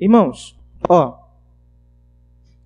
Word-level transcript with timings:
Irmãos, 0.00 0.56
ó, 0.88 1.18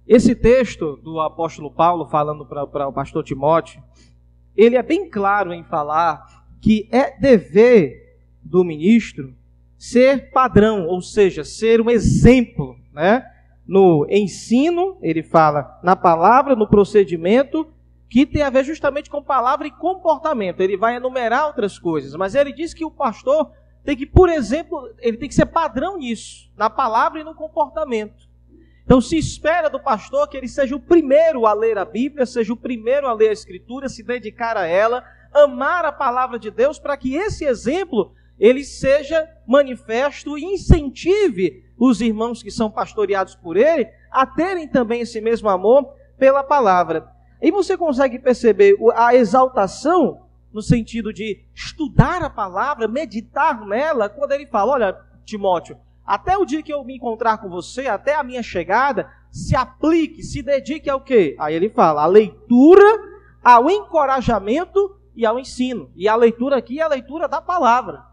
esse 0.06 0.34
texto 0.34 0.96
do 0.96 1.18
apóstolo 1.18 1.70
Paulo 1.70 2.06
falando 2.06 2.44
para 2.44 2.86
o 2.86 2.92
pastor 2.92 3.24
Timóteo, 3.24 3.82
ele 4.54 4.76
é 4.76 4.82
bem 4.82 5.08
claro 5.08 5.54
em 5.54 5.64
falar 5.64 6.26
que 6.60 6.88
é 6.92 7.18
dever 7.18 8.18
do 8.42 8.62
ministro 8.62 9.34
ser 9.78 10.30
padrão, 10.30 10.86
ou 10.86 11.00
seja, 11.00 11.42
ser 11.42 11.80
um 11.80 11.88
exemplo, 11.88 12.76
né? 12.92 13.26
No 13.66 14.06
ensino, 14.10 14.98
ele 15.00 15.22
fala 15.22 15.80
na 15.82 15.96
palavra, 15.96 16.54
no 16.54 16.68
procedimento, 16.68 17.66
que 18.10 18.26
tem 18.26 18.42
a 18.42 18.50
ver 18.50 18.64
justamente 18.64 19.08
com 19.08 19.22
palavra 19.22 19.66
e 19.66 19.70
comportamento. 19.70 20.60
Ele 20.60 20.76
vai 20.76 20.96
enumerar 20.96 21.46
outras 21.46 21.78
coisas, 21.78 22.14
mas 22.14 22.34
ele 22.34 22.52
diz 22.52 22.74
que 22.74 22.84
o 22.84 22.90
pastor 22.90 23.50
tem 23.84 23.96
que, 23.96 24.06
por 24.06 24.28
exemplo, 24.28 24.90
ele 24.98 25.16
tem 25.16 25.28
que 25.28 25.34
ser 25.34 25.46
padrão 25.46 25.98
nisso, 25.98 26.50
na 26.56 26.70
palavra 26.70 27.20
e 27.20 27.24
no 27.24 27.34
comportamento. 27.34 28.30
Então 28.84 29.00
se 29.00 29.16
espera 29.16 29.68
do 29.68 29.80
pastor 29.80 30.28
que 30.28 30.36
ele 30.36 30.48
seja 30.48 30.76
o 30.76 30.80
primeiro 30.80 31.46
a 31.46 31.52
ler 31.52 31.78
a 31.78 31.84
Bíblia, 31.84 32.26
seja 32.26 32.52
o 32.52 32.56
primeiro 32.56 33.06
a 33.06 33.12
ler 33.12 33.30
a 33.30 33.32
Escritura, 33.32 33.88
se 33.88 34.02
dedicar 34.02 34.56
a 34.56 34.66
ela, 34.66 35.04
amar 35.32 35.84
a 35.84 35.92
palavra 35.92 36.38
de 36.38 36.50
Deus, 36.50 36.78
para 36.78 36.96
que 36.96 37.14
esse 37.14 37.44
exemplo 37.44 38.12
ele 38.38 38.64
seja 38.64 39.28
manifesto 39.46 40.36
e 40.36 40.44
incentive 40.44 41.64
os 41.78 42.00
irmãos 42.00 42.42
que 42.42 42.50
são 42.50 42.70
pastoreados 42.70 43.34
por 43.34 43.56
ele 43.56 43.88
a 44.10 44.26
terem 44.26 44.68
também 44.68 45.00
esse 45.00 45.20
mesmo 45.20 45.48
amor 45.48 45.94
pela 46.18 46.42
palavra. 46.42 47.08
E 47.40 47.50
você 47.50 47.76
consegue 47.76 48.18
perceber 48.18 48.76
a 48.94 49.14
exaltação 49.14 50.21
no 50.52 50.62
sentido 50.62 51.12
de 51.12 51.44
estudar 51.54 52.22
a 52.22 52.30
palavra, 52.30 52.86
meditar 52.86 53.64
nela, 53.66 54.08
quando 54.08 54.32
ele 54.32 54.46
fala: 54.46 54.72
Olha, 54.72 55.00
Timóteo, 55.24 55.78
até 56.04 56.36
o 56.36 56.44
dia 56.44 56.62
que 56.62 56.72
eu 56.72 56.84
me 56.84 56.96
encontrar 56.96 57.38
com 57.38 57.48
você, 57.48 57.86
até 57.86 58.14
a 58.14 58.22
minha 58.22 58.42
chegada, 58.42 59.10
se 59.30 59.56
aplique, 59.56 60.22
se 60.22 60.42
dedique 60.42 60.90
ao 60.90 61.00
quê? 61.00 61.36
Aí 61.38 61.54
ele 61.54 61.70
fala: 61.70 62.02
a 62.02 62.06
leitura, 62.06 62.84
ao 63.42 63.70
encorajamento 63.70 64.96
e 65.16 65.24
ao 65.24 65.38
ensino. 65.38 65.90
E 65.96 66.08
a 66.08 66.16
leitura 66.16 66.56
aqui 66.56 66.80
é 66.80 66.82
a 66.82 66.88
leitura 66.88 67.26
da 67.26 67.40
palavra. 67.40 68.04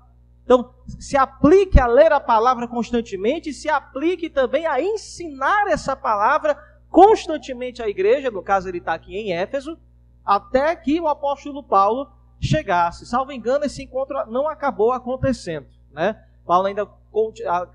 Então, 0.43 0.73
se 0.99 1.15
aplique 1.15 1.79
a 1.79 1.85
ler 1.85 2.11
a 2.11 2.19
palavra 2.19 2.67
constantemente 2.67 3.53
se 3.53 3.69
aplique 3.69 4.31
também 4.31 4.65
a 4.65 4.81
ensinar 4.81 5.67
essa 5.67 5.95
palavra 5.95 6.57
constantemente 6.89 7.83
à 7.83 7.87
igreja, 7.87 8.31
no 8.31 8.41
caso 8.41 8.67
ele 8.67 8.79
está 8.79 8.95
aqui 8.95 9.15
em 9.15 9.31
Éfeso, 9.31 9.77
até 10.25 10.75
que 10.75 10.99
o 10.99 11.07
apóstolo 11.07 11.63
Paulo 11.63 12.09
chegasse. 12.39 13.05
Salvo 13.05 13.31
engano, 13.31 13.65
esse 13.65 13.83
encontro 13.83 14.25
não 14.27 14.47
acabou 14.47 14.91
acontecendo. 14.91 15.67
Né? 15.91 16.21
Paulo 16.45 16.67
ainda 16.67 16.87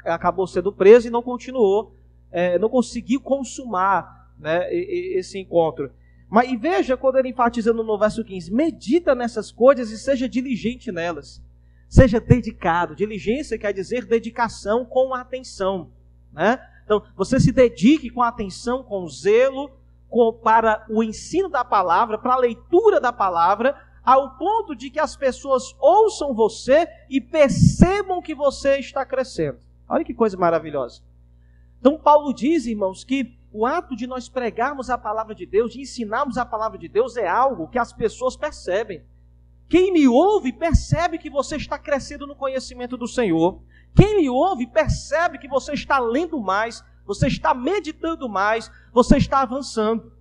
acabou 0.05 0.47
sendo 0.47 0.73
preso 0.73 1.09
e 1.09 1.11
não 1.11 1.23
continuou, 1.23 1.95
é, 2.31 2.59
não 2.59 2.69
conseguiu 2.69 3.21
consumar 3.21 4.31
né, 4.39 4.73
esse 4.73 5.39
encontro. 5.39 5.91
Mas 6.29 6.51
e 6.51 6.57
veja 6.57 6.97
quando 6.97 7.17
ele 7.17 7.29
enfatizando 7.29 7.85
no 7.85 7.99
verso 7.99 8.25
15: 8.25 8.53
medita 8.53 9.15
nessas 9.15 9.53
coisas 9.53 9.91
e 9.91 9.99
seja 9.99 10.29
diligente 10.29 10.91
nelas. 10.91 11.43
Seja 11.89 12.21
dedicado. 12.21 12.97
Diligência 12.97 13.59
quer 13.59 13.73
dizer 13.73 14.07
dedicação 14.07 14.85
com 14.85 15.15
atenção. 15.15 15.91
Né? 16.33 16.59
Então, 16.85 17.03
você 17.17 17.39
se 17.39 17.53
dedique 17.53 18.11
com 18.11 18.23
atenção, 18.23 18.83
com 18.83 19.07
zelo, 19.07 19.71
com, 20.09 20.33
para 20.33 20.85
o 20.91 21.03
ensino 21.03 21.49
da 21.49 21.65
palavra, 21.65 22.19
para 22.19 22.35
a 22.35 22.39
leitura 22.39 23.01
da 23.01 23.13
palavra, 23.13 23.77
ao 24.05 24.37
ponto 24.37 24.75
de 24.75 24.91
que 24.91 25.01
as 25.01 25.17
pessoas 25.17 25.75
ouçam 25.81 26.35
você 26.35 26.87
e 27.09 27.21
percebam 27.21 28.21
que 28.21 28.35
você 28.35 28.79
está 28.79 29.05
crescendo. 29.05 29.59
Olha 29.89 30.05
que 30.05 30.15
coisa 30.15 30.37
maravilhosa. 30.37 31.03
Então, 31.81 31.99
Paulo 31.99 32.33
diz, 32.33 32.67
irmãos, 32.67 33.05
que 33.05 33.37
o 33.53 33.65
ato 33.65 33.95
de 33.95 34.07
nós 34.07 34.29
pregarmos 34.29 34.91
a 34.91 34.99
palavra 34.99 35.35
de 35.35 35.47
Deus, 35.47 35.73
de 35.73 35.81
ensinarmos 35.81 36.37
a 36.37 36.45
palavra 36.45 36.79
de 36.79 36.89
Deus, 36.89 37.17
é 37.17 37.29
algo 37.29 37.69
que 37.69 37.79
as 37.79 37.93
pessoas 37.93 38.37
percebem. 38.37 39.05
Quem 39.69 39.93
me 39.93 40.07
ouve 40.07 40.53
percebe 40.53 41.19
que 41.19 41.31
você 41.31 41.57
está 41.57 41.79
crescendo 41.79 42.27
no 42.27 42.37
conhecimento 42.37 42.97
do 42.97 43.07
Senhor. 43.07 43.63
Quem 43.95 44.17
me 44.17 44.29
ouve 44.29 44.67
percebe 44.67 45.39
que 45.39 45.49
você 45.49 45.73
está 45.73 45.99
lendo 45.99 46.41
mais, 46.41 46.85
você 47.07 47.27
está 47.27 47.55
meditando 47.55 48.29
mais, 48.29 48.71
você 48.93 49.17
está 49.17 49.41
avançando. 49.41 50.13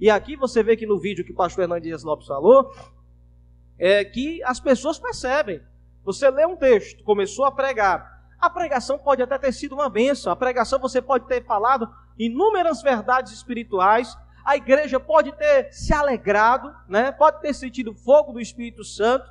E 0.00 0.08
aqui 0.08 0.36
você 0.36 0.62
vê 0.62 0.76
que 0.76 0.86
no 0.86 0.98
vídeo 0.98 1.24
que 1.24 1.32
o 1.32 1.36
pastor 1.36 1.64
Hernandes 1.64 2.04
Lopes 2.04 2.26
falou, 2.26 2.70
é 3.78 4.04
que 4.04 4.42
as 4.42 4.58
pessoas 4.58 4.98
percebem. 4.98 5.62
Você 6.04 6.28
lê 6.30 6.44
um 6.46 6.56
texto, 6.56 7.04
começou 7.04 7.44
a 7.44 7.52
pregar. 7.52 8.18
A 8.40 8.48
pregação 8.48 8.98
pode 8.98 9.22
até 9.22 9.38
ter 9.38 9.52
sido 9.52 9.74
uma 9.74 9.88
bênção. 9.88 10.32
A 10.32 10.36
pregação 10.36 10.78
você 10.78 11.02
pode 11.02 11.26
ter 11.26 11.44
falado 11.44 11.88
inúmeras 12.18 12.82
verdades 12.82 13.32
espirituais. 13.32 14.16
A 14.44 14.56
igreja 14.56 14.98
pode 14.98 15.32
ter 15.32 15.72
se 15.72 15.92
alegrado, 15.92 16.74
né? 16.88 17.12
pode 17.12 17.40
ter 17.40 17.52
sentido 17.52 17.94
fogo 17.94 18.32
do 18.32 18.40
Espírito 18.40 18.84
Santo. 18.84 19.30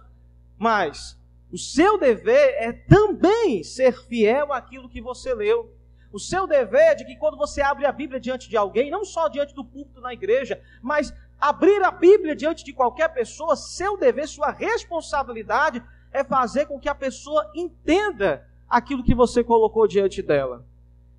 Mas 0.58 1.18
o 1.52 1.58
seu 1.58 1.98
dever 1.98 2.56
é 2.58 2.74
também 2.74 3.64
ser 3.64 3.94
fiel 3.94 4.54
àquilo 4.54 4.90
que 4.90 5.02
você 5.02 5.34
leu. 5.34 5.74
O 6.12 6.20
seu 6.20 6.48
dever 6.48 6.92
é 6.92 6.96
de 6.96 7.06
que 7.06 7.16
quando 7.16 7.38
você 7.38 7.62
abre 7.62 7.86
a 7.86 7.92
Bíblia 7.92 8.20
diante 8.20 8.50
de 8.50 8.58
alguém, 8.58 8.90
não 8.90 9.04
só 9.04 9.28
diante 9.28 9.54
do 9.54 9.64
púlpito 9.64 10.02
na 10.02 10.14
igreja, 10.14 10.62
mas 10.82 11.14
abrir 11.40 11.84
a 11.84 11.92
Bíblia 11.92 12.36
diante 12.36 12.64
de 12.64 12.74
qualquer 12.74 13.10
pessoa, 13.14 13.56
seu 13.56 13.98
dever, 13.98 14.28
sua 14.28 14.52
responsabilidade 14.52 15.84
é 16.12 16.24
fazer 16.24 16.66
com 16.66 16.80
que 16.80 16.90
a 16.90 16.96
pessoa 16.96 17.50
entenda 17.56 18.48
aquilo 18.70 19.04
que 19.04 19.16
você 19.16 19.44
colocou 19.44 19.88
diante 19.88 20.22
dela. 20.22 20.66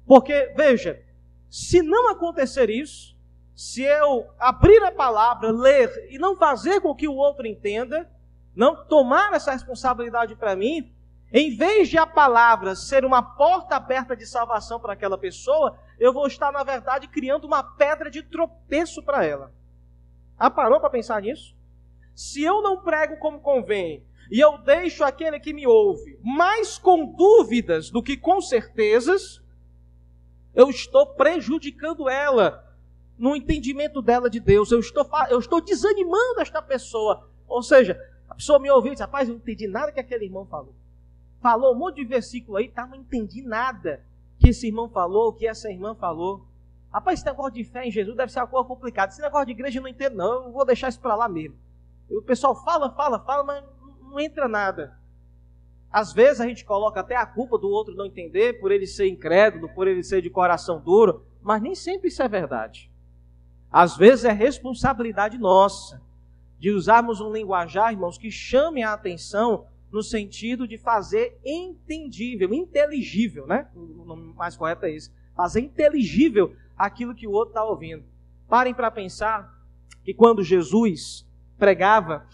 Porque, 0.07 0.53
veja, 0.57 1.03
se 1.51 1.83
não 1.83 2.11
acontecer 2.11 2.69
isso, 2.71 3.17
se 3.55 3.83
eu 3.83 4.29
abrir 4.39 4.83
a 4.85 4.93
palavra, 4.93 5.51
ler 5.51 6.09
e 6.11 6.19
não 6.19 6.37
fazer 6.37 6.81
com 6.81 6.95
que 6.95 7.09
o 7.09 7.15
outro 7.15 7.47
entenda, 7.47 8.11
não 8.55 8.87
tomar 8.87 9.33
essa 9.33 9.53
responsabilidade 9.53 10.35
para 10.37 10.57
mim, 10.57 10.93
em 11.33 11.55
vez 11.57 11.89
de 11.89 11.99
a 11.99 12.07
palavra 12.07 12.75
ser 12.75 13.05
uma 13.05 13.23
porta 13.23 13.77
aberta 13.77 14.17
de 14.17 14.27
salvação 14.27 14.81
para 14.81 14.95
aquela 14.95 15.19
pessoa, 15.19 15.79
eu 15.99 16.13
vou 16.13 16.27
estar, 16.27 16.51
na 16.51 16.63
verdade, 16.63 17.07
criando 17.09 17.47
uma 17.47 17.63
pedra 17.63 18.11
de 18.11 18.23
tropeço 18.23 19.03
para 19.03 19.25
ela. 19.25 19.53
Ah, 20.39 20.51
parou 20.51 20.81
para 20.81 20.91
pensar 20.91 21.23
nisso? 21.23 21.57
Se 22.15 22.43
eu 22.43 22.63
não 22.63 22.83
prego 22.83 23.17
como 23.19 23.41
convém, 23.41 24.05
e 24.31 24.41
eu 24.41 24.59
deixo 24.59 25.03
aquele 25.05 25.41
que 25.41 25.53
me 25.53 25.67
ouve 25.67 26.19
mais 26.23 26.79
com 26.79 27.07
dúvidas 27.07 27.91
do 27.91 28.03
que 28.03 28.17
com 28.17 28.41
certezas, 28.41 29.43
eu 30.55 30.69
estou 30.69 31.07
prejudicando 31.07 32.09
ela 32.09 32.65
no 33.17 33.35
entendimento 33.35 34.03
dela 34.03 34.29
de 34.29 34.39
Deus. 34.39 34.71
Eu 34.71 34.81
estou, 34.81 35.09
eu 35.31 35.39
estou 35.39 35.61
desanimando 35.61 36.41
esta 36.41 36.61
pessoa. 36.61 37.29
Ou 37.47 37.63
seja, 37.63 37.99
a 38.29 38.35
pessoa 38.35 38.59
me 38.59 38.71
ouviu 38.71 38.93
e 38.93 38.95
disse: 38.95 39.03
Rapaz, 39.03 39.29
eu 39.29 39.35
não 39.35 39.41
entendi 39.41 39.67
nada 39.67 39.93
que 39.93 40.01
aquele 40.01 40.27
irmão 40.27 40.47
falou. 40.47 40.75
Falou 41.41 41.75
um 41.75 41.79
monte 41.79 41.97
de 41.97 42.05
versículo 42.05 42.59
aí, 42.59 42.69
tá? 42.69 42.87
Não 42.87 42.97
entendi 42.97 43.43
nada 43.43 44.05
que 44.39 44.51
esse 44.51 44.67
irmão 44.67 44.89
falou, 44.89 45.33
que 45.33 45.47
essa 45.47 45.71
irmã 45.71 45.95
falou. 45.95 46.45
Rapaz, 46.93 47.19
esse 47.19 47.27
negócio 47.27 47.53
de 47.53 47.65
fé 47.65 47.87
em 47.87 47.91
Jesus 47.91 48.17
deve 48.17 48.33
ser 48.33 48.41
uma 48.41 48.47
coisa 48.47 48.67
complicada. 48.67 49.13
Esse 49.13 49.21
negócio 49.21 49.47
de 49.47 49.53
igreja 49.53 49.79
eu 49.79 49.83
não 49.83 49.89
entendo, 49.89 50.17
não. 50.17 50.45
Eu 50.45 50.53
vou 50.53 50.65
deixar 50.65 50.89
isso 50.89 51.01
para 51.01 51.15
lá 51.15 51.29
mesmo. 51.29 51.57
E 52.11 52.17
o 52.17 52.23
pessoal 52.23 52.55
fala, 52.65 52.91
fala, 52.91 53.21
fala, 53.21 53.45
mas 53.45 53.65
não 54.01 54.19
entra 54.19 54.49
nada. 54.49 54.99
Às 55.91 56.13
vezes 56.13 56.41
a 56.41 56.47
gente 56.47 56.65
coloca 56.65 57.01
até 57.01 57.17
a 57.17 57.27
culpa 57.27 57.59
do 57.59 57.69
outro 57.69 57.95
não 57.95 58.07
entender, 58.07 58.61
por 58.61 58.73
ele 58.73 58.87
ser 58.87 59.09
incrédulo, 59.09 59.69
por 59.71 59.87
ele 59.87 60.03
ser 60.03 60.23
de 60.23 60.31
coração 60.31 60.81
duro, 60.81 61.25
mas 61.43 61.63
nem 61.63 61.75
sempre 61.75 62.09
isso 62.09 62.23
é 62.23 62.29
verdade. 62.29 62.91
Às 63.71 63.97
vezes 63.97 64.25
é 64.25 64.33
responsabilidade 64.33 65.39
nossa 65.39 66.01
de 66.59 66.71
usarmos 66.71 67.21
um 67.21 67.33
linguajar, 67.33 67.93
irmãos, 67.93 68.19
que 68.19 68.31
chame 68.31 68.83
a 68.83 68.93
atenção 68.93 69.67
no 69.91 70.03
sentido 70.03 70.67
de 70.67 70.77
fazer 70.77 71.39
entendível, 71.45 72.53
inteligível, 72.53 73.47
né? 73.47 73.69
O 73.75 74.05
nome 74.05 74.35
mais 74.35 74.57
correto 74.57 74.85
é 74.85 74.91
esse. 74.91 75.11
Fazer 75.35 75.61
inteligível 75.61 76.55
aquilo 76.79 77.15
que 77.15 77.27
o 77.27 77.33
outro 77.33 77.51
está 77.51 77.65
ouvindo. 77.65 78.05
Parem 78.49 78.73
para 78.73 78.91
pensar 78.91 79.53
que 80.05 80.15
quando 80.15 80.43
Jesus 80.43 81.27
pregava, 81.59 82.27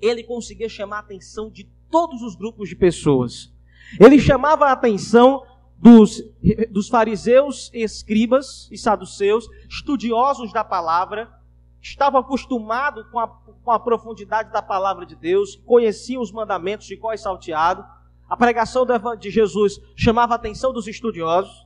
ele 0.00 0.22
conseguia 0.22 0.68
chamar 0.68 0.96
a 0.96 1.00
atenção 1.00 1.50
de 1.50 1.64
todos 1.90 2.22
os 2.22 2.34
grupos 2.34 2.68
de 2.68 2.76
pessoas. 2.76 3.52
Ele 4.00 4.18
chamava 4.18 4.66
a 4.66 4.72
atenção 4.72 5.44
dos, 5.78 6.22
dos 6.70 6.88
fariseus, 6.88 7.70
escribas 7.74 8.68
e 8.70 8.78
saduceus, 8.78 9.48
estudiosos 9.68 10.52
da 10.52 10.64
palavra, 10.64 11.30
estavam 11.82 12.20
acostumados 12.20 13.06
com 13.10 13.18
a, 13.18 13.28
com 13.28 13.70
a 13.70 13.78
profundidade 13.78 14.50
da 14.50 14.62
palavra 14.62 15.04
de 15.04 15.14
Deus, 15.14 15.56
conheciam 15.66 16.22
os 16.22 16.32
mandamentos 16.32 16.86
de 16.86 16.96
qual 16.96 17.16
salteado. 17.18 17.84
A 18.28 18.36
pregação 18.36 18.86
de 19.18 19.30
Jesus 19.30 19.78
chamava 19.94 20.32
a 20.32 20.36
atenção 20.36 20.72
dos 20.72 20.88
estudiosos. 20.88 21.63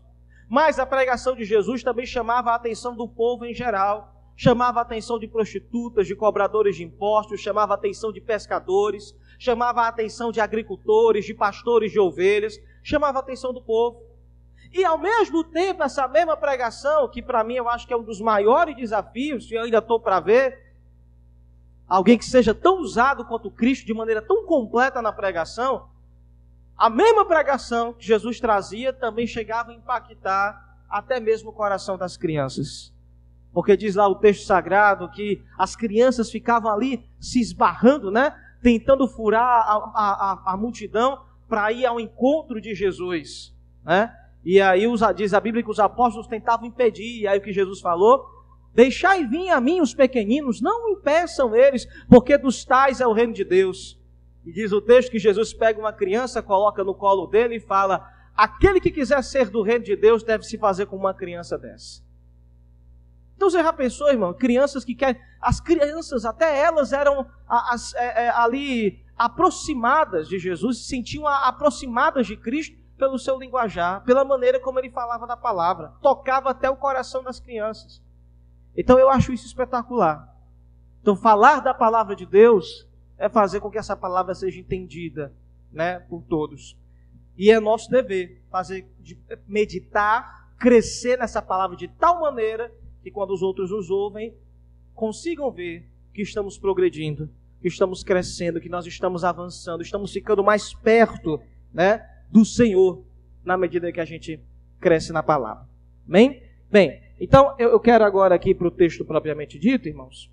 Mas 0.48 0.78
a 0.78 0.86
pregação 0.86 1.36
de 1.36 1.44
Jesus 1.44 1.82
também 1.82 2.06
chamava 2.06 2.52
a 2.52 2.54
atenção 2.54 2.96
do 2.96 3.06
povo 3.06 3.44
em 3.44 3.52
geral, 3.52 4.14
chamava 4.34 4.78
a 4.78 4.82
atenção 4.82 5.18
de 5.18 5.28
prostitutas, 5.28 6.06
de 6.06 6.16
cobradores 6.16 6.76
de 6.76 6.84
impostos, 6.84 7.40
chamava 7.40 7.74
a 7.74 7.76
atenção 7.76 8.10
de 8.10 8.20
pescadores, 8.20 9.14
chamava 9.38 9.82
a 9.82 9.88
atenção 9.88 10.32
de 10.32 10.40
agricultores, 10.40 11.26
de 11.26 11.34
pastores 11.34 11.92
de 11.92 12.00
ovelhas, 12.00 12.58
chamava 12.82 13.18
a 13.18 13.20
atenção 13.20 13.52
do 13.52 13.60
povo. 13.60 14.02
E 14.72 14.84
ao 14.84 14.96
mesmo 14.96 15.44
tempo, 15.44 15.82
essa 15.82 16.08
mesma 16.08 16.36
pregação, 16.36 17.08
que 17.08 17.22
para 17.22 17.44
mim 17.44 17.54
eu 17.54 17.68
acho 17.68 17.86
que 17.86 17.92
é 17.92 17.96
um 17.96 18.02
dos 18.02 18.20
maiores 18.20 18.76
desafios, 18.76 19.46
que 19.46 19.54
eu 19.54 19.64
ainda 19.64 19.78
estou 19.78 20.00
para 20.00 20.20
ver, 20.20 20.74
alguém 21.86 22.16
que 22.16 22.24
seja 22.24 22.54
tão 22.54 22.78
usado 22.80 23.24
quanto 23.24 23.50
Cristo, 23.50 23.86
de 23.86 23.94
maneira 23.94 24.22
tão 24.22 24.46
completa 24.46 25.02
na 25.02 25.12
pregação, 25.12 25.88
a 26.78 26.88
mesma 26.88 27.24
pregação 27.24 27.92
que 27.92 28.06
Jesus 28.06 28.38
trazia 28.38 28.92
também 28.92 29.26
chegava 29.26 29.72
a 29.72 29.74
impactar 29.74 30.78
até 30.88 31.18
mesmo 31.18 31.50
o 31.50 31.52
coração 31.52 31.98
das 31.98 32.16
crianças. 32.16 32.94
Porque 33.52 33.76
diz 33.76 33.96
lá 33.96 34.06
o 34.06 34.14
texto 34.14 34.46
sagrado 34.46 35.10
que 35.10 35.42
as 35.58 35.74
crianças 35.74 36.30
ficavam 36.30 36.70
ali 36.70 37.04
se 37.18 37.40
esbarrando, 37.40 38.12
né? 38.12 38.32
Tentando 38.62 39.08
furar 39.08 39.42
a, 39.42 39.74
a, 39.74 40.52
a, 40.52 40.56
multidão 40.56 41.20
para 41.48 41.72
ir 41.72 41.84
ao 41.84 41.98
encontro 41.98 42.60
de 42.60 42.74
Jesus, 42.74 43.52
né? 43.84 44.14
E 44.44 44.60
aí 44.60 44.84
diz 45.16 45.34
a 45.34 45.40
Bíblia 45.40 45.64
que 45.64 45.70
os 45.70 45.80
apóstolos 45.80 46.28
tentavam 46.28 46.66
impedir, 46.66 47.22
e 47.22 47.26
aí 47.26 47.38
o 47.38 47.42
que 47.42 47.52
Jesus 47.52 47.80
falou? 47.80 48.24
Deixai 48.72 49.26
vir 49.26 49.50
a 49.50 49.60
mim 49.60 49.80
os 49.80 49.94
pequeninos, 49.94 50.60
não 50.60 50.90
impeçam 50.90 51.56
eles, 51.56 51.88
porque 52.08 52.38
dos 52.38 52.64
tais 52.64 53.00
é 53.00 53.06
o 53.06 53.12
reino 53.12 53.32
de 53.32 53.44
Deus. 53.44 53.97
E 54.48 54.52
diz 54.52 54.72
o 54.72 54.80
texto 54.80 55.10
que 55.10 55.18
Jesus 55.18 55.52
pega 55.52 55.78
uma 55.78 55.92
criança, 55.92 56.42
coloca 56.42 56.82
no 56.82 56.94
colo 56.94 57.26
dele 57.26 57.56
e 57.56 57.60
fala: 57.60 58.10
Aquele 58.34 58.80
que 58.80 58.90
quiser 58.90 59.22
ser 59.22 59.50
do 59.50 59.60
reino 59.60 59.84
de 59.84 59.94
Deus 59.94 60.22
deve 60.22 60.42
se 60.42 60.56
fazer 60.56 60.86
como 60.86 61.02
uma 61.02 61.12
criança 61.12 61.58
dessa. 61.58 62.02
Então 63.36 63.50
você 63.50 63.62
já 63.62 63.74
pensou, 63.74 64.08
irmão? 64.08 64.32
Crianças 64.32 64.86
que 64.86 64.94
querem. 64.94 65.20
As 65.38 65.60
crianças, 65.60 66.24
até 66.24 66.58
elas 66.60 66.94
eram 66.94 67.30
as, 67.46 67.92
é, 67.94 68.24
é, 68.24 68.30
ali 68.30 69.04
aproximadas 69.18 70.26
de 70.26 70.38
Jesus, 70.38 70.78
se 70.78 70.84
sentiam 70.84 71.26
aproximadas 71.26 72.26
de 72.26 72.34
Cristo 72.34 72.74
pelo 72.96 73.18
seu 73.18 73.38
linguajar, 73.38 74.02
pela 74.02 74.24
maneira 74.24 74.58
como 74.58 74.78
ele 74.78 74.88
falava 74.88 75.26
da 75.26 75.36
palavra. 75.36 75.92
Tocava 76.00 76.48
até 76.48 76.70
o 76.70 76.76
coração 76.76 77.22
das 77.22 77.38
crianças. 77.38 78.02
Então 78.74 78.98
eu 78.98 79.10
acho 79.10 79.30
isso 79.30 79.44
espetacular. 79.44 80.34
Então 81.02 81.14
falar 81.14 81.60
da 81.60 81.74
palavra 81.74 82.16
de 82.16 82.24
Deus 82.24 82.87
é 83.18 83.28
fazer 83.28 83.60
com 83.60 83.70
que 83.70 83.78
essa 83.78 83.96
palavra 83.96 84.34
seja 84.34 84.60
entendida, 84.60 85.32
né, 85.72 85.98
por 86.00 86.22
todos. 86.22 86.76
E 87.36 87.50
é 87.50 87.60
nosso 87.60 87.90
dever 87.90 88.42
fazer 88.50 88.86
meditar, 89.46 90.54
crescer 90.58 91.18
nessa 91.18 91.42
palavra 91.42 91.76
de 91.76 91.88
tal 91.88 92.20
maneira 92.20 92.72
que 93.02 93.10
quando 93.10 93.32
os 93.32 93.42
outros 93.42 93.70
nos 93.70 93.90
ouvem, 93.90 94.34
consigam 94.94 95.50
ver 95.50 95.88
que 96.12 96.22
estamos 96.22 96.58
progredindo, 96.58 97.30
que 97.60 97.68
estamos 97.68 98.02
crescendo, 98.02 98.60
que 98.60 98.68
nós 98.68 98.86
estamos 98.86 99.24
avançando, 99.24 99.82
estamos 99.82 100.12
ficando 100.12 100.42
mais 100.42 100.74
perto, 100.74 101.40
né, 101.72 102.04
do 102.30 102.44
Senhor 102.44 103.04
na 103.44 103.56
medida 103.56 103.92
que 103.92 104.00
a 104.00 104.04
gente 104.04 104.40
cresce 104.80 105.12
na 105.12 105.22
palavra. 105.22 105.66
Amém? 106.06 106.42
Bem, 106.70 107.00
então 107.20 107.54
eu 107.58 107.78
quero 107.80 108.04
agora 108.04 108.34
aqui 108.34 108.54
para 108.54 108.68
o 108.68 108.70
texto 108.70 109.04
propriamente 109.04 109.58
dito, 109.58 109.88
irmãos. 109.88 110.30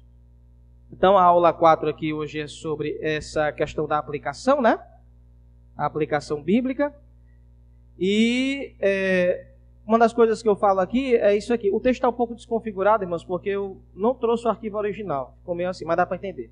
Então 0.95 1.18
a 1.18 1.24
aula 1.24 1.51
4 1.51 1.89
aqui 1.89 2.13
hoje 2.13 2.39
é 2.39 2.47
sobre 2.47 2.97
essa 3.01 3.51
questão 3.51 3.88
da 3.88 3.97
aplicação, 3.97 4.62
né? 4.62 4.80
A 5.77 5.86
aplicação 5.86 6.42
bíblica. 6.42 6.95
E 8.00 8.75
é, 8.80 9.47
uma 9.86 10.00
das 10.00 10.13
coisas 10.13 10.42
que 10.42 10.47
eu 10.47 10.56
falo 10.56 10.80
aqui 10.80 11.15
é 11.15 11.36
isso 11.36 11.53
aqui. 11.53 11.69
O 11.71 11.80
texto 11.80 11.97
está 11.97 12.09
um 12.09 12.13
pouco 12.13 12.33
desconfigurado, 12.33 13.03
irmãos, 13.03 13.24
porque 13.24 13.50
eu 13.50 13.81
não 13.94 14.15
trouxe 14.15 14.47
o 14.47 14.50
arquivo 14.50 14.77
original. 14.77 15.36
Ficou 15.39 15.53
meio 15.53 15.69
assim, 15.69 15.86
mas 15.86 15.97
dá 15.97 16.06
para 16.06 16.18
entender. 16.18 16.50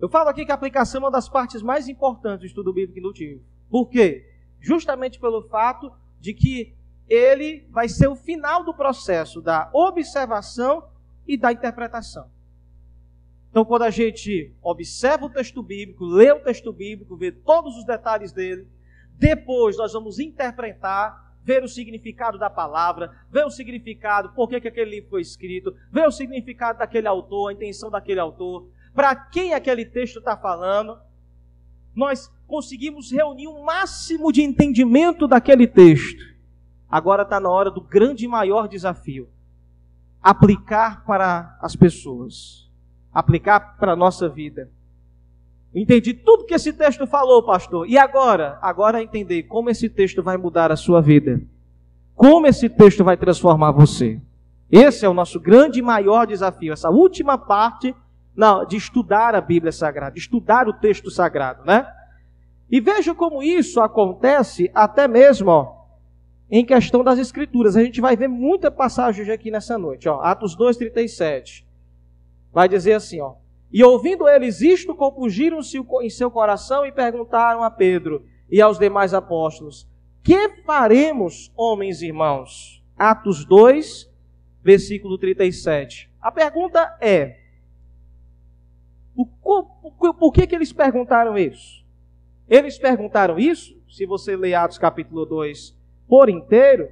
Eu 0.00 0.08
falo 0.08 0.30
aqui 0.30 0.44
que 0.44 0.52
a 0.52 0.54
aplicação 0.54 1.00
é 1.00 1.04
uma 1.04 1.10
das 1.10 1.28
partes 1.28 1.62
mais 1.62 1.88
importantes 1.88 2.40
do 2.40 2.46
estudo 2.46 2.72
bíblico 2.72 2.98
indutivo. 2.98 3.42
Por 3.70 3.88
quê? 3.88 4.32
justamente 4.62 5.18
pelo 5.18 5.42
fato 5.42 5.92
de 6.20 6.32
que 6.32 6.74
ele 7.08 7.66
vai 7.70 7.88
ser 7.88 8.06
o 8.06 8.16
final 8.16 8.64
do 8.64 8.72
processo 8.72 9.42
da 9.42 9.68
observação 9.74 10.84
e 11.26 11.36
da 11.36 11.52
interpretação. 11.52 12.30
Então, 13.52 13.66
quando 13.66 13.82
a 13.82 13.90
gente 13.90 14.50
observa 14.62 15.26
o 15.26 15.30
texto 15.30 15.62
bíblico, 15.62 16.06
lê 16.06 16.32
o 16.32 16.40
texto 16.40 16.72
bíblico, 16.72 17.18
vê 17.18 17.30
todos 17.30 17.76
os 17.76 17.84
detalhes 17.84 18.32
dele, 18.32 18.66
depois 19.18 19.76
nós 19.76 19.92
vamos 19.92 20.18
interpretar, 20.18 21.36
ver 21.44 21.62
o 21.62 21.68
significado 21.68 22.38
da 22.38 22.48
palavra, 22.48 23.14
ver 23.30 23.44
o 23.44 23.50
significado, 23.50 24.30
por 24.30 24.48
que, 24.48 24.58
que 24.58 24.68
aquele 24.68 24.92
livro 24.92 25.10
foi 25.10 25.20
escrito, 25.20 25.76
ver 25.92 26.08
o 26.08 26.10
significado 26.10 26.78
daquele 26.78 27.06
autor, 27.06 27.50
a 27.50 27.52
intenção 27.52 27.90
daquele 27.90 28.20
autor, 28.20 28.70
para 28.94 29.14
quem 29.14 29.52
aquele 29.52 29.84
texto 29.84 30.20
está 30.20 30.34
falando. 30.34 30.98
Nós 31.94 32.32
conseguimos 32.46 33.12
reunir 33.12 33.48
o 33.48 33.62
máximo 33.62 34.32
de 34.32 34.40
entendimento 34.40 35.28
daquele 35.28 35.66
texto. 35.66 36.24
Agora 36.88 37.22
está 37.22 37.38
na 37.38 37.50
hora 37.50 37.70
do 37.70 37.82
grande 37.82 38.24
e 38.24 38.28
maior 38.28 38.66
desafio: 38.66 39.28
aplicar 40.22 41.04
para 41.04 41.58
as 41.60 41.76
pessoas, 41.76 42.71
aplicar 43.12 43.76
para 43.78 43.92
a 43.92 43.96
nossa 43.96 44.28
vida. 44.28 44.70
Entendi 45.74 46.12
tudo 46.12 46.44
que 46.44 46.54
esse 46.54 46.72
texto 46.72 47.06
falou, 47.06 47.42
pastor. 47.42 47.88
E 47.88 47.96
agora? 47.96 48.58
Agora 48.60 49.02
entender 49.02 49.44
como 49.44 49.70
esse 49.70 49.88
texto 49.88 50.22
vai 50.22 50.36
mudar 50.36 50.70
a 50.70 50.76
sua 50.76 51.00
vida. 51.00 51.40
Como 52.14 52.46
esse 52.46 52.68
texto 52.68 53.02
vai 53.02 53.16
transformar 53.16 53.72
você. 53.72 54.20
Esse 54.70 55.04
é 55.04 55.08
o 55.08 55.14
nosso 55.14 55.40
grande 55.40 55.78
e 55.78 55.82
maior 55.82 56.26
desafio. 56.26 56.72
Essa 56.72 56.90
última 56.90 57.38
parte 57.38 57.94
não, 58.34 58.64
de 58.64 58.76
estudar 58.76 59.34
a 59.34 59.40
Bíblia 59.40 59.72
Sagrada, 59.72 60.16
estudar 60.16 60.66
o 60.66 60.72
texto 60.72 61.10
sagrado, 61.10 61.64
né? 61.64 61.86
E 62.70 62.80
veja 62.80 63.14
como 63.14 63.42
isso 63.42 63.80
acontece 63.80 64.70
até 64.74 65.06
mesmo 65.06 65.50
ó, 65.50 65.84
em 66.50 66.64
questão 66.64 67.04
das 67.04 67.18
escrituras. 67.18 67.76
A 67.76 67.84
gente 67.84 68.00
vai 68.00 68.16
ver 68.16 68.28
muita 68.28 68.70
passagem 68.70 69.30
aqui 69.30 69.50
nessa 69.50 69.76
noite. 69.76 70.08
Ó, 70.08 70.20
Atos 70.22 70.56
2,37. 70.56 71.64
Vai 72.52 72.68
dizer 72.68 72.92
assim, 72.92 73.20
ó. 73.20 73.34
E 73.72 73.82
ouvindo 73.82 74.28
eles 74.28 74.60
isto, 74.60 74.94
compungiram-se 74.94 75.78
em 76.02 76.10
seu 76.10 76.30
coração 76.30 76.84
e 76.84 76.92
perguntaram 76.92 77.62
a 77.62 77.70
Pedro 77.70 78.24
e 78.50 78.60
aos 78.60 78.78
demais 78.78 79.14
apóstolos: 79.14 79.88
Que 80.22 80.48
faremos, 80.64 81.50
homens 81.56 82.02
e 82.02 82.06
irmãos? 82.06 82.84
Atos 82.98 83.44
2, 83.46 84.10
versículo 84.62 85.16
37. 85.16 86.12
A 86.20 86.30
pergunta 86.30 86.96
é: 87.00 87.38
por, 89.42 90.32
que, 90.32 90.46
que 90.46 90.54
eles 90.54 90.72
perguntaram 90.72 91.36
isso? 91.38 91.82
Eles 92.48 92.78
perguntaram 92.78 93.38
isso, 93.38 93.74
se 93.88 94.04
você 94.04 94.36
ler 94.36 94.54
Atos 94.54 94.76
capítulo 94.78 95.24
2 95.24 95.76
por 96.06 96.28
inteiro, 96.28 96.90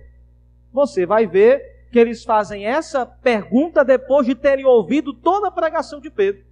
você 0.72 1.04
vai 1.04 1.26
ver 1.26 1.79
que 1.90 1.98
eles 1.98 2.24
fazem 2.24 2.64
essa 2.64 3.04
pergunta 3.04 3.84
depois 3.84 4.26
de 4.26 4.34
terem 4.34 4.64
ouvido 4.64 5.12
toda 5.12 5.48
a 5.48 5.50
pregação 5.50 6.00
de 6.00 6.10
Pedro. 6.10 6.44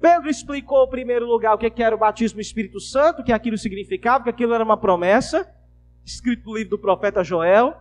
Pedro 0.00 0.28
explicou, 0.28 0.84
em 0.84 0.90
primeiro 0.90 1.26
lugar, 1.26 1.54
o 1.54 1.58
que 1.58 1.82
era 1.82 1.94
o 1.94 1.98
batismo 1.98 2.36
do 2.36 2.42
Espírito 2.42 2.78
Santo, 2.78 3.24
que 3.24 3.32
aquilo 3.32 3.58
significava, 3.58 4.24
que 4.24 4.30
aquilo 4.30 4.54
era 4.54 4.62
uma 4.62 4.76
promessa, 4.76 5.50
escrito 6.04 6.48
no 6.48 6.56
livro 6.56 6.70
do 6.70 6.78
profeta 6.78 7.24
Joel, 7.24 7.74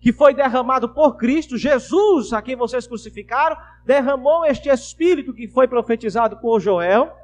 que 0.00 0.12
foi 0.12 0.34
derramado 0.34 0.88
por 0.88 1.16
Cristo, 1.16 1.58
Jesus, 1.58 2.32
a 2.32 2.40
quem 2.40 2.56
vocês 2.56 2.86
crucificaram, 2.86 3.56
derramou 3.84 4.44
este 4.46 4.70
Espírito 4.70 5.34
que 5.34 5.46
foi 5.46 5.68
profetizado 5.68 6.38
por 6.38 6.58
Joel. 6.58 7.14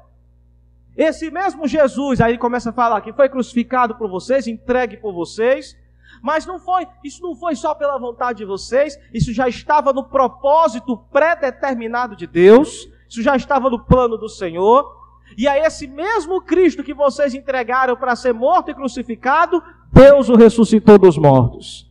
Esse 0.95 1.29
mesmo 1.31 1.67
Jesus, 1.67 2.21
aí 2.21 2.31
ele 2.31 2.37
começa 2.37 2.69
a 2.69 2.73
falar 2.73 3.01
que 3.01 3.11
foi 3.11 3.27
crucificado 3.27 3.95
por 3.95 4.09
vocês, 4.09 4.47
entregue 4.47 4.97
por 4.97 5.11
vocês, 5.11 5.75
mas 6.21 6.45
não 6.45 6.59
foi, 6.59 6.87
isso 7.03 7.21
não 7.21 7.35
foi 7.35 7.55
só 7.55 7.73
pela 7.73 7.97
vontade 7.97 8.39
de 8.39 8.45
vocês, 8.45 8.97
isso 9.13 9.33
já 9.33 9.47
estava 9.47 9.93
no 9.93 10.03
propósito 10.03 10.97
pré-determinado 11.11 12.15
de 12.15 12.27
Deus, 12.27 12.87
isso 13.09 13.21
já 13.21 13.35
estava 13.35 13.69
no 13.69 13.85
plano 13.85 14.17
do 14.17 14.29
Senhor. 14.29 14.95
E 15.37 15.47
a 15.47 15.57
esse 15.57 15.87
mesmo 15.87 16.41
Cristo 16.41 16.83
que 16.83 16.93
vocês 16.93 17.33
entregaram 17.33 17.95
para 17.95 18.15
ser 18.15 18.33
morto 18.33 18.71
e 18.71 18.75
crucificado, 18.75 19.61
Deus 19.91 20.29
o 20.29 20.35
ressuscitou 20.35 20.97
dos 20.97 21.17
mortos. 21.17 21.85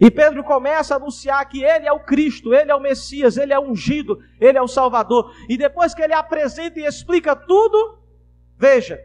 E 0.00 0.10
Pedro 0.10 0.42
começa 0.42 0.94
a 0.94 0.96
anunciar 0.96 1.48
que 1.48 1.62
ele 1.62 1.86
é 1.86 1.92
o 1.92 2.00
Cristo, 2.00 2.52
ele 2.52 2.70
é 2.70 2.74
o 2.74 2.80
Messias, 2.80 3.36
ele 3.36 3.52
é 3.52 3.60
ungido, 3.60 4.18
ele 4.40 4.58
é 4.58 4.62
o 4.62 4.68
Salvador. 4.68 5.32
E 5.48 5.56
depois 5.56 5.94
que 5.94 6.02
ele 6.02 6.12
apresenta 6.12 6.80
e 6.80 6.84
explica 6.84 7.36
tudo, 7.36 8.02
Veja, 8.62 9.00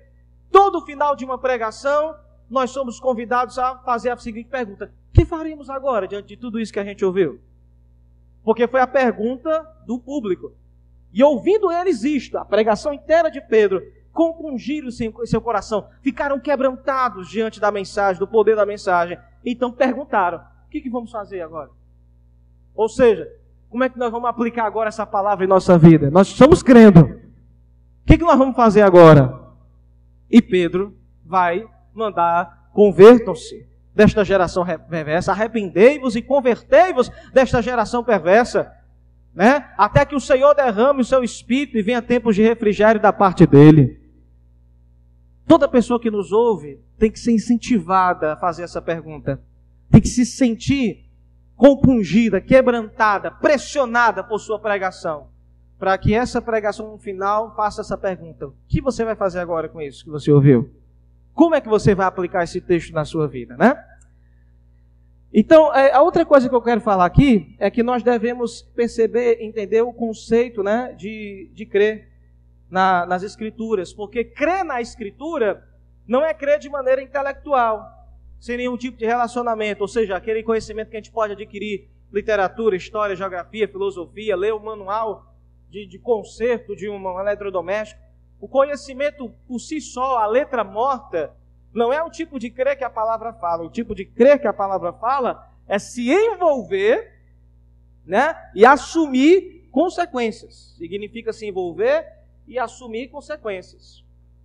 todo 0.52 0.86
final 0.86 1.16
de 1.16 1.26
uma 1.26 1.40
pregação, 1.40 2.16
nós 2.50 2.72
somos 2.72 3.00
convidados 3.00 3.58
a 3.58 3.78
fazer 3.80 4.10
a 4.10 4.18
seguinte 4.18 4.50
pergunta: 4.50 4.92
que 5.14 5.26
faremos 5.26 5.70
agora 5.70 6.08
diante 6.08 6.30
de 6.30 6.38
tudo 6.38 6.60
isso 6.60 6.72
que 6.72 6.80
a 6.80 6.84
gente 6.84 7.04
ouviu? 7.04 7.40
Porque 8.44 8.68
foi 8.68 8.80
a 8.80 8.88
pergunta 8.88 9.66
do 9.86 10.00
público. 10.00 10.54
E 11.14 11.24
ouvindo 11.24 11.72
eles 11.72 12.04
isto, 12.04 12.38
a 12.38 12.46
pregação 12.46 12.94
inteira 12.94 13.30
de 13.30 13.42
Pedro, 13.42 13.82
compungiram-se 14.14 15.06
em 15.06 15.26
seu 15.26 15.42
coração, 15.42 15.88
ficaram 16.02 16.40
quebrantados 16.40 17.30
diante 17.30 17.60
da 17.60 17.72
mensagem, 17.72 18.20
do 18.20 18.28
poder 18.28 18.56
da 18.56 18.66
mensagem. 18.66 19.18
Então 19.46 19.72
perguntaram: 19.72 20.40
o 20.66 20.70
que, 20.70 20.82
que 20.82 20.90
vamos 20.90 21.12
fazer 21.12 21.42
agora? 21.42 21.70
Ou 22.74 22.88
seja, 22.88 23.28
como 23.70 23.84
é 23.84 23.90
que 23.90 24.00
nós 24.00 24.12
vamos 24.12 24.30
aplicar 24.30 24.66
agora 24.66 24.90
essa 24.90 25.06
palavra 25.06 25.44
em 25.44 25.48
nossa 25.48 25.78
vida? 25.78 26.10
Nós 26.10 26.28
estamos 26.28 26.64
crendo. 26.64 27.02
O 27.02 28.06
que, 28.06 28.18
que 28.18 28.24
nós 28.24 28.38
vamos 28.38 28.56
fazer 28.56 28.82
agora? 28.82 29.38
E 30.30 30.42
Pedro 30.42 30.96
vai 31.26 31.68
mandar: 31.98 32.70
convertam-se, 32.74 33.68
desta 33.94 34.24
geração 34.24 34.64
perversa, 34.90 35.32
arrependei-vos 35.32 36.16
e 36.16 36.22
convertei-vos 36.22 37.10
desta 37.34 37.62
geração 37.62 38.04
perversa, 38.04 38.72
né? 39.34 39.70
Até 39.78 40.06
que 40.06 40.16
o 40.16 40.20
Senhor 40.20 40.54
derrame 40.54 41.02
o 41.02 41.06
seu 41.06 41.24
espírito 41.24 41.78
e 41.78 41.82
venha 41.82 42.02
tempos 42.02 42.36
de 42.36 42.44
refrigério 42.44 43.02
da 43.02 43.12
parte 43.12 43.46
dele. 43.48 44.00
Toda 45.48 45.68
pessoa 45.68 46.00
que 46.00 46.12
nos 46.12 46.32
ouve 46.32 46.80
tem 47.00 47.10
que 47.10 47.20
ser 47.20 47.32
incentivada 47.32 48.34
a 48.34 48.38
fazer 48.38 48.64
essa 48.64 48.82
pergunta. 48.82 49.42
Tem 49.90 50.02
que 50.02 50.08
se 50.08 50.26
sentir 50.26 51.06
compungida, 51.56 52.40
quebrantada, 52.42 53.32
pressionada 53.32 54.24
por 54.24 54.40
sua 54.40 54.60
pregação. 54.60 55.30
Para 55.80 55.98
que 55.98 56.14
essa 56.14 56.42
pregação 56.42 56.92
no 56.92 56.98
final 56.98 57.56
faça 57.56 57.82
essa 57.82 57.98
pergunta: 57.98 58.48
O 58.48 58.54
que 58.68 58.82
você 58.82 59.06
vai 59.06 59.16
fazer 59.16 59.40
agora 59.40 59.70
com 59.70 59.82
isso 59.82 60.04
que 60.04 60.10
você 60.10 60.32
ouviu? 60.32 60.70
Como 61.38 61.54
é 61.54 61.62
que 61.62 61.70
você 61.70 61.94
vai 61.94 62.08
aplicar 62.08 62.44
esse 62.44 62.60
texto 62.60 62.92
na 62.92 63.06
sua 63.06 63.28
vida, 63.28 63.56
né? 63.56 63.80
Então, 65.32 65.72
é, 65.72 65.94
a 65.94 66.02
outra 66.02 66.26
coisa 66.26 66.50
que 66.50 66.56
eu 66.56 66.62
quero 66.64 66.82
falar 66.82 67.06
aqui 67.06 67.56
é 67.60 67.70
que 67.70 67.84
nós 67.84 68.02
devemos 68.02 68.64
perceber, 68.76 69.38
entender 69.40 69.84
o 69.84 69.94
conceito 69.94 70.64
né, 70.64 70.96
de, 70.98 71.52
de 71.54 71.64
crer 71.64 72.10
na, 72.72 73.06
nas 73.06 73.22
Escrituras, 73.22 73.94
porque 73.94 74.24
crer 74.24 74.66
na 74.66 74.82
Escritura 74.82 75.64
não 76.08 76.26
é 76.26 76.34
crer 76.34 76.58
de 76.58 76.70
maneira 76.70 77.04
intelectual, 77.04 77.86
sem 78.40 78.58
nenhum 78.58 78.76
tipo 78.76 78.98
de 78.98 79.06
relacionamento, 79.06 79.84
ou 79.84 79.88
seja, 79.88 80.18
aquele 80.18 80.42
conhecimento 80.42 80.90
que 80.90 80.98
a 80.98 81.00
gente 81.00 81.12
pode 81.12 81.34
adquirir, 81.34 81.88
literatura, 82.12 82.76
história, 82.76 83.16
geografia, 83.16 83.68
filosofia, 83.68 84.36
ler 84.36 84.56
o 84.56 84.60
manual 84.60 85.36
de, 85.70 85.86
de 85.86 86.00
conserto 86.00 86.76
de 86.76 86.90
um 86.90 87.20
eletrodoméstico. 87.20 88.07
O 88.40 88.48
conhecimento 88.48 89.30
por 89.48 89.60
si 89.60 89.82
só, 89.82 90.18
a 90.18 90.26
letra 90.26 90.64
morta, 90.64 91.36
não 91.74 91.92
é 91.92 92.02
o 92.02 92.10
tipo 92.10 92.40
de 92.40 92.50
crer 92.50 92.78
que 92.78 92.84
a 92.84 92.90
palavra 92.90 93.34
fala. 93.34 93.64
O 93.64 93.70
tipo 93.70 93.96
de 93.96 94.06
crer 94.06 94.40
que 94.40 94.48
a 94.48 94.54
palavra 94.54 94.94
fala 94.94 95.50
é 95.68 95.80
se 95.80 96.12
envolver 96.12 97.14
né, 98.06 98.36
e 98.56 98.66
assumir 98.66 99.68
consequências. 99.72 100.76
Significa 100.78 101.34
se 101.34 101.46
envolver 101.46 102.06
e 102.48 102.58
assumir 102.58 103.10
consequências. 103.10 104.04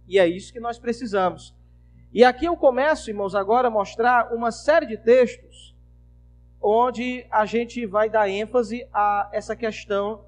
E 0.09 0.19
é 0.19 0.27
isso 0.27 0.53
que 0.53 0.61
nós 0.61 0.79
precisamos. 0.79 1.55
E 2.13 2.25
aqui 2.25 2.45
eu 2.45 2.57
começo, 2.57 3.09
irmãos, 3.09 3.35
agora 3.35 3.69
a 3.69 3.71
mostrar 3.71 4.35
uma 4.35 4.51
série 4.51 4.87
de 4.87 4.99
textos 4.99 5.75
onde 6.61 7.27
a 7.31 7.47
gente 7.47 7.87
vai 7.87 8.09
dar 8.11 8.29
ênfase 8.29 8.87
a 8.93 9.29
essa 9.33 9.57
questão 9.57 10.25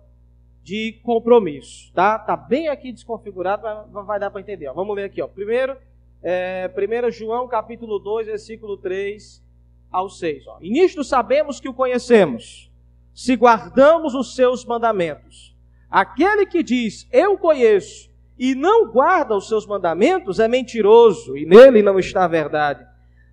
de 0.65 0.99
compromisso, 1.03 1.93
tá? 1.93 2.19
Tá 2.19 2.35
bem 2.35 2.69
aqui 2.69 2.91
desconfigurado, 2.91 3.63
mas 3.93 4.07
vai 4.07 4.19
dar 4.19 4.31
para 4.31 4.41
entender. 4.41 4.67
Ó. 4.69 4.73
Vamos 4.73 4.97
ler 4.97 5.05
aqui, 5.05 5.21
ó. 5.21 5.29
Primeiro, 5.29 5.77
é, 6.23 6.71
1 6.75 7.11
João 7.11 7.47
capítulo 7.47 7.99
2, 7.99 8.29
versículo 8.29 8.79
3 8.79 9.45
ao 9.93 10.09
6. 10.09 10.47
Ó. 10.47 10.57
E 10.63 10.71
nisto 10.71 11.05
sabemos 11.05 11.61
que 11.61 11.69
o 11.69 11.75
conhecemos, 11.75 12.73
se 13.13 13.37
guardamos 13.37 14.15
os 14.15 14.35
seus 14.35 14.65
mandamentos. 14.65 15.55
Aquele 15.91 16.47
que 16.47 16.63
diz, 16.63 17.07
eu 17.13 17.37
conheço, 17.37 18.11
e 18.39 18.55
não 18.55 18.91
guarda 18.91 19.37
os 19.37 19.47
seus 19.47 19.67
mandamentos 19.67 20.41
é 20.41 20.49
mentiroso, 20.49 21.37
e 21.37 21.45
nele 21.45 21.83
não 21.83 21.99
está 21.99 22.25
a 22.25 22.29
verdade. 22.29 22.87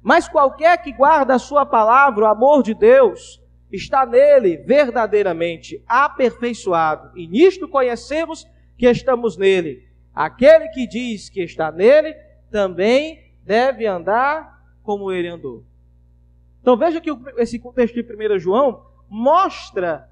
Mas 0.03 0.27
qualquer 0.27 0.77
que 0.83 0.91
guarda 0.91 1.35
a 1.35 1.39
sua 1.39 1.65
palavra, 1.65 2.25
o 2.25 2.27
amor 2.27 2.61
de 2.61 2.73
Deus, 2.73 3.40
está 3.71 4.05
nele 4.05 4.57
verdadeiramente 4.57 5.83
aperfeiçoado. 5.87 7.17
E 7.17 7.27
nisto 7.27 7.67
conhecemos 7.67 8.45
que 8.77 8.87
estamos 8.87 9.37
nele. 9.37 9.87
Aquele 10.13 10.67
que 10.69 10.87
diz 10.87 11.29
que 11.29 11.41
está 11.41 11.71
nele, 11.71 12.13
também 12.49 13.33
deve 13.43 13.85
andar 13.85 14.61
como 14.83 15.11
ele 15.11 15.27
andou. 15.27 15.63
Então 16.61 16.77
veja 16.77 17.01
que 17.01 17.09
esse 17.37 17.57
contexto 17.57 17.95
de 17.95 18.01
1 18.03 18.39
João 18.39 18.85
mostra 19.09 20.07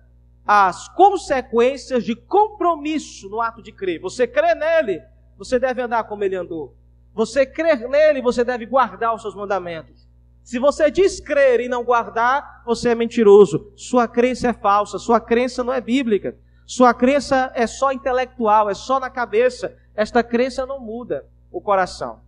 as 0.45 0.89
consequências 0.95 2.03
de 2.03 2.15
compromisso 2.15 3.29
no 3.29 3.39
ato 3.39 3.61
de 3.61 3.71
crer. 3.71 3.99
Você 3.99 4.25
crê 4.25 4.55
nele, 4.55 4.99
você 5.37 5.59
deve 5.59 5.81
andar 5.81 6.05
como 6.05 6.23
ele 6.23 6.35
andou. 6.35 6.75
Você 7.13 7.45
crer 7.45 7.87
nele, 7.87 8.21
você 8.21 8.43
deve 8.43 8.65
guardar 8.65 9.13
os 9.13 9.21
seus 9.21 9.35
mandamentos. 9.35 10.08
Se 10.43 10.57
você 10.57 10.89
diz 10.89 11.19
crer 11.19 11.59
e 11.59 11.69
não 11.69 11.83
guardar, 11.83 12.63
você 12.65 12.89
é 12.89 12.95
mentiroso. 12.95 13.71
Sua 13.75 14.07
crença 14.07 14.49
é 14.49 14.53
falsa, 14.53 14.97
sua 14.97 15.19
crença 15.19 15.63
não 15.63 15.73
é 15.73 15.79
bíblica. 15.79 16.37
Sua 16.65 16.93
crença 16.93 17.51
é 17.55 17.65
só 17.65 17.91
intelectual, 17.91 18.69
é 18.69 18.73
só 18.73 18.99
na 18.99 19.09
cabeça. 19.09 19.75
Esta 19.95 20.23
crença 20.23 20.65
não 20.65 20.79
muda 20.79 21.25
o 21.51 21.59
coração. 21.61 22.21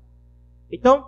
Então, 0.72 1.08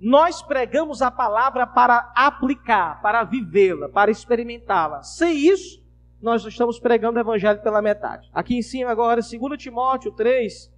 nós 0.00 0.42
pregamos 0.42 1.00
a 1.00 1.10
palavra 1.10 1.66
para 1.66 2.12
aplicar, 2.14 3.00
para 3.00 3.24
vivê-la, 3.24 3.88
para 3.88 4.10
experimentá-la. 4.10 5.02
Sem 5.02 5.36
isso, 5.36 5.82
nós 6.20 6.44
estamos 6.44 6.78
pregando 6.78 7.18
o 7.18 7.20
evangelho 7.20 7.62
pela 7.62 7.82
metade. 7.82 8.28
Aqui 8.32 8.56
em 8.56 8.62
cima 8.62 8.90
agora, 8.90 9.20
2 9.20 9.62
Timóteo 9.62 10.12
3, 10.12 10.72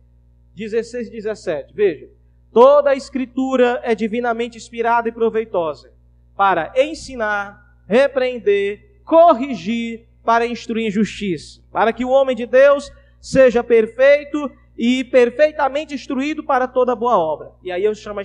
16 0.54 1.08
e 1.08 1.10
17. 1.10 1.74
Veja. 1.74 2.17
Toda 2.52 2.90
a 2.90 2.94
escritura 2.94 3.80
é 3.82 3.94
divinamente 3.94 4.56
inspirada 4.56 5.08
e 5.08 5.12
proveitosa 5.12 5.92
para 6.36 6.72
ensinar, 6.76 7.82
repreender, 7.86 9.02
corrigir, 9.04 10.06
para 10.24 10.46
instruir 10.46 10.86
em 10.86 10.90
justiça, 10.90 11.60
para 11.72 11.92
que 11.92 12.04
o 12.04 12.10
homem 12.10 12.36
de 12.36 12.46
Deus 12.46 12.92
seja 13.20 13.64
perfeito 13.64 14.50
e 14.76 15.02
perfeitamente 15.04 15.94
instruído 15.94 16.44
para 16.44 16.68
toda 16.68 16.94
boa 16.94 17.18
obra. 17.18 17.50
E 17.62 17.72
aí 17.72 17.82
eu 17.82 17.94
chamo 17.94 18.20
a, 18.20 18.24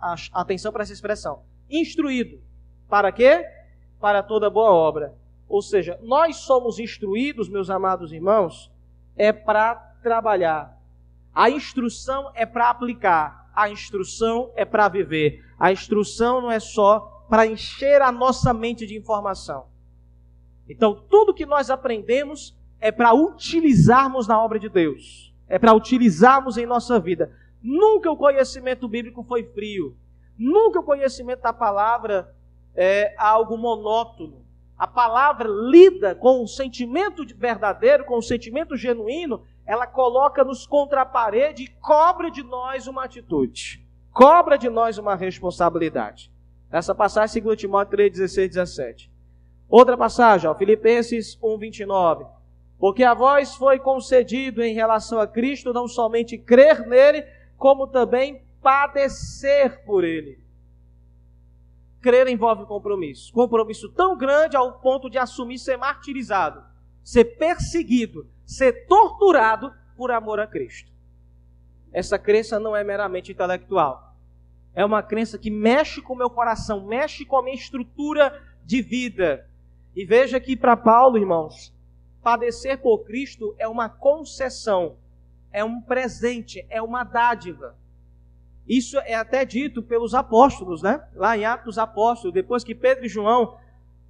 a, 0.00 0.14
a 0.32 0.40
atenção 0.40 0.72
para 0.72 0.82
essa 0.82 0.92
expressão. 0.92 1.42
Instruído. 1.68 2.40
Para 2.88 3.12
quê? 3.12 3.44
Para 4.00 4.22
toda 4.22 4.48
boa 4.48 4.70
obra. 4.70 5.14
Ou 5.48 5.60
seja, 5.60 5.98
nós 6.02 6.36
somos 6.36 6.78
instruídos, 6.78 7.48
meus 7.48 7.68
amados 7.68 8.12
irmãos, 8.12 8.72
é 9.14 9.32
para 9.32 9.74
trabalhar. 10.02 10.80
A 11.34 11.50
instrução 11.50 12.30
é 12.34 12.44
para 12.44 12.70
aplicar. 12.70 13.50
A 13.54 13.70
instrução 13.70 14.50
é 14.54 14.64
para 14.64 14.88
viver. 14.88 15.44
A 15.58 15.72
instrução 15.72 16.40
não 16.40 16.50
é 16.50 16.60
só 16.60 17.24
para 17.28 17.46
encher 17.46 18.02
a 18.02 18.12
nossa 18.12 18.52
mente 18.52 18.86
de 18.86 18.96
informação. 18.96 19.66
Então, 20.68 20.94
tudo 21.08 21.34
que 21.34 21.46
nós 21.46 21.70
aprendemos 21.70 22.56
é 22.80 22.90
para 22.92 23.14
utilizarmos 23.14 24.26
na 24.26 24.42
obra 24.42 24.58
de 24.58 24.68
Deus. 24.68 25.32
É 25.48 25.58
para 25.58 25.72
utilizarmos 25.72 26.56
em 26.56 26.66
nossa 26.66 26.98
vida. 27.00 27.32
Nunca 27.62 28.10
o 28.10 28.16
conhecimento 28.16 28.88
bíblico 28.88 29.22
foi 29.22 29.44
frio. 29.44 29.96
Nunca 30.38 30.80
o 30.80 30.84
conhecimento 30.84 31.42
da 31.42 31.52
palavra 31.52 32.34
é 32.74 33.14
algo 33.18 33.56
monótono 33.56 34.42
a 34.82 34.86
palavra 34.88 35.48
lida 35.48 36.12
com 36.12 36.42
o 36.42 36.48
sentimento 36.48 37.24
verdadeiro, 37.36 38.04
com 38.04 38.18
o 38.18 38.22
sentimento 38.22 38.76
genuíno, 38.76 39.44
ela 39.66 39.86
coloca-nos 39.86 40.66
contra 40.66 41.02
a 41.02 41.06
parede 41.06 41.64
e 41.64 41.68
cobra 41.68 42.30
de 42.30 42.42
nós 42.42 42.86
uma 42.86 43.04
atitude, 43.04 43.86
cobra 44.12 44.56
de 44.56 44.68
nós 44.68 44.98
uma 44.98 45.14
responsabilidade. 45.14 46.30
Essa 46.70 46.94
passagem, 46.94 47.42
2 47.42 47.58
Timóteo 47.58 47.90
3, 47.92 48.12
16, 48.12 48.48
17. 48.48 49.12
Outra 49.68 49.96
passagem, 49.96 50.48
ó, 50.48 50.54
Filipenses 50.54 51.38
1, 51.42 51.58
29. 51.58 52.24
Porque 52.78 53.04
a 53.04 53.14
vós 53.14 53.54
foi 53.54 53.78
concedido 53.78 54.62
em 54.62 54.74
relação 54.74 55.20
a 55.20 55.26
Cristo 55.26 55.72
não 55.72 55.86
somente 55.86 56.36
crer 56.36 56.86
nele, 56.86 57.24
como 57.56 57.86
também 57.86 58.42
padecer 58.60 59.84
por 59.84 60.02
ele 60.02 60.42
Crer 62.02 62.26
envolve 62.26 62.66
compromisso. 62.66 63.32
Compromisso 63.32 63.88
tão 63.88 64.18
grande 64.18 64.56
ao 64.56 64.80
ponto 64.80 65.08
de 65.08 65.18
assumir 65.18 65.58
ser 65.58 65.76
martirizado, 65.76 66.64
ser 67.04 67.24
perseguido, 67.36 68.26
ser 68.44 68.86
torturado 68.86 69.72
por 69.96 70.10
amor 70.10 70.40
a 70.40 70.46
Cristo. 70.46 70.90
Essa 71.92 72.18
crença 72.18 72.58
não 72.58 72.74
é 72.74 72.82
meramente 72.82 73.32
intelectual. 73.32 74.14
É 74.74 74.84
uma 74.84 75.02
crença 75.02 75.38
que 75.38 75.50
mexe 75.50 76.00
com 76.00 76.14
o 76.14 76.16
meu 76.16 76.30
coração, 76.30 76.86
mexe 76.86 77.24
com 77.24 77.36
a 77.36 77.42
minha 77.42 77.54
estrutura 77.54 78.42
de 78.64 78.80
vida. 78.80 79.46
E 79.94 80.04
veja 80.04 80.40
que 80.40 80.56
para 80.56 80.76
Paulo, 80.76 81.18
irmãos, 81.18 81.72
padecer 82.22 82.80
por 82.80 83.04
Cristo 83.04 83.54
é 83.58 83.68
uma 83.68 83.88
concessão, 83.88 84.96
é 85.52 85.62
um 85.62 85.80
presente, 85.80 86.64
é 86.70 86.80
uma 86.80 87.04
dádiva. 87.04 87.76
Isso 88.66 88.98
é 89.00 89.14
até 89.14 89.44
dito 89.44 89.82
pelos 89.82 90.14
apóstolos, 90.14 90.82
né? 90.82 91.06
Lá 91.14 91.36
em 91.36 91.44
Atos 91.44 91.76
Apóstolos, 91.78 92.32
depois 92.32 92.64
que 92.64 92.74
Pedro 92.74 93.04
e 93.04 93.08
João 93.08 93.58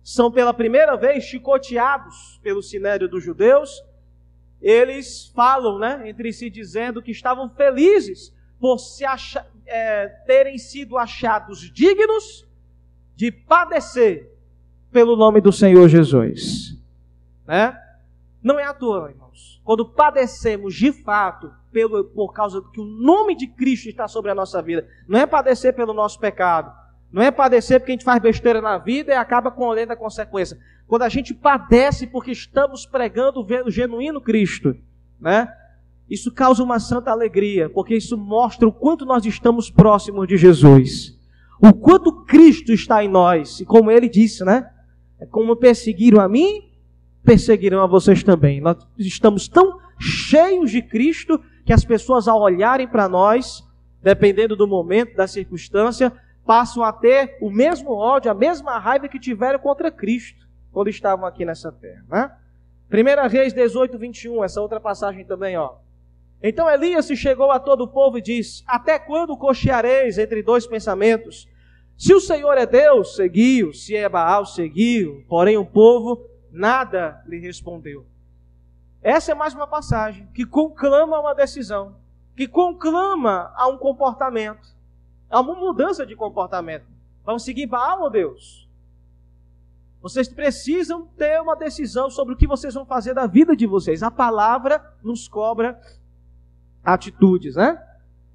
são 0.04 0.30
pela 0.30 0.52
primeira 0.52 0.96
vez 0.96 1.24
chicoteados 1.24 2.38
pelo 2.42 2.62
sinédrio 2.62 3.08
dos 3.08 3.24
judeus, 3.24 3.82
eles 4.62 5.26
falam, 5.34 5.78
né, 5.78 6.08
entre 6.08 6.32
si 6.32 6.48
dizendo 6.48 7.02
que 7.02 7.10
estavam 7.10 7.50
felizes 7.50 8.32
por 8.60 8.78
se 8.78 9.04
é, 9.66 10.08
terem 10.26 10.56
sido 10.56 10.96
achados 10.96 11.70
dignos 11.72 12.46
de 13.16 13.32
padecer 13.32 14.30
pelo 14.90 15.16
nome 15.16 15.40
do 15.40 15.52
Senhor 15.52 15.88
Jesus, 15.88 16.78
né? 17.46 17.76
Não 18.42 18.58
é 18.58 18.64
à 18.64 18.74
toa, 18.74 19.10
irmãos. 19.10 19.60
Quando 19.64 19.88
padecemos 19.88 20.74
de 20.74 20.92
fato 20.92 21.52
pelo, 21.72 22.04
por 22.04 22.32
causa 22.32 22.60
do 22.60 22.70
que 22.70 22.80
o 22.80 22.84
nome 22.84 23.34
de 23.34 23.46
Cristo 23.46 23.88
está 23.88 24.06
sobre 24.06 24.30
a 24.30 24.34
nossa 24.34 24.60
vida. 24.60 24.86
Não 25.08 25.18
é 25.18 25.26
padecer 25.26 25.74
pelo 25.74 25.94
nosso 25.94 26.20
pecado, 26.20 26.72
Não 27.10 27.22
é 27.22 27.30
padecer 27.30 27.78
porque 27.78 27.92
a 27.92 27.94
gente 27.94 28.04
faz 28.04 28.20
besteira 28.20 28.60
na 28.60 28.78
vida 28.78 29.12
e 29.12 29.16
acaba 29.16 29.50
colhendo 29.50 29.92
a 29.92 29.96
consequência. 29.96 30.58
Quando 30.92 31.04
a 31.04 31.08
gente 31.08 31.32
padece 31.32 32.06
porque 32.06 32.32
estamos 32.32 32.84
pregando 32.84 33.40
o 33.40 33.70
genuíno 33.70 34.20
Cristo, 34.20 34.76
né? 35.18 35.50
Isso 36.06 36.30
causa 36.30 36.62
uma 36.62 36.78
santa 36.78 37.10
alegria, 37.10 37.70
porque 37.70 37.96
isso 37.96 38.14
mostra 38.14 38.68
o 38.68 38.72
quanto 38.72 39.06
nós 39.06 39.24
estamos 39.24 39.70
próximos 39.70 40.28
de 40.28 40.36
Jesus. 40.36 41.18
O 41.58 41.72
quanto 41.72 42.26
Cristo 42.26 42.74
está 42.74 43.02
em 43.02 43.08
nós. 43.08 43.58
E 43.58 43.64
como 43.64 43.90
ele 43.90 44.06
disse, 44.06 44.44
né? 44.44 44.70
É 45.18 45.24
como 45.24 45.56
perseguiram 45.56 46.20
a 46.20 46.28
mim, 46.28 46.70
perseguirão 47.24 47.82
a 47.82 47.86
vocês 47.86 48.22
também. 48.22 48.60
Nós 48.60 48.76
estamos 48.98 49.48
tão 49.48 49.78
cheios 49.98 50.70
de 50.70 50.82
Cristo 50.82 51.40
que 51.64 51.72
as 51.72 51.86
pessoas, 51.86 52.28
ao 52.28 52.42
olharem 52.42 52.86
para 52.86 53.08
nós, 53.08 53.66
dependendo 54.02 54.54
do 54.54 54.68
momento, 54.68 55.16
da 55.16 55.26
circunstância, 55.26 56.12
passam 56.44 56.84
a 56.84 56.92
ter 56.92 57.38
o 57.40 57.48
mesmo 57.48 57.92
ódio, 57.92 58.30
a 58.30 58.34
mesma 58.34 58.78
raiva 58.78 59.08
que 59.08 59.18
tiveram 59.18 59.58
contra 59.58 59.90
Cristo 59.90 60.41
quando 60.72 60.88
estavam 60.88 61.26
aqui 61.26 61.44
nessa 61.44 61.70
terra. 61.70 62.04
Né? 62.08 62.30
1 62.90 63.28
Reis 63.28 63.52
18, 63.52 63.98
21, 63.98 64.42
essa 64.42 64.60
outra 64.60 64.80
passagem 64.80 65.24
também, 65.24 65.56
ó. 65.56 65.74
Então 66.42 66.68
Elias 66.68 67.04
se 67.04 67.16
chegou 67.16 67.50
a 67.50 67.60
todo 67.60 67.84
o 67.84 67.88
povo 67.88 68.18
e 68.18 68.22
disse: 68.22 68.64
Até 68.66 68.98
quando 68.98 69.36
cocheareis 69.36 70.18
entre 70.18 70.42
dois 70.42 70.66
pensamentos? 70.66 71.48
Se 71.96 72.12
o 72.12 72.20
Senhor 72.20 72.58
é 72.58 72.66
Deus, 72.66 73.14
seguiu, 73.14 73.72
se 73.72 73.94
é 73.94 74.08
Baal, 74.08 74.44
seguiu. 74.44 75.24
Porém 75.28 75.56
o 75.56 75.64
povo 75.64 76.26
nada 76.50 77.22
lhe 77.26 77.38
respondeu. 77.38 78.04
Essa 79.00 79.32
é 79.32 79.34
mais 79.34 79.54
uma 79.54 79.66
passagem 79.66 80.26
que 80.34 80.44
conclama 80.44 81.20
uma 81.20 81.34
decisão, 81.34 81.96
que 82.36 82.48
conclama 82.48 83.52
a 83.56 83.68
um 83.68 83.78
comportamento, 83.78 84.68
a 85.30 85.40
uma 85.40 85.54
mudança 85.54 86.04
de 86.04 86.16
comportamento. 86.16 86.86
Vamos 87.24 87.44
seguir 87.44 87.66
Baal 87.66 88.02
ou 88.02 88.10
Deus? 88.10 88.61
Vocês 90.02 90.28
precisam 90.28 91.06
ter 91.16 91.40
uma 91.40 91.54
decisão 91.54 92.10
sobre 92.10 92.34
o 92.34 92.36
que 92.36 92.46
vocês 92.46 92.74
vão 92.74 92.84
fazer 92.84 93.14
da 93.14 93.26
vida 93.26 93.54
de 93.54 93.66
vocês. 93.66 94.02
A 94.02 94.10
palavra 94.10 94.84
nos 95.02 95.28
cobra 95.28 95.80
atitudes, 96.82 97.54
né? 97.54 97.80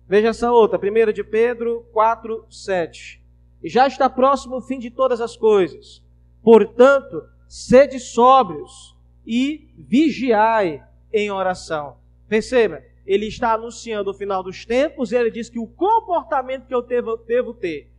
Veja 0.07 0.29
essa 0.29 0.49
outra, 0.49 0.79
1 0.79 1.11
de 1.11 1.25
Pedro 1.25 1.85
4, 1.91 2.45
7. 2.49 3.21
E 3.61 3.67
já 3.67 3.85
está 3.85 4.09
próximo 4.09 4.55
o 4.55 4.61
fim 4.61 4.79
de 4.79 4.89
todas 4.89 5.19
as 5.19 5.35
coisas. 5.35 6.01
Portanto, 6.41 7.27
sede 7.49 7.99
sóbrios 7.99 8.95
e 9.25 9.69
vigiai 9.77 10.81
em 11.11 11.29
oração. 11.29 11.97
Perceba, 12.29 12.81
ele 13.05 13.27
está 13.27 13.53
anunciando 13.53 14.11
o 14.11 14.13
final 14.13 14.41
dos 14.41 14.65
tempos, 14.65 15.11
ele 15.11 15.29
diz 15.29 15.49
que 15.49 15.59
o 15.59 15.67
comportamento 15.67 16.65
que 16.65 16.73
eu 16.73 16.81
devo 16.81 17.53
ter, 17.53 17.91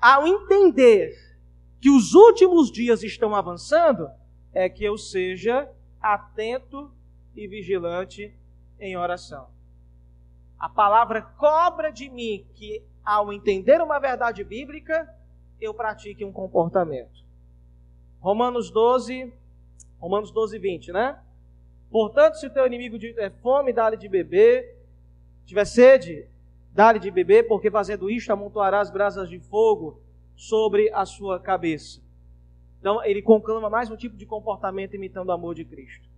ao 0.00 0.26
entender 0.26 1.27
que 1.80 1.90
os 1.90 2.14
últimos 2.14 2.70
dias 2.70 3.02
estão 3.02 3.34
avançando, 3.34 4.10
é 4.52 4.68
que 4.68 4.84
eu 4.84 4.96
seja 4.98 5.70
atento 6.00 6.90
e 7.36 7.46
vigilante 7.46 8.34
em 8.80 8.96
oração. 8.96 9.48
A 10.58 10.68
palavra 10.68 11.22
cobra 11.22 11.90
de 11.90 12.08
mim 12.10 12.44
que, 12.54 12.82
ao 13.04 13.32
entender 13.32 13.80
uma 13.80 13.98
verdade 13.98 14.42
bíblica, 14.42 15.08
eu 15.60 15.72
pratique 15.72 16.24
um 16.24 16.32
comportamento. 16.32 17.24
Romanos 18.20 18.70
12, 18.70 19.32
Romanos 20.00 20.32
12, 20.32 20.58
20, 20.58 20.92
né? 20.92 21.20
Portanto, 21.90 22.34
se 22.34 22.46
o 22.46 22.50
teu 22.50 22.66
inimigo 22.66 22.98
tiver 22.98 23.30
fome, 23.40 23.72
dá-lhe 23.72 23.96
de 23.96 24.08
beber. 24.08 24.76
Tiver 25.46 25.64
sede, 25.64 26.28
dá-lhe 26.72 26.98
de 26.98 27.10
beber, 27.10 27.46
porque 27.46 27.70
fazendo 27.70 28.10
isto 28.10 28.32
amontoarás 28.32 28.90
brasas 28.90 29.28
de 29.28 29.38
fogo 29.38 30.02
sobre 30.38 30.88
a 30.94 31.04
sua 31.04 31.40
cabeça. 31.40 32.00
Então, 32.78 33.04
ele 33.04 33.20
conclama 33.20 33.68
mais 33.68 33.90
um 33.90 33.96
tipo 33.96 34.16
de 34.16 34.24
comportamento 34.24 34.94
imitando 34.94 35.30
o 35.30 35.32
amor 35.32 35.52
de 35.52 35.64
Cristo. 35.64 36.08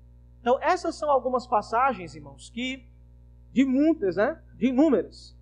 Então, 0.43 0.59
essas 0.61 0.95
são 0.95 1.11
algumas 1.11 1.47
passagens, 1.47 2.15
irmãos, 2.15 2.51
que, 2.51 2.85
de 3.51 3.65
muitas, 3.65 4.17
né? 4.17 4.39
De 4.57 4.67
inúmeras, 4.67 5.35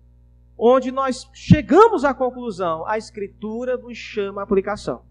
onde 0.57 0.93
nós 0.93 1.29
chegamos 1.33 2.05
à 2.05 2.13
conclusão, 2.13 2.87
a 2.87 2.97
Escritura 2.97 3.75
nos 3.75 3.97
chama 3.97 4.39
a 4.39 4.45
aplicação. 4.45 5.03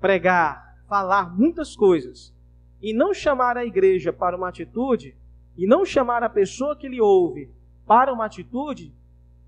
Pregar, 0.00 0.82
falar 0.88 1.32
muitas 1.32 1.76
coisas 1.76 2.34
e 2.82 2.92
não 2.92 3.14
chamar 3.14 3.56
a 3.56 3.64
igreja 3.64 4.12
para 4.12 4.36
uma 4.36 4.48
atitude, 4.48 5.14
e 5.56 5.64
não 5.66 5.84
chamar 5.84 6.22
a 6.24 6.28
pessoa 6.28 6.74
que 6.74 6.88
lhe 6.88 7.00
ouve 7.00 7.50
para 7.86 8.12
uma 8.12 8.24
atitude, 8.24 8.92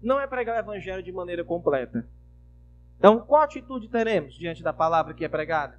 não 0.01 0.21
é 0.21 0.27
pregar 0.27 0.57
o 0.57 0.61
evangelho 0.61 1.03
de 1.03 1.11
maneira 1.11 1.43
completa. 1.43 2.07
Então, 3.03 3.19
qual 3.19 3.43
atitude 3.43 3.89
teremos 3.89 4.33
diante 4.35 4.63
da 4.63 4.73
palavra 4.73 5.13
que 5.13 5.25
é 5.25 5.29
pregada? 5.29 5.77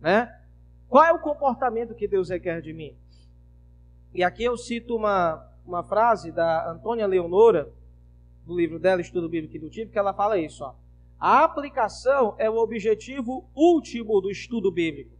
Né? 0.00 0.28
Qual 0.88 1.04
é 1.04 1.12
o 1.12 1.20
comportamento 1.20 1.94
que 1.94 2.08
Deus 2.08 2.30
requer 2.30 2.60
de 2.60 2.72
mim? 2.72 2.96
E 4.12 4.24
aqui 4.24 4.42
eu 4.42 4.56
cito 4.56 4.96
uma, 4.96 5.40
uma 5.64 5.84
frase 5.84 6.32
da 6.32 6.68
Antônia 6.68 7.06
Leonora, 7.06 7.70
do 8.44 8.56
livro 8.56 8.80
dela, 8.80 9.00
Estudo 9.00 9.28
Bíblico 9.28 9.56
do 9.56 9.70
Tipo, 9.70 9.92
que 9.92 9.98
ela 10.00 10.12
fala 10.12 10.36
isso, 10.36 10.64
ó. 10.64 10.74
A 11.20 11.44
aplicação 11.44 12.34
é 12.38 12.50
o 12.50 12.56
objetivo 12.56 13.48
último 13.54 14.20
do 14.20 14.28
estudo 14.28 14.72
bíblico. 14.72 15.16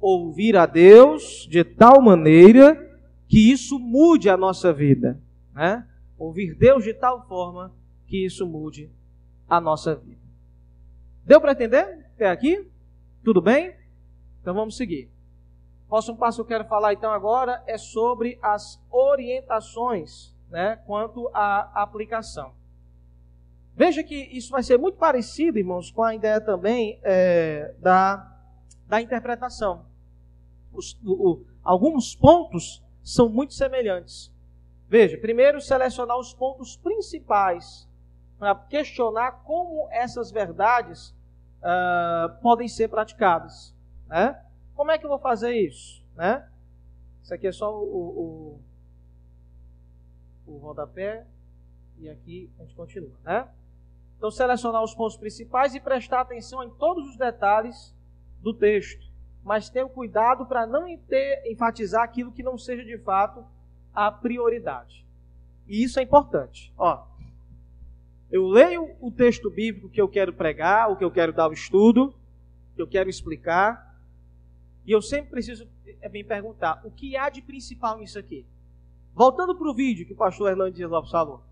Ouvir 0.00 0.56
a 0.56 0.66
Deus 0.66 1.48
de 1.50 1.64
tal 1.64 2.00
maneira 2.00 2.96
que 3.26 3.50
isso 3.50 3.76
mude 3.80 4.30
a 4.30 4.36
nossa 4.36 4.72
vida. 4.72 5.20
Né? 5.52 5.84
Ouvir 6.16 6.54
Deus 6.54 6.84
de 6.84 6.94
tal 6.94 7.26
forma 7.26 7.74
que 8.06 8.24
isso 8.24 8.46
mude 8.46 8.88
a 9.48 9.60
nossa 9.60 9.96
vida. 9.96 10.25
Deu 11.26 11.40
para 11.40 11.50
entender 11.50 12.06
até 12.14 12.30
aqui? 12.30 12.70
Tudo 13.24 13.42
bem? 13.42 13.74
Então 14.40 14.54
vamos 14.54 14.76
seguir. 14.76 15.10
O 15.86 15.88
próximo 15.88 16.16
passo 16.16 16.36
que 16.36 16.42
eu 16.42 16.58
quero 16.58 16.68
falar 16.68 16.92
então 16.92 17.10
agora 17.10 17.64
é 17.66 17.76
sobre 17.76 18.38
as 18.40 18.80
orientações 18.92 20.32
né, 20.48 20.76
quanto 20.86 21.28
à 21.34 21.82
aplicação. 21.82 22.54
Veja 23.74 24.04
que 24.04 24.14
isso 24.14 24.52
vai 24.52 24.62
ser 24.62 24.78
muito 24.78 24.98
parecido, 24.98 25.58
irmãos, 25.58 25.90
com 25.90 26.04
a 26.04 26.14
ideia 26.14 26.40
também 26.40 27.00
é, 27.02 27.74
da, 27.80 28.32
da 28.86 29.02
interpretação. 29.02 29.84
Os, 30.72 30.94
o, 31.04 31.30
o, 31.30 31.46
alguns 31.60 32.14
pontos 32.14 32.84
são 33.02 33.28
muito 33.28 33.52
semelhantes. 33.52 34.32
Veja, 34.88 35.18
primeiro 35.18 35.60
selecionar 35.60 36.16
os 36.16 36.32
pontos 36.32 36.76
principais 36.76 37.88
para 38.38 38.54
questionar 38.54 39.42
como 39.42 39.88
essas 39.90 40.30
verdades 40.30 41.15
uh, 41.66 42.40
podem 42.40 42.68
ser 42.68 42.88
praticadas. 42.88 43.74
Né? 44.06 44.40
Como 44.74 44.90
é 44.90 44.98
que 44.98 45.04
eu 45.04 45.10
vou 45.10 45.18
fazer 45.18 45.52
isso? 45.52 46.02
Né? 46.14 46.48
Isso 47.22 47.34
aqui 47.34 47.46
é 47.48 47.52
só 47.52 47.76
o, 47.76 48.60
o, 50.46 50.52
o 50.52 50.58
rodapé 50.58 51.26
e 51.98 52.08
aqui 52.08 52.50
a 52.58 52.62
gente 52.62 52.74
continua. 52.74 53.16
Né? 53.24 53.48
Então, 54.16 54.30
selecionar 54.30 54.82
os 54.82 54.94
pontos 54.94 55.16
principais 55.16 55.74
e 55.74 55.80
prestar 55.80 56.20
atenção 56.20 56.62
em 56.62 56.70
todos 56.70 57.08
os 57.10 57.16
detalhes 57.16 57.94
do 58.40 58.54
texto. 58.54 59.04
Mas 59.42 59.68
tenha 59.68 59.88
cuidado 59.88 60.46
para 60.46 60.66
não 60.66 60.84
ter, 61.08 61.42
enfatizar 61.46 62.02
aquilo 62.02 62.32
que 62.32 62.42
não 62.42 62.56
seja 62.56 62.84
de 62.84 62.98
fato 62.98 63.44
a 63.94 64.10
prioridade. 64.10 65.06
E 65.66 65.82
isso 65.82 65.98
é 65.98 66.02
importante. 66.02 66.72
Ó, 66.76 67.06
eu 68.36 68.46
leio 68.46 68.94
o 69.00 69.10
texto 69.10 69.50
bíblico 69.50 69.88
que 69.88 70.00
eu 70.00 70.08
quero 70.08 70.32
pregar, 70.32 70.90
o 70.90 70.96
que 70.96 71.04
eu 71.04 71.10
quero 71.10 71.32
dar 71.32 71.48
o 71.48 71.52
estudo, 71.52 72.14
que 72.74 72.82
eu 72.82 72.86
quero 72.86 73.08
explicar, 73.08 73.96
e 74.86 74.92
eu 74.92 75.00
sempre 75.00 75.30
preciso 75.30 75.66
é, 76.02 76.08
me 76.08 76.22
perguntar: 76.22 76.82
o 76.84 76.90
que 76.90 77.16
há 77.16 77.30
de 77.30 77.40
principal 77.40 77.98
nisso 77.98 78.18
aqui? 78.18 78.44
Voltando 79.14 79.56
para 79.56 79.68
o 79.68 79.74
vídeo 79.74 80.06
que 80.06 80.12
o 80.12 80.16
pastor 80.16 80.50
Hernandes 80.50 80.86
Lopes 80.86 81.10
falou. 81.10 81.42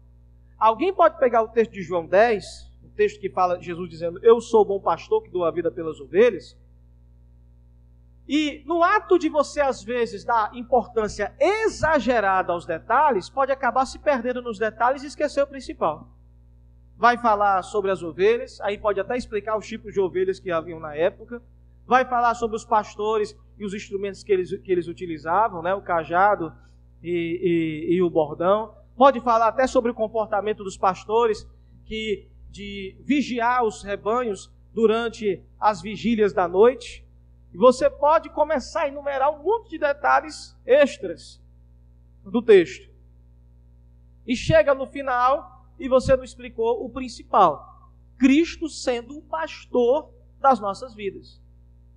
Alguém 0.58 0.92
pode 0.92 1.18
pegar 1.18 1.42
o 1.42 1.48
texto 1.48 1.72
de 1.72 1.82
João 1.82 2.06
10, 2.06 2.70
o 2.84 2.88
texto 2.90 3.18
que 3.18 3.30
fala 3.30 3.60
Jesus 3.60 3.88
dizendo: 3.88 4.20
Eu 4.22 4.38
sou 4.40 4.60
o 4.60 4.66
bom 4.66 4.80
pastor 4.80 5.22
que 5.22 5.30
dou 5.30 5.44
a 5.44 5.50
vida 5.50 5.70
pelas 5.70 5.98
ovelhas. 6.00 6.54
E 8.28 8.62
no 8.66 8.82
ato 8.82 9.18
de 9.18 9.28
você, 9.28 9.60
às 9.60 9.82
vezes, 9.82 10.24
dar 10.24 10.54
importância 10.54 11.34
exagerada 11.38 12.52
aos 12.52 12.66
detalhes, 12.66 13.28
pode 13.28 13.52
acabar 13.52 13.84
se 13.86 13.98
perdendo 13.98 14.40
nos 14.40 14.58
detalhes 14.58 15.02
e 15.02 15.06
esquecer 15.06 15.42
o 15.42 15.46
principal. 15.46 16.08
Vai 16.96 17.18
falar 17.18 17.62
sobre 17.62 17.90
as 17.90 18.02
ovelhas, 18.02 18.60
aí 18.60 18.78
pode 18.78 19.00
até 19.00 19.16
explicar 19.16 19.56
os 19.58 19.66
tipos 19.66 19.92
de 19.92 20.00
ovelhas 20.00 20.38
que 20.38 20.50
haviam 20.50 20.78
na 20.78 20.94
época. 20.94 21.42
Vai 21.86 22.04
falar 22.04 22.34
sobre 22.34 22.56
os 22.56 22.64
pastores 22.64 23.36
e 23.58 23.64
os 23.64 23.74
instrumentos 23.74 24.22
que 24.22 24.32
eles, 24.32 24.56
que 24.58 24.72
eles 24.72 24.88
utilizavam, 24.88 25.62
né? 25.62 25.74
o 25.74 25.82
cajado 25.82 26.52
e, 27.02 27.88
e, 27.90 27.94
e 27.96 28.02
o 28.02 28.08
bordão 28.08 28.74
Pode 28.96 29.20
falar 29.20 29.48
até 29.48 29.66
sobre 29.66 29.90
o 29.90 29.94
comportamento 29.94 30.62
dos 30.62 30.76
pastores, 30.76 31.46
que 31.84 32.28
de 32.48 32.96
vigiar 33.00 33.64
os 33.64 33.82
rebanhos 33.82 34.52
durante 34.72 35.42
as 35.58 35.82
vigílias 35.82 36.32
da 36.32 36.46
noite. 36.46 37.04
E 37.52 37.56
você 37.56 37.90
pode 37.90 38.28
começar 38.30 38.82
a 38.82 38.88
enumerar 38.88 39.30
um 39.30 39.42
monte 39.42 39.70
de 39.70 39.78
detalhes 39.78 40.56
extras 40.64 41.42
do 42.24 42.40
texto. 42.40 42.88
E 44.26 44.36
chega 44.36 44.74
no 44.74 44.86
final 44.86 45.53
e 45.78 45.88
você 45.88 46.16
não 46.16 46.24
explicou 46.24 46.84
o 46.84 46.88
principal. 46.88 47.90
Cristo 48.18 48.68
sendo 48.68 49.18
o 49.18 49.22
pastor 49.22 50.10
das 50.40 50.60
nossas 50.60 50.94
vidas. 50.94 51.40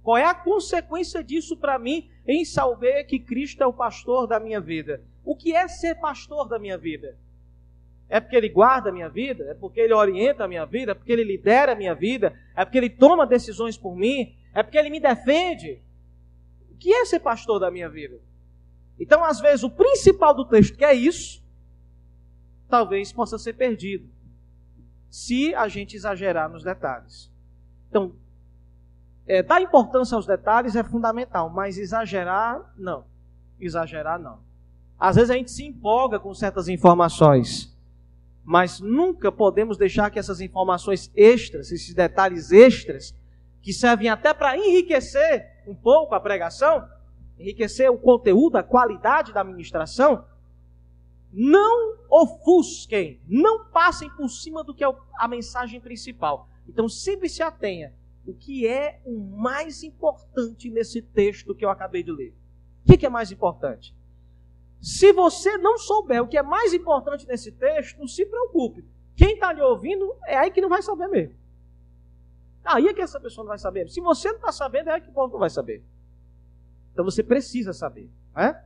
Qual 0.04 0.18
é 0.18 0.24
a 0.24 0.34
consequência 0.34 1.24
disso 1.24 1.58
para 1.58 1.78
mim 1.78 2.10
em 2.26 2.46
saber 2.46 3.04
que 3.04 3.20
Cristo 3.20 3.62
é 3.62 3.68
o 3.68 3.74
pastor 3.74 4.26
da 4.26 4.40
minha 4.40 4.60
vida? 4.62 5.04
O 5.24 5.36
que 5.36 5.54
é 5.54 5.68
ser 5.68 5.96
pastor 5.96 6.48
da 6.48 6.58
minha 6.58 6.78
vida? 6.78 7.18
É 8.10 8.22
porque 8.22 8.38
ele 8.38 8.48
guarda 8.48 8.90
a 8.90 8.94
minha 8.94 9.10
vida? 9.10 9.44
É 9.46 9.54
porque 9.54 9.82
ele 9.82 9.94
orienta 9.94 10.46
a 10.46 10.48
minha 10.48 10.66
vida? 10.66 10.94
É 10.94 10.96
porque 10.96 11.12
ele 11.12 11.26
lidera 11.26 11.74
a 11.74 11.76
minha 11.76 11.94
vida? 11.94 12.34
É 12.56 12.64
porque 12.64 12.78
ele 12.78 12.90
toma 12.90 13.28
decisões 13.28 13.78
por 13.78 13.96
mim? 13.96 14.34
É 14.54 14.64
porque 14.64 14.78
ele 14.78 14.90
me 14.90 15.00
defende? 15.00 15.82
O 16.72 16.78
que 16.78 16.94
é 16.94 17.04
ser 17.04 17.20
pastor 17.20 17.60
da 17.60 17.70
minha 17.70 17.90
vida? 17.90 18.18
Então, 19.00 19.24
às 19.24 19.40
vezes, 19.40 19.64
o 19.64 19.70
principal 19.70 20.34
do 20.34 20.46
texto, 20.46 20.78
que 20.78 20.86
é 20.86 20.94
isso, 20.94 21.44
talvez 22.70 23.12
possa 23.12 23.38
ser 23.38 23.54
perdido, 23.54 24.10
se 25.10 25.56
a 25.56 25.68
gente 25.68 25.96
exagerar 25.96 26.50
nos 26.50 26.64
detalhes. 26.64 27.32
Então, 27.90 28.14
é, 29.26 29.44
dar 29.44 29.62
importância 29.62 30.16
aos 30.16 30.26
detalhes 30.26 30.76
é 30.76 30.84
fundamental, 30.84 31.50
mas 31.50 31.78
exagerar, 31.78 32.74
não. 32.78 33.06
Exagerar, 33.60 34.20
não. 34.20 34.40
Às 35.00 35.16
vezes 35.16 35.30
a 35.30 35.36
gente 35.36 35.52
se 35.52 35.66
empolga 35.66 36.20
com 36.20 36.34
certas 36.34 36.68
informações, 36.68 37.76
mas 38.44 38.80
nunca 38.80 39.32
podemos 39.32 39.78
deixar 39.78 40.10
que 40.10 40.18
essas 40.18 40.40
informações 40.42 41.12
extras, 41.16 41.72
esses 41.72 41.94
detalhes 41.94 42.52
extras, 42.52 43.14
que 43.62 43.74
servem 43.74 44.10
até 44.10 44.34
para 44.34 44.58
enriquecer 44.58 45.46
um 45.68 45.76
pouco 45.76 46.16
a 46.16 46.20
pregação, 46.20 46.88
enriquecer 47.38 47.92
o 47.92 47.98
conteúdo, 47.98 48.58
a 48.58 48.64
qualidade 48.64 49.34
da 49.34 49.44
ministração, 49.44 50.24
não 51.32 51.98
ofusquem, 52.10 53.22
não 53.28 53.66
passem 53.70 54.10
por 54.16 54.30
cima 54.30 54.64
do 54.64 54.74
que 54.74 54.84
é 54.84 54.88
a 55.18 55.28
mensagem 55.28 55.80
principal. 55.80 56.50
Então 56.68 56.88
sempre 56.88 57.30
se 57.30 57.42
atenha 57.44 57.94
o 58.26 58.34
que 58.34 58.68
é 58.68 59.02
o 59.06 59.20
mais 59.20 59.84
importante 59.84 60.70
nesse 60.70 61.02
texto 61.02 61.56
que 61.56 61.64
eu 61.64 61.70
acabei 61.70 62.04
de 62.04 62.12
ler. 62.12 62.36
O 62.84 62.98
que 62.98 63.06
é 63.06 63.10
mais 63.10 63.32
importante? 63.32 63.96
Se 64.82 65.12
você 65.12 65.58
não 65.58 65.78
souber 65.78 66.22
o 66.22 66.28
que 66.28 66.38
é 66.38 66.44
mais 66.44 66.74
importante 66.74 67.28
nesse 67.28 67.52
texto, 67.52 67.98
não 67.98 68.08
se 68.08 68.26
preocupe. 68.26 68.86
Quem 69.16 69.34
está 69.34 69.52
lhe 69.52 69.62
ouvindo 69.62 70.16
é 70.26 70.38
aí 70.38 70.52
que 70.52 70.62
não 70.62 70.70
vai 70.70 70.82
saber 70.82 71.08
mesmo. 71.08 71.36
Aí 72.64 72.88
é 72.88 72.94
que 72.94 73.02
essa 73.02 73.20
pessoa 73.20 73.44
não 73.44 73.50
vai 73.50 73.58
saber. 73.58 73.90
Se 73.90 74.02
você 74.02 74.30
não 74.30 74.36
está 74.38 74.52
sabendo, 74.52 74.90
é 74.90 74.94
aí 74.94 75.02
que 75.02 75.10
o 75.10 75.14
povo 75.14 75.34
não 75.34 75.40
vai 75.40 75.50
saber. 75.50 75.84
Então 76.92 77.04
você 77.04 77.24
precisa 77.24 77.74
saber. 77.74 78.10
Né? 78.36 78.62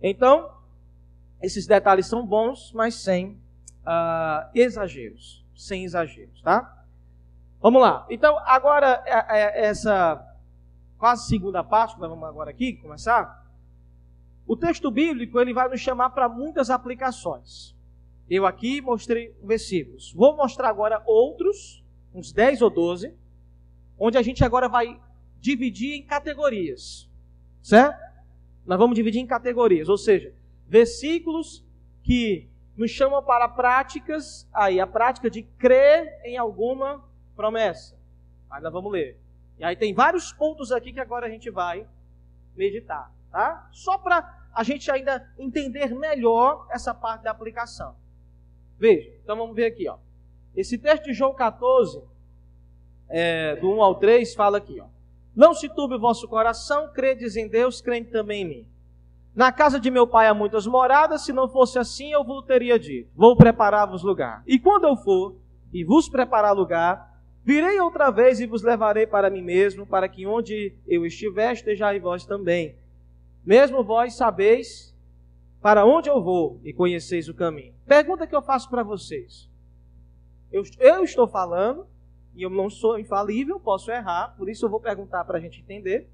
Então, 0.00 0.50
esses 1.42 1.66
detalhes 1.66 2.06
são 2.06 2.24
bons, 2.24 2.72
mas 2.72 2.94
sem 2.94 3.32
uh, 3.82 4.48
exageros. 4.54 5.44
Sem 5.54 5.84
exageros, 5.84 6.40
tá? 6.40 6.84
Vamos 7.60 7.82
lá. 7.82 8.06
Então, 8.10 8.38
agora, 8.44 9.02
é, 9.06 9.38
é, 9.38 9.66
essa 9.66 10.28
quase 10.98 11.26
segunda 11.26 11.64
parte, 11.64 11.94
que 11.94 12.00
nós 12.00 12.10
vamos 12.10 12.28
agora 12.28 12.50
aqui 12.50 12.74
começar. 12.74 13.44
O 14.46 14.56
texto 14.56 14.90
bíblico 14.90 15.40
ele 15.40 15.52
vai 15.52 15.68
nos 15.68 15.80
chamar 15.80 16.10
para 16.10 16.28
muitas 16.28 16.70
aplicações. 16.70 17.74
Eu 18.30 18.46
aqui 18.46 18.80
mostrei 18.80 19.36
versículos. 19.42 20.12
Vou 20.12 20.36
mostrar 20.36 20.68
agora 20.68 21.02
outros, 21.06 21.84
uns 22.14 22.32
10 22.32 22.62
ou 22.62 22.70
12, 22.70 23.14
onde 23.98 24.16
a 24.16 24.22
gente 24.22 24.44
agora 24.44 24.68
vai 24.68 25.00
dividir 25.40 25.94
em 25.94 26.02
categorias. 26.02 27.08
Certo? 27.60 28.00
Nós 28.64 28.78
vamos 28.78 28.94
dividir 28.94 29.20
em 29.20 29.26
categorias, 29.26 29.88
ou 29.88 29.98
seja, 29.98 30.32
versículos 30.72 31.62
que 32.02 32.48
nos 32.74 32.90
chamam 32.90 33.22
para 33.22 33.46
práticas, 33.46 34.48
aí 34.54 34.80
a 34.80 34.86
prática 34.86 35.28
de 35.28 35.42
crer 35.42 36.18
em 36.24 36.38
alguma 36.38 37.04
promessa. 37.36 37.94
Nós 38.48 38.72
vamos 38.72 38.90
ler. 38.90 39.18
E 39.58 39.64
aí 39.64 39.76
tem 39.76 39.92
vários 39.92 40.32
pontos 40.32 40.72
aqui 40.72 40.90
que 40.90 40.98
agora 40.98 41.26
a 41.26 41.28
gente 41.28 41.50
vai 41.50 41.86
meditar, 42.56 43.12
tá? 43.30 43.68
Só 43.70 43.98
para 43.98 44.48
a 44.54 44.62
gente 44.62 44.90
ainda 44.90 45.30
entender 45.38 45.94
melhor 45.94 46.66
essa 46.70 46.94
parte 46.94 47.24
da 47.24 47.32
aplicação. 47.32 47.94
Veja, 48.78 49.12
então 49.22 49.36
vamos 49.36 49.54
ver 49.54 49.66
aqui, 49.66 49.86
ó. 49.86 49.98
Esse 50.56 50.78
texto 50.78 51.04
de 51.04 51.12
João 51.12 51.34
14, 51.34 52.02
é, 53.10 53.56
do 53.56 53.70
1 53.70 53.82
ao 53.82 53.96
3, 53.96 54.34
fala 54.34 54.56
aqui, 54.56 54.80
ó. 54.80 54.86
Não 55.36 55.52
se 55.52 55.68
turbe 55.68 55.96
o 55.96 56.00
vosso 56.00 56.26
coração, 56.26 56.90
credes 56.94 57.36
em 57.36 57.46
Deus, 57.46 57.82
crente 57.82 58.10
também 58.10 58.40
em 58.40 58.48
mim. 58.48 58.71
Na 59.34 59.50
casa 59.50 59.80
de 59.80 59.90
meu 59.90 60.06
pai 60.06 60.26
há 60.26 60.34
muitas 60.34 60.66
moradas, 60.66 61.24
se 61.24 61.32
não 61.32 61.48
fosse 61.48 61.78
assim, 61.78 62.12
eu 62.12 62.22
vos 62.22 62.44
teria 62.44 62.78
dito: 62.78 63.10
Vou 63.14 63.34
preparar-vos 63.34 64.02
lugar. 64.02 64.42
E 64.46 64.58
quando 64.58 64.84
eu 64.84 64.96
for 64.96 65.36
e 65.72 65.82
vos 65.84 66.08
preparar 66.08 66.54
lugar, 66.54 67.18
virei 67.42 67.80
outra 67.80 68.10
vez 68.10 68.40
e 68.40 68.46
vos 68.46 68.62
levarei 68.62 69.06
para 69.06 69.30
mim 69.30 69.42
mesmo, 69.42 69.86
para 69.86 70.06
que 70.06 70.26
onde 70.26 70.74
eu 70.86 71.06
estiver, 71.06 71.52
estejais 71.52 72.00
vós 72.00 72.26
também. 72.26 72.76
Mesmo 73.44 73.82
vós 73.82 74.14
sabeis 74.14 74.94
para 75.62 75.86
onde 75.86 76.10
eu 76.10 76.22
vou 76.22 76.60
e 76.62 76.72
conheceis 76.72 77.28
o 77.28 77.34
caminho. 77.34 77.72
Pergunta 77.86 78.26
que 78.26 78.36
eu 78.36 78.42
faço 78.42 78.68
para 78.68 78.82
vocês. 78.82 79.48
Eu, 80.50 80.62
eu 80.78 81.02
estou 81.02 81.26
falando, 81.26 81.86
e 82.34 82.42
eu 82.42 82.50
não 82.50 82.68
sou 82.68 82.98
infalível, 82.98 83.58
posso 83.58 83.90
errar, 83.90 84.34
por 84.36 84.50
isso 84.50 84.66
eu 84.66 84.70
vou 84.70 84.80
perguntar 84.80 85.24
para 85.24 85.38
a 85.38 85.40
gente 85.40 85.60
entender. 85.60 86.08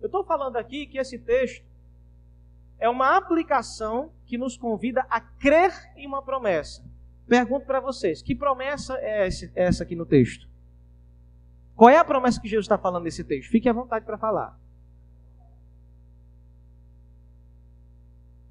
Eu 0.00 0.06
estou 0.06 0.24
falando 0.24 0.56
aqui 0.56 0.86
que 0.86 0.98
esse 0.98 1.18
texto 1.18 1.67
é 2.78 2.88
uma 2.88 3.16
aplicação 3.16 4.12
que 4.26 4.38
nos 4.38 4.56
convida 4.56 5.06
a 5.10 5.20
crer 5.20 5.72
em 5.96 6.06
uma 6.06 6.22
promessa. 6.22 6.84
Pergunto 7.26 7.66
para 7.66 7.80
vocês: 7.80 8.22
que 8.22 8.34
promessa 8.34 8.94
é 9.00 9.28
essa 9.54 9.82
aqui 9.82 9.96
no 9.96 10.06
texto? 10.06 10.48
Qual 11.74 11.90
é 11.90 11.96
a 11.96 12.04
promessa 12.04 12.40
que 12.40 12.48
Jesus 12.48 12.64
está 12.64 12.78
falando 12.78 13.04
nesse 13.04 13.22
texto? 13.22 13.50
Fique 13.50 13.68
à 13.68 13.72
vontade 13.72 14.04
para 14.04 14.18
falar. 14.18 14.58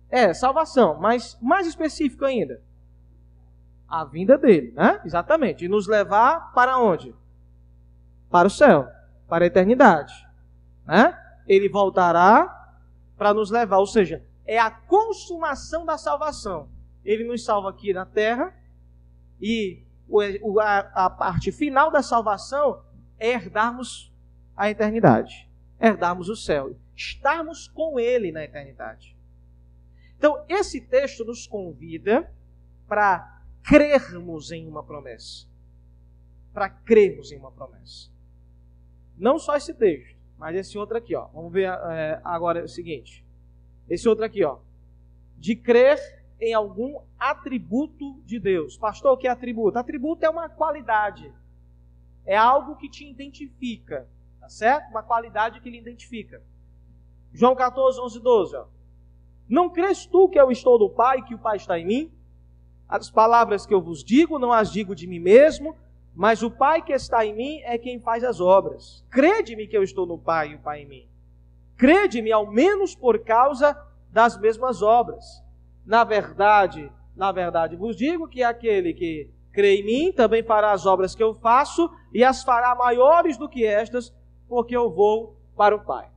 É, 0.09 0.33
salvação, 0.33 0.97
mas 0.99 1.37
mais 1.41 1.67
específico 1.67 2.23
ainda 2.23 2.61
a 3.87 4.03
vinda 4.03 4.37
dele, 4.37 4.73
né? 4.75 5.01
Exatamente. 5.05 5.65
E 5.65 5.69
nos 5.69 5.87
levar 5.87 6.51
para 6.53 6.77
onde? 6.77 7.15
Para 8.29 8.47
o 8.47 8.51
céu, 8.51 8.87
para 9.27 9.45
a 9.45 9.47
eternidade, 9.47 10.13
né? 10.85 11.17
Ele 11.47 11.69
voltará 11.69 12.56
para 13.17 13.33
nos 13.33 13.49
levar, 13.49 13.79
ou 13.79 13.87
seja, 13.87 14.23
é 14.45 14.59
a 14.59 14.69
consumação 14.69 15.85
da 15.85 15.97
salvação. 15.97 16.69
Ele 17.03 17.23
nos 17.23 17.43
salva 17.43 17.69
aqui 17.69 17.93
na 17.93 18.05
terra 18.05 18.53
e 19.41 19.83
a, 20.93 21.09
parte 21.09 21.51
final 21.51 21.91
da 21.91 22.01
salvação 22.01 22.83
é 23.19 23.31
herdarmos 23.31 24.13
a 24.55 24.69
eternidade, 24.69 25.49
herdarmos 25.79 26.29
o 26.29 26.35
céu, 26.35 26.75
estarmos 26.95 27.67
com 27.67 27.99
Ele 27.99 28.31
na 28.31 28.43
eternidade. 28.43 29.15
Então, 30.17 30.43
esse 30.49 30.81
texto 30.81 31.23
nos 31.23 31.45
convida 31.45 32.31
para 32.87 33.41
crermos 33.63 34.51
em 34.51 34.67
uma 34.67 34.83
promessa. 34.83 35.45
Para 36.53 36.69
crermos 36.69 37.31
em 37.31 37.37
uma 37.37 37.51
promessa. 37.51 38.09
Não 39.15 39.37
só 39.37 39.55
esse 39.55 39.73
texto, 39.73 40.16
mas 40.37 40.55
esse 40.55 40.77
outro 40.77 40.97
aqui, 40.97 41.15
ó. 41.15 41.27
Vamos 41.33 41.51
ver 41.51 41.69
é, 41.69 42.21
agora 42.23 42.63
o 42.63 42.67
seguinte. 42.67 43.25
Esse 43.89 44.07
outro 44.07 44.23
aqui, 44.23 44.43
ó. 44.43 44.59
De 45.37 45.55
crer 45.55 45.99
em 46.39 46.53
algum 46.53 46.99
atributo 47.19 48.21
de 48.25 48.39
Deus. 48.39 48.77
Pastor, 48.77 49.13
o 49.13 49.17
que 49.17 49.27
é 49.27 49.31
atributo? 49.31 49.79
Atributo 49.79 50.25
é 50.25 50.29
uma 50.29 50.47
qualidade. 50.47 51.33
É 52.25 52.37
algo 52.37 52.75
que 52.75 52.89
te 52.89 53.09
identifica. 53.09 54.07
Tá 54.39 54.49
certo? 54.49 54.89
Uma 54.89 55.03
qualidade 55.03 55.59
que 55.59 55.69
lhe 55.69 55.77
identifica. 55.77 56.41
João 57.33 57.55
14, 57.55 57.99
11, 57.99 58.19
12. 58.19 58.55
Ó. 58.55 58.65
Não 59.49 59.69
crês 59.69 60.05
tu 60.05 60.29
que 60.29 60.39
eu 60.39 60.51
estou 60.51 60.77
do 60.77 60.89
Pai 60.89 61.23
que 61.23 61.33
o 61.33 61.39
Pai 61.39 61.57
está 61.57 61.79
em 61.79 61.85
mim? 61.85 62.11
As 62.87 63.09
palavras 63.09 63.65
que 63.65 63.73
eu 63.73 63.81
vos 63.81 64.03
digo, 64.03 64.39
não 64.39 64.53
as 64.53 64.71
digo 64.71 64.95
de 64.95 65.07
mim 65.07 65.19
mesmo, 65.19 65.75
mas 66.17 66.41
o 66.41 66.49
Pai 66.49 66.81
que 66.81 66.93
está 66.93 67.23
em 67.23 67.35
mim 67.35 67.59
é 67.61 67.77
quem 67.77 67.99
faz 67.99 68.23
as 68.23 68.41
obras. 68.41 69.05
Crede-me 69.07 69.67
que 69.67 69.77
eu 69.77 69.83
estou 69.83 70.07
no 70.07 70.17
Pai 70.17 70.49
e 70.49 70.55
o 70.55 70.59
Pai 70.59 70.81
em 70.81 70.87
mim. 70.87 71.07
Crede-me 71.77 72.31
ao 72.31 72.47
menos 72.51 72.95
por 72.95 73.19
causa 73.19 73.79
das 74.11 74.35
mesmas 74.35 74.81
obras. 74.81 75.43
Na 75.85 76.03
verdade, 76.03 76.91
na 77.15 77.31
verdade 77.31 77.75
vos 77.75 77.95
digo 77.95 78.27
que 78.27 78.41
aquele 78.41 78.95
que 78.95 79.29
crê 79.51 79.81
em 79.81 79.85
mim 79.85 80.11
também 80.11 80.41
fará 80.41 80.71
as 80.71 80.87
obras 80.87 81.13
que 81.13 81.21
eu 81.21 81.35
faço 81.35 81.87
e 82.11 82.23
as 82.23 82.41
fará 82.43 82.73
maiores 82.73 83.37
do 83.37 83.47
que 83.47 83.63
estas, 83.63 84.11
porque 84.49 84.75
eu 84.75 84.89
vou 84.89 85.37
para 85.55 85.75
o 85.75 85.85
Pai. 85.85 86.09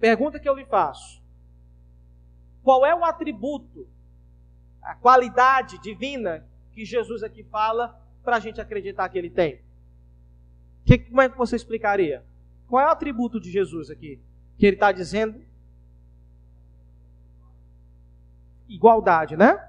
Pergunta 0.00 0.40
que 0.40 0.48
eu 0.48 0.56
lhe 0.56 0.64
faço: 0.64 1.22
qual 2.62 2.86
é 2.86 2.94
o 2.94 3.04
atributo 3.04 3.86
a 4.80 4.94
qualidade 4.94 5.78
divina 5.82 6.48
que 6.72 6.86
Jesus 6.86 7.22
aqui 7.22 7.44
fala 7.44 8.02
para 8.24 8.36
a 8.36 8.40
gente 8.40 8.60
acreditar 8.60 9.08
que 9.08 9.18
ele 9.18 9.30
tem? 9.30 9.60
Que, 10.84 10.98
como 10.98 11.20
é 11.20 11.28
que 11.28 11.36
você 11.36 11.56
explicaria? 11.56 12.24
Qual 12.68 12.82
é 12.82 12.86
o 12.86 12.90
atributo 12.90 13.38
de 13.38 13.50
Jesus 13.50 13.90
aqui? 13.90 14.20
Que 14.58 14.66
ele 14.66 14.76
está 14.76 14.90
dizendo? 14.90 15.40
Igualdade, 18.68 19.36
né? 19.36 19.62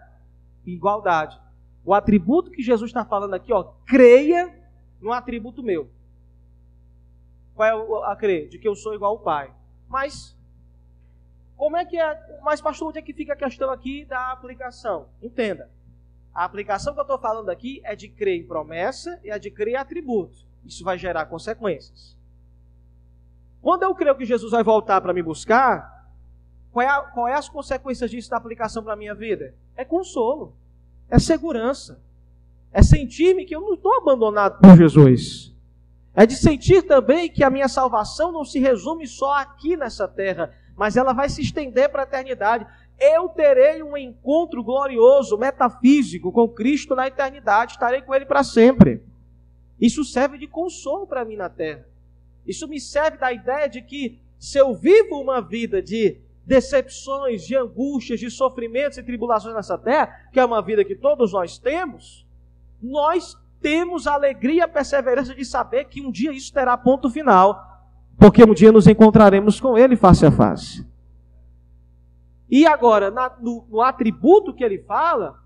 Igualdade. 0.66 1.40
O 1.84 1.94
atributo 1.94 2.50
que 2.50 2.64
Jesus 2.64 2.90
está 2.90 3.06
falando 3.06 3.34
aqui, 3.34 3.54
ó, 3.54 3.74
creia 3.86 4.54
no 5.00 5.12
atributo 5.12 5.62
meu. 5.62 5.90
Qual 7.54 7.68
é 7.68 8.12
a 8.12 8.16
crer? 8.16 8.50
De 8.50 8.58
que 8.58 8.68
eu 8.68 8.76
sou 8.76 8.94
igual 8.96 9.12
ao 9.12 9.20
Pai. 9.20 9.54
Mas, 9.88 10.36
como 11.56 11.78
é 11.78 11.86
que 11.86 11.98
é? 11.98 12.40
Mas, 12.42 12.60
pastor, 12.60 12.90
onde 12.90 13.00
é 13.00 13.02
que 13.02 13.14
fica 13.14 13.34
a 13.34 13.38
questão 13.38 13.70
aqui 13.70 14.04
da 14.06 14.32
aplicação? 14.32 15.08
Entenda. 15.22 15.70
A 16.36 16.44
aplicação 16.44 16.94
que 16.94 17.00
eu 17.00 17.04
estou 17.04 17.18
falando 17.18 17.50
aqui 17.50 17.82
é 17.86 17.96
de 17.96 18.10
crer 18.10 18.42
em 18.42 18.46
promessa 18.46 19.18
e 19.24 19.32
é 19.32 19.40
de 19.40 19.50
crer 19.50 19.70
em 19.70 19.78
atributo. 19.78 20.36
Isso 20.66 20.84
vai 20.84 20.98
gerar 20.98 21.26
consequências. 21.28 22.14
Quando 23.62 23.84
eu 23.84 23.96
creio 23.96 24.18
que 24.18 24.26
Jesus 24.26 24.52
vai 24.52 24.62
voltar 24.62 25.00
para 25.00 25.14
me 25.14 25.24
buscar, 25.24 26.12
qual 26.74 26.86
é, 26.86 26.90
a, 26.90 27.02
qual 27.04 27.28
é 27.28 27.34
as 27.34 27.48
consequências 27.48 28.12
disso 28.12 28.30
da 28.30 28.36
aplicação 28.36 28.84
para 28.84 28.94
a 28.94 28.98
minha 28.98 29.16
vida? 29.16 29.56
É 29.78 29.86
consolo, 29.86 30.54
é 31.10 31.18
segurança, 31.18 32.02
é 32.74 32.84
sentir-me 32.84 33.46
que 33.46 33.56
eu 33.56 33.62
não 33.62 33.76
estou 33.76 33.96
abandonado 33.96 34.60
por 34.60 34.76
Jesus. 34.76 35.54
É 36.14 36.26
de 36.26 36.36
sentir 36.36 36.82
também 36.84 37.30
que 37.30 37.46
a 37.46 37.50
minha 37.50 37.70
salvação 37.70 38.32
não 38.32 38.44
se 38.44 38.60
resume 38.60 39.08
só 39.08 39.36
aqui 39.36 39.78
nessa 39.78 40.06
terra, 40.06 40.54
mas 40.76 40.98
ela 40.98 41.14
vai 41.14 41.30
se 41.30 41.42
estender 41.42 41.90
para 41.90 42.02
a 42.02 42.06
eternidade. 42.06 42.68
Eu 43.00 43.28
terei 43.30 43.84
um 43.84 43.98
encontro 43.98 44.64
glorioso, 44.64 45.38
metafísico 45.38 46.32
com 46.32 46.48
Cristo 46.48 46.96
na 46.96 47.08
eternidade, 47.08 47.74
estarei 47.74 48.02
com 48.02 48.14
Ele 48.16 48.26
para 48.26 48.44
sempre. 48.44 49.02
Isso 49.80 50.04
serve 50.04 50.38
de 50.38 50.48
consolo 50.48 51.06
para 51.06 51.26
mim 51.26 51.36
na 51.36 51.50
terra. 51.50 51.86
Isso 52.48 52.68
me 52.68 52.80
serve 52.80 53.18
da 53.18 53.34
ideia 53.34 53.68
de 53.68 53.82
que 53.82 54.20
se 54.40 54.58
eu 54.58 54.74
vivo 54.74 55.20
uma 55.20 55.42
vida 55.42 55.82
de 55.82 56.18
decepções, 56.46 57.46
de 57.46 57.56
angústias, 57.56 58.20
de 58.20 58.30
sofrimentos 58.30 58.98
e 58.98 59.04
tribulações 59.04 59.56
nessa 59.56 59.78
terra, 59.78 60.30
que 60.32 60.40
é 60.40 60.46
uma 60.46 60.62
vida 60.62 60.86
que 60.86 60.96
todos 60.96 61.34
nós 61.34 61.58
temos, 61.58 62.26
nós 62.82 63.36
temos 63.60 64.06
a 64.06 64.14
alegria 64.14 64.58
e 64.58 64.62
a 64.62 64.68
perseverança 64.68 65.34
de 65.34 65.44
saber 65.44 65.86
que 65.86 66.02
um 66.02 66.12
dia 66.12 66.32
isso 66.32 66.54
terá 66.54 66.78
ponto 66.78 67.10
final, 67.10 67.60
porque 68.18 68.44
um 68.44 68.54
dia 68.54 68.72
nos 68.72 68.88
encontraremos 68.88 69.60
com 69.60 69.78
Ele 69.78 69.96
face 69.96 70.26
a 70.26 70.32
face. 70.32 70.86
E 72.50 72.66
agora, 72.66 73.10
na, 73.10 73.36
no, 73.40 73.66
no 73.70 73.82
atributo 73.82 74.54
que 74.54 74.64
ele 74.64 74.80
fala, 74.80 75.44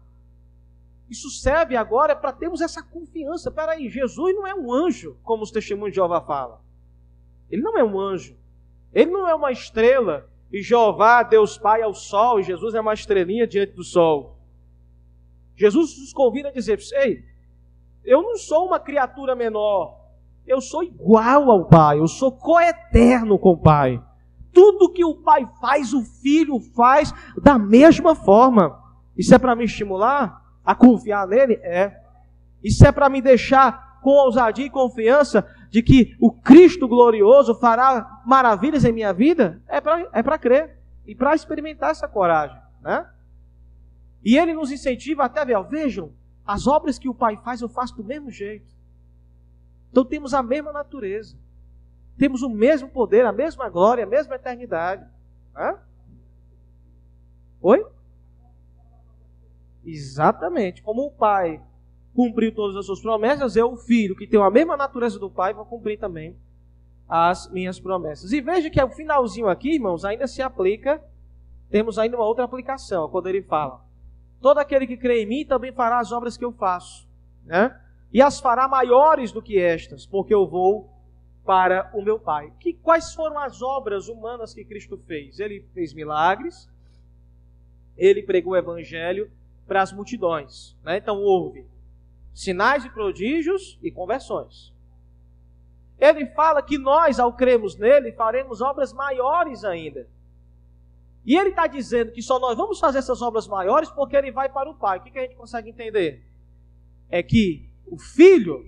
isso 1.09 1.29
serve 1.29 1.75
agora 1.75 2.15
para 2.15 2.31
termos 2.31 2.61
essa 2.61 2.83
confiança. 2.83 3.49
Peraí, 3.49 3.89
Jesus 3.89 4.35
não 4.35 4.45
é 4.45 4.53
um 4.53 4.71
anjo, 4.71 5.17
como 5.23 5.43
os 5.43 5.51
testemunhos 5.51 5.91
de 5.91 5.95
Jeová 5.95 6.21
falam. 6.21 6.59
Ele 7.49 7.61
não 7.61 7.77
é 7.77 7.83
um 7.83 7.99
anjo. 7.99 8.37
Ele 8.93 9.09
não 9.09 9.27
é 9.27 9.33
uma 9.33 9.51
estrela. 9.51 10.29
E 10.51 10.61
Jeová, 10.61 11.23
Deus 11.23 11.57
Pai, 11.57 11.81
é 11.81 11.87
o 11.87 11.93
sol. 11.93 12.39
E 12.39 12.43
Jesus 12.43 12.75
é 12.75 12.81
uma 12.81 12.93
estrelinha 12.93 13.47
diante 13.47 13.73
do 13.73 13.83
sol. 13.83 14.37
Jesus 15.55 15.97
nos 15.99 16.13
convida 16.13 16.49
a 16.49 16.51
dizer: 16.53 16.79
Ei, 16.93 17.23
eu 18.03 18.21
não 18.21 18.35
sou 18.37 18.67
uma 18.67 18.79
criatura 18.79 19.35
menor. 19.35 19.97
Eu 20.45 20.61
sou 20.61 20.83
igual 20.83 21.49
ao 21.49 21.65
Pai. 21.65 21.99
Eu 21.99 22.07
sou 22.07 22.31
coeterno 22.31 23.37
com 23.39 23.51
o 23.51 23.57
Pai. 23.57 24.01
Tudo 24.59 24.91
que 24.91 25.05
o 25.05 25.15
Pai 25.15 25.47
faz, 25.61 25.93
o 25.93 26.03
Filho 26.03 26.59
faz 26.75 27.13
da 27.41 27.57
mesma 27.57 28.13
forma. 28.13 28.77
Isso 29.17 29.33
é 29.33 29.37
para 29.37 29.55
me 29.55 29.63
estimular 29.63 30.43
a 30.65 30.75
confiar 30.75 31.25
nele? 31.25 31.53
É. 31.63 31.97
Isso 32.61 32.85
é 32.85 32.91
para 32.91 33.07
me 33.07 33.21
deixar 33.21 34.01
com 34.01 34.09
ousadia 34.09 34.65
e 34.65 34.69
confiança 34.69 35.47
de 35.69 35.81
que 35.81 36.13
o 36.19 36.29
Cristo 36.29 36.89
glorioso 36.89 37.55
fará 37.55 38.21
maravilhas 38.25 38.83
em 38.83 38.91
minha 38.91 39.13
vida, 39.13 39.61
é 39.65 39.79
para 39.79 40.09
é 40.11 40.37
crer 40.37 40.77
e 41.07 41.15
para 41.15 41.33
experimentar 41.33 41.91
essa 41.91 42.05
coragem. 42.05 42.59
Né? 42.81 43.09
E 44.25 44.37
ele 44.37 44.53
nos 44.53 44.73
incentiva 44.73 45.23
até 45.23 45.45
ver, 45.45 45.63
vejam, 45.69 46.11
as 46.45 46.67
obras 46.67 46.99
que 46.99 47.07
o 47.07 47.15
Pai 47.15 47.39
faz 47.45 47.61
eu 47.61 47.69
faço 47.69 47.95
do 47.95 48.03
mesmo 48.03 48.29
jeito. 48.29 48.67
Então 49.89 50.03
temos 50.03 50.33
a 50.33 50.43
mesma 50.43 50.73
natureza, 50.73 51.37
temos 52.19 52.43
o 52.43 52.49
mesmo 52.49 52.89
poder, 52.89 53.25
a 53.25 53.31
mesma 53.31 53.69
glória, 53.69 54.03
a 54.03 54.07
mesma 54.07 54.35
eternidade. 54.35 55.07
Né? 55.55 55.79
Oi? 57.61 57.85
Exatamente. 59.85 60.83
Como 60.83 61.05
o 61.05 61.11
Pai 61.11 61.61
cumpriu 62.13 62.53
todas 62.53 62.75
as 62.75 62.85
suas 62.85 63.01
promessas, 63.01 63.55
eu, 63.55 63.71
o 63.71 63.77
filho, 63.77 64.17
que 64.17 64.27
tem 64.27 64.41
a 64.41 64.49
mesma 64.49 64.75
natureza 64.75 65.17
do 65.17 65.29
pai, 65.29 65.53
vou 65.53 65.65
cumprir 65.65 65.97
também 65.97 66.35
as 67.07 67.49
minhas 67.49 67.79
promessas. 67.79 68.33
E 68.33 68.41
veja 68.41 68.69
que 68.69 68.83
o 68.83 68.89
finalzinho 68.89 69.47
aqui, 69.47 69.75
irmãos, 69.75 70.03
ainda 70.03 70.27
se 70.27 70.41
aplica, 70.41 71.01
temos 71.69 71.97
ainda 71.97 72.17
uma 72.17 72.25
outra 72.25 72.43
aplicação, 72.43 73.07
quando 73.07 73.27
ele 73.27 73.41
fala: 73.41 73.85
Todo 74.41 74.57
aquele 74.57 74.85
que 74.85 74.97
crê 74.97 75.23
em 75.23 75.25
mim 75.25 75.45
também 75.45 75.71
fará 75.71 75.99
as 75.99 76.11
obras 76.11 76.35
que 76.35 76.43
eu 76.43 76.51
faço, 76.51 77.07
né? 77.45 77.79
E 78.11 78.21
as 78.21 78.39
fará 78.41 78.67
maiores 78.67 79.31
do 79.31 79.41
que 79.41 79.57
estas, 79.57 80.05
porque 80.05 80.33
eu 80.33 80.45
vou 80.45 80.89
para 81.45 81.89
o 81.93 82.01
meu 82.01 82.19
Pai. 82.19 82.51
Que, 82.59 82.73
quais 82.73 83.13
foram 83.13 83.39
as 83.39 83.61
obras 83.61 84.07
humanas 84.07 84.53
que 84.53 84.63
Cristo 84.63 84.97
fez? 85.07 85.39
Ele 85.39 85.65
fez 85.73 85.93
milagres, 85.93 86.69
ele 87.97 88.23
pregou 88.23 88.53
o 88.53 88.57
evangelho 88.57 89.31
para 89.67 89.81
as 89.81 89.91
multidões. 89.91 90.77
Né? 90.83 90.97
Então 90.97 91.21
houve 91.21 91.65
sinais 92.33 92.85
e 92.85 92.89
prodígios 92.89 93.77
e 93.83 93.91
conversões. 93.91 94.73
Ele 95.99 96.25
fala 96.27 96.61
que 96.61 96.77
nós, 96.77 97.19
ao 97.19 97.33
cremos 97.33 97.75
nele, 97.75 98.13
faremos 98.13 98.61
obras 98.61 98.93
maiores 98.93 99.65
ainda. 99.65 100.07
E 101.25 101.35
ele 101.35 101.49
está 101.49 101.67
dizendo 101.67 102.11
que 102.11 102.21
só 102.21 102.39
nós 102.39 102.55
vamos 102.55 102.79
fazer 102.79 102.99
essas 102.99 103.21
obras 103.21 103.47
maiores 103.47 103.89
porque 103.91 104.15
ele 104.15 104.31
vai 104.31 104.47
para 104.47 104.69
o 104.69 104.75
Pai. 104.75 104.97
O 104.97 105.01
que, 105.01 105.11
que 105.11 105.19
a 105.19 105.23
gente 105.23 105.35
consegue 105.35 105.69
entender? 105.69 106.23
É 107.09 107.21
que 107.21 107.69
o 107.85 107.97
Filho, 107.97 108.65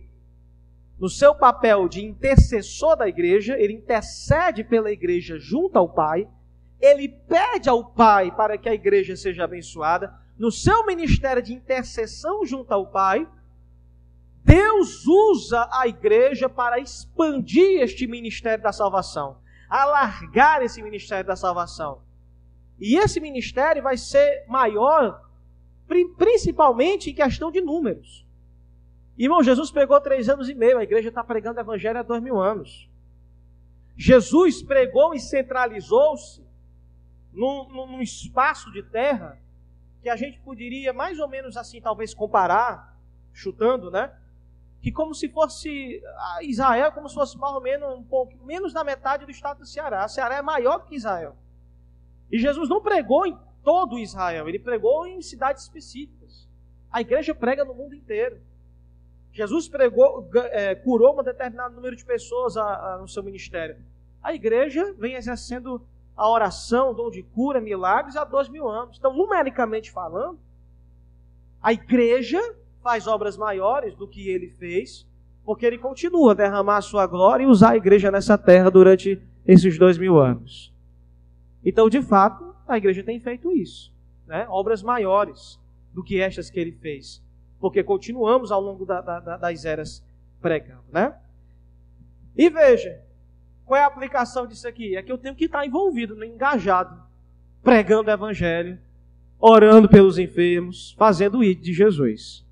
no 1.02 1.10
seu 1.10 1.34
papel 1.34 1.90
de 1.90 2.06
intercessor 2.06 2.96
da 2.96 3.08
igreja, 3.08 3.58
ele 3.58 3.74
intercede 3.74 4.64
pela 4.64 4.92
igreja 4.92 5.40
junto 5.40 5.76
ao 5.76 5.90
Pai, 5.90 6.30
ele 6.80 7.10
pede 7.10 7.68
ao 7.68 7.84
Pai 7.84 8.30
para 8.30 8.56
que 8.56 8.70
a 8.70 8.74
igreja 8.76 9.16
seja 9.16 9.46
abençoada, 9.46 10.14
no 10.38 10.52
seu 10.52 10.86
ministério 10.86 11.42
de 11.42 11.56
intercessão 11.56 12.46
junto 12.46 12.72
ao 12.72 12.86
Pai, 12.86 13.28
Deus 14.46 15.08
usa 15.08 15.68
a 15.72 15.88
igreja 15.88 16.48
para 16.48 16.78
expandir 16.78 17.82
este 17.82 18.06
ministério 18.06 18.64
da 18.64 18.72
salvação, 18.72 19.38
alargar 19.68 20.62
esse 20.62 20.84
ministério 20.84 21.26
da 21.26 21.36
salvação. 21.36 22.04
E 22.80 22.96
esse 22.96 23.20
ministério 23.20 23.82
vai 23.82 23.98
ser 23.98 24.46
maior, 24.48 25.20
principalmente 26.16 27.10
em 27.10 27.16
questão 27.16 27.52
de 27.52 27.60
números. 27.60 28.24
Irmão, 29.24 29.44
Jesus 29.44 29.70
pregou 29.70 30.02
três 30.02 30.28
anos 30.30 30.50
e 30.50 30.56
meio, 30.56 30.78
a 30.78 30.84
igreja 30.84 31.10
está 31.10 31.24
pregando 31.24 31.60
o 31.60 31.62
evangelho 31.62 32.00
há 32.00 32.02
dois 32.02 32.24
mil 32.24 32.40
anos. 32.40 32.90
Jesus 33.96 34.64
pregou 34.64 35.14
e 35.14 35.20
centralizou-se 35.20 36.44
num, 37.32 37.68
num 37.70 38.02
espaço 38.02 38.72
de 38.72 38.82
terra 38.82 39.38
que 40.02 40.10
a 40.10 40.16
gente 40.16 40.40
poderia 40.40 40.92
mais 40.92 41.20
ou 41.20 41.28
menos 41.28 41.56
assim, 41.56 41.80
talvez 41.80 42.14
comparar, 42.14 42.98
chutando, 43.32 43.92
né? 43.92 44.12
que 44.82 44.92
como 44.92 45.14
se 45.14 45.30
fosse 45.30 46.02
Israel, 46.42 46.92
como 46.92 47.08
se 47.08 47.14
fosse 47.14 47.38
mais 47.38 47.54
ou 47.54 47.62
menos 47.62 48.00
um 48.00 48.04
pouco 48.04 48.36
menos 48.44 48.74
da 48.74 48.84
metade 48.84 49.26
do 49.26 49.32
estado 49.32 49.60
do 49.60 49.66
Ceará. 49.68 50.06
O 50.06 50.10
Ceará 50.10 50.38
é 50.38 50.42
maior 50.42 50.80
que 50.86 50.96
Israel. 50.96 51.36
E 52.32 52.40
Jesus 52.40 52.68
não 52.68 52.82
pregou 52.82 53.28
em 53.28 53.38
todo 53.64 54.00
Israel, 54.00 54.50
ele 54.50 54.58
pregou 54.58 55.06
em 55.06 55.22
cidades 55.22 55.62
específicas. 55.64 56.50
A 56.92 57.02
igreja 57.02 57.36
prega 57.36 57.64
no 57.64 57.76
mundo 57.76 57.94
inteiro. 57.94 58.42
Jesus 59.34 59.68
pregou, 59.68 60.30
é, 60.52 60.76
curou 60.76 61.20
um 61.20 61.24
determinado 61.24 61.76
número 61.76 61.96
de 61.96 62.04
pessoas 62.04 62.58
a, 62.58 62.64
a, 62.96 62.98
no 62.98 63.08
seu 63.08 63.24
ministério. 63.24 63.78
A 64.22 64.34
igreja 64.34 64.94
vem 64.98 65.16
exercendo 65.16 65.82
a 66.16 66.30
oração, 66.30 66.92
o 66.92 66.94
dom 66.94 67.10
de 67.10 67.24
cura, 67.24 67.62
milagres 67.62 68.16
há 68.16 68.24
dois 68.24 68.50
mil 68.50 68.68
anos. 68.68 68.98
Então, 68.98 69.16
numericamente 69.16 69.90
falando, 69.90 70.38
a 71.62 71.72
igreja 71.72 72.40
faz 72.84 73.08
obras 73.08 73.38
maiores 73.38 73.96
do 73.96 74.08
que 74.08 74.30
ele 74.30 74.50
fez, 74.50 75.08
porque 75.46 75.66
ele 75.66 75.78
continua 75.78 76.32
a 76.32 76.36
derramar 76.36 76.78
a 76.78 76.82
sua 76.82 77.08
glória 77.08 77.44
e 77.44 77.48
usar 77.48 77.72
a 77.72 77.78
igreja 77.78 78.12
nessa 78.12 78.38
terra 78.38 78.70
durante 78.70 79.22
esses 79.46 79.78
dois 79.78 79.98
mil 79.98 80.20
anos. 80.20 80.74
Então, 81.64 81.90
de 81.90 82.02
fato, 82.02 82.54
a 82.68 82.78
igreja 82.78 83.04
tem 83.04 83.20
feito 83.20 83.52
isso, 83.52 83.94
né? 84.28 84.46
obras 84.50 84.84
maiores 84.84 85.60
do 85.94 86.04
que 86.04 86.20
estas 86.20 86.50
que 86.50 86.60
ele 86.60 86.72
fez, 86.72 87.22
porque 87.62 87.84
continuamos 87.84 88.52
ao 88.52 88.60
longo 88.60 88.86
da, 88.86 89.00
da, 89.00 89.38
das 89.38 89.64
eras 89.64 90.04
pregando. 90.42 90.84
Né? 90.92 91.16
E 92.36 92.50
veja, 92.50 93.00
qual 93.64 93.80
é 93.80 93.84
a 93.84 93.88
aplicação 93.88 94.48
disso 94.48 94.68
aqui? 94.68 94.98
É 94.98 95.04
que 95.04 95.12
eu 95.12 95.18
tenho 95.18 95.36
que 95.36 95.46
estar 95.46 95.66
envolvido, 95.66 96.22
engajado, 96.26 97.00
pregando 97.62 98.10
o 98.10 98.14
evangelho, 98.14 98.80
orando 99.40 99.88
pelos 99.88 100.18
enfermos, 100.18 100.96
fazendo 100.98 101.38
o 101.38 101.56
de 101.56 101.72
Jesus. 101.72 102.44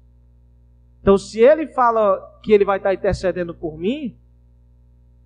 Então, 1.01 1.17
se 1.17 1.39
ele 1.39 1.67
fala 1.67 2.39
que 2.43 2.51
ele 2.53 2.63
vai 2.63 2.77
estar 2.77 2.93
intercedendo 2.93 3.53
por 3.53 3.77
mim, 3.77 4.15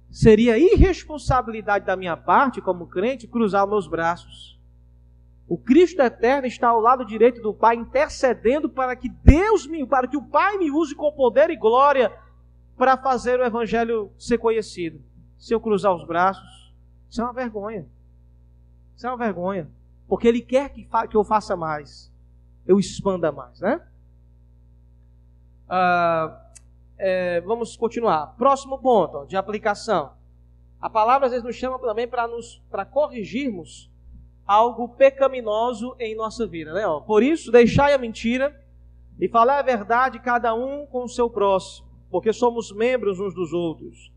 seria 0.09 0.57
irresponsabilidade 0.57 1.85
da 1.85 1.97
minha 1.97 2.15
parte, 2.15 2.61
como 2.61 2.87
crente, 2.87 3.27
cruzar 3.27 3.67
meus 3.67 3.87
braços. 3.87 4.57
O 5.53 5.57
Cristo 5.59 6.01
eterno 6.01 6.47
está 6.47 6.69
ao 6.69 6.79
lado 6.79 7.05
direito 7.05 7.39
do 7.39 7.53
Pai, 7.53 7.75
intercedendo 7.75 8.67
para 8.67 8.95
que 8.95 9.07
Deus 9.07 9.67
me, 9.67 9.85
para 9.85 10.07
que 10.07 10.17
o 10.17 10.23
Pai 10.23 10.57
me 10.57 10.71
use 10.71 10.95
com 10.95 11.11
poder 11.11 11.51
e 11.51 11.55
glória 11.55 12.11
para 12.75 12.97
fazer 12.97 13.39
o 13.39 13.45
evangelho 13.45 14.11
ser 14.17 14.39
conhecido. 14.39 14.99
Se 15.37 15.53
eu 15.53 15.61
cruzar 15.61 15.93
os 15.93 16.07
braços, 16.07 16.73
isso 17.07 17.21
é 17.21 17.23
uma 17.23 17.33
vergonha. 17.33 17.85
Isso 18.95 19.05
é 19.05 19.11
uma 19.11 19.17
vergonha. 19.17 19.69
Porque 20.07 20.27
Ele 20.27 20.41
quer 20.41 20.69
que, 20.69 20.89
que 21.07 21.15
eu 21.15 21.23
faça 21.23 21.55
mais. 21.55 22.11
Eu 22.65 22.79
expanda 22.79 23.31
mais, 23.31 23.59
né? 23.59 23.79
Ah, 25.69 26.35
é, 26.97 27.41
vamos 27.41 27.77
continuar. 27.77 28.33
Próximo 28.37 28.79
ponto 28.79 29.27
de 29.27 29.37
aplicação. 29.37 30.13
A 30.81 30.89
palavra 30.89 31.27
às 31.27 31.31
vezes 31.31 31.45
nos 31.45 31.55
chama 31.55 31.77
também 31.77 32.07
para 32.07 32.27
nos 32.27 32.59
para 32.71 32.83
corrigirmos 32.83 33.92
algo 34.45 34.89
pecaminoso 34.89 35.95
em 35.99 36.15
nossa 36.15 36.45
vida, 36.45 36.73
né? 36.73 36.83
Por 37.05 37.23
isso, 37.23 37.51
deixai 37.51 37.93
a 37.93 37.97
mentira 37.97 38.59
e 39.19 39.27
falar 39.27 39.59
a 39.59 39.63
verdade 39.63 40.19
cada 40.19 40.53
um 40.53 40.85
com 40.85 41.03
o 41.03 41.09
seu 41.09 41.29
próximo, 41.29 41.87
porque 42.09 42.33
somos 42.33 42.71
membros 42.71 43.19
uns 43.19 43.33
dos 43.33 43.53
outros. 43.53 44.11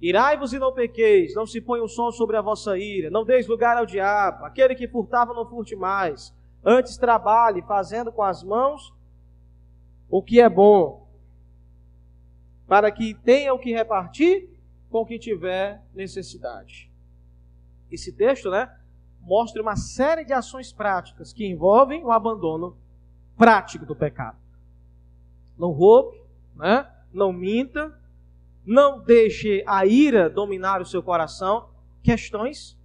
Irai-vos 0.00 0.52
e 0.52 0.58
não 0.58 0.72
pequeis, 0.72 1.34
não 1.34 1.46
se 1.46 1.60
ponha 1.60 1.82
o 1.82 1.88
sol 1.88 2.12
sobre 2.12 2.36
a 2.36 2.42
vossa 2.42 2.76
ira, 2.76 3.08
não 3.10 3.24
deis 3.24 3.46
lugar 3.46 3.76
ao 3.76 3.86
diabo. 3.86 4.44
Aquele 4.44 4.74
que 4.74 4.88
furtava, 4.88 5.32
não 5.32 5.48
furte 5.48 5.74
mais. 5.74 6.34
Antes 6.62 6.96
trabalhe, 6.96 7.62
fazendo 7.62 8.12
com 8.12 8.22
as 8.22 8.42
mãos 8.42 8.92
o 10.10 10.22
que 10.22 10.40
é 10.40 10.48
bom, 10.48 11.08
para 12.66 12.90
que 12.90 13.14
tenha 13.14 13.54
o 13.54 13.58
que 13.58 13.72
repartir 13.72 14.48
com 14.90 15.04
quem 15.06 15.18
tiver 15.18 15.82
necessidade. 15.94 16.90
Esse 17.90 18.12
texto, 18.12 18.50
né, 18.50 18.70
mostra 19.24 19.62
uma 19.62 19.76
série 19.76 20.24
de 20.24 20.32
ações 20.32 20.72
práticas 20.72 21.32
que 21.32 21.46
envolvem 21.46 22.04
o 22.04 22.12
abandono 22.12 22.76
prático 23.36 23.86
do 23.86 23.96
pecado. 23.96 24.36
Não 25.58 25.70
roube, 25.70 26.20
né? 26.54 26.90
não 27.12 27.32
minta, 27.32 27.98
não 28.64 29.00
deixe 29.00 29.64
a 29.66 29.86
ira 29.86 30.28
dominar 30.28 30.80
o 30.80 30.86
seu 30.86 31.02
coração. 31.02 31.68
Questões 32.02 32.78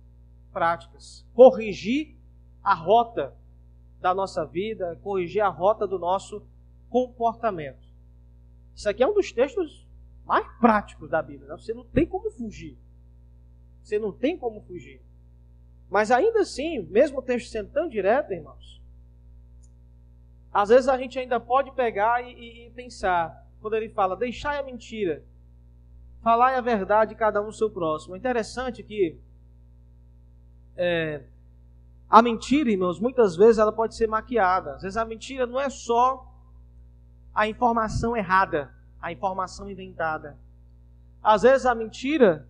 práticas. 0.52 1.25
Corrigir 1.34 2.15
a 2.63 2.73
rota 2.73 3.36
da 3.99 4.13
nossa 4.13 4.45
vida, 4.45 4.97
corrigir 5.04 5.41
a 5.41 5.49
rota 5.49 5.86
do 5.86 5.99
nosso 5.99 6.41
comportamento. 6.89 7.88
Isso 8.73 8.88
aqui 8.88 9.04
é 9.04 9.08
um 9.08 9.13
dos 9.13 9.32
textos 9.32 9.86
mais 10.25 10.47
práticos 10.60 11.10
da 11.10 11.21
Bíblia. 11.21 11.49
Né? 11.49 11.58
Você 11.58 11.73
não 11.73 11.84
tem 11.84 12.06
como 12.06 12.32
fugir. 12.32 12.78
Você 13.84 13.99
não 13.99 14.12
tem 14.12 14.38
como 14.38 14.62
fugir. 14.62 15.02
Mas 15.89 16.12
ainda 16.12 16.41
assim, 16.41 16.84
mesmo 16.84 17.19
o 17.19 17.21
texto 17.21 17.49
sendo 17.49 17.69
tão 17.71 17.89
direto, 17.89 18.32
irmãos, 18.32 18.82
às 20.54 20.69
vezes 20.69 20.88
a 20.88 20.97
gente 20.97 21.17
ainda 21.17 21.39
pode 21.39 21.71
pegar 21.71 22.23
e, 22.23 22.67
e, 22.67 22.71
pensar, 22.71 23.47
quando 23.62 23.75
ele 23.75 23.89
fala, 23.89 24.15
deixai 24.15 24.60
a 24.60 24.63
mentira, 24.63 25.23
falai 26.21 26.56
a 26.56 26.62
verdade 26.62 27.15
cada 27.15 27.41
um 27.41 27.52
seu 27.52 27.69
próximo. 27.69 28.15
É 28.15 28.17
interessante 28.17 28.84
que 28.84 29.17
é, 30.75 31.21
a 32.10 32.21
mentira, 32.21 32.71
irmãos, 32.71 32.99
muitas 32.99 33.36
vezes 33.36 33.60
ela 33.60 33.71
pode 33.71 33.95
ser 33.95 34.08
maquiada. 34.08 34.75
Às 34.75 34.82
vezes 34.82 34.97
a 34.97 35.06
mentira 35.06 35.45
não 35.45 35.60
é 35.60 35.69
só 35.69 36.25
a 37.34 37.47
informação 37.47 38.17
errada, 38.17 38.73
a 38.99 39.12
informação 39.12 39.69
inventada. 39.69 40.38
Às 41.21 41.43
vezes 41.43 41.65
a 41.65 41.75
mentira 41.75 42.48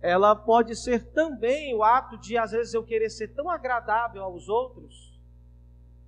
ela 0.00 0.34
pode 0.36 0.76
ser 0.76 1.12
também 1.12 1.74
o 1.74 1.82
ato 1.82 2.16
de, 2.18 2.36
às 2.38 2.52
vezes, 2.52 2.74
eu 2.74 2.84
querer 2.84 3.10
ser 3.10 3.28
tão 3.28 3.50
agradável 3.50 4.22
aos 4.22 4.48
outros 4.48 5.18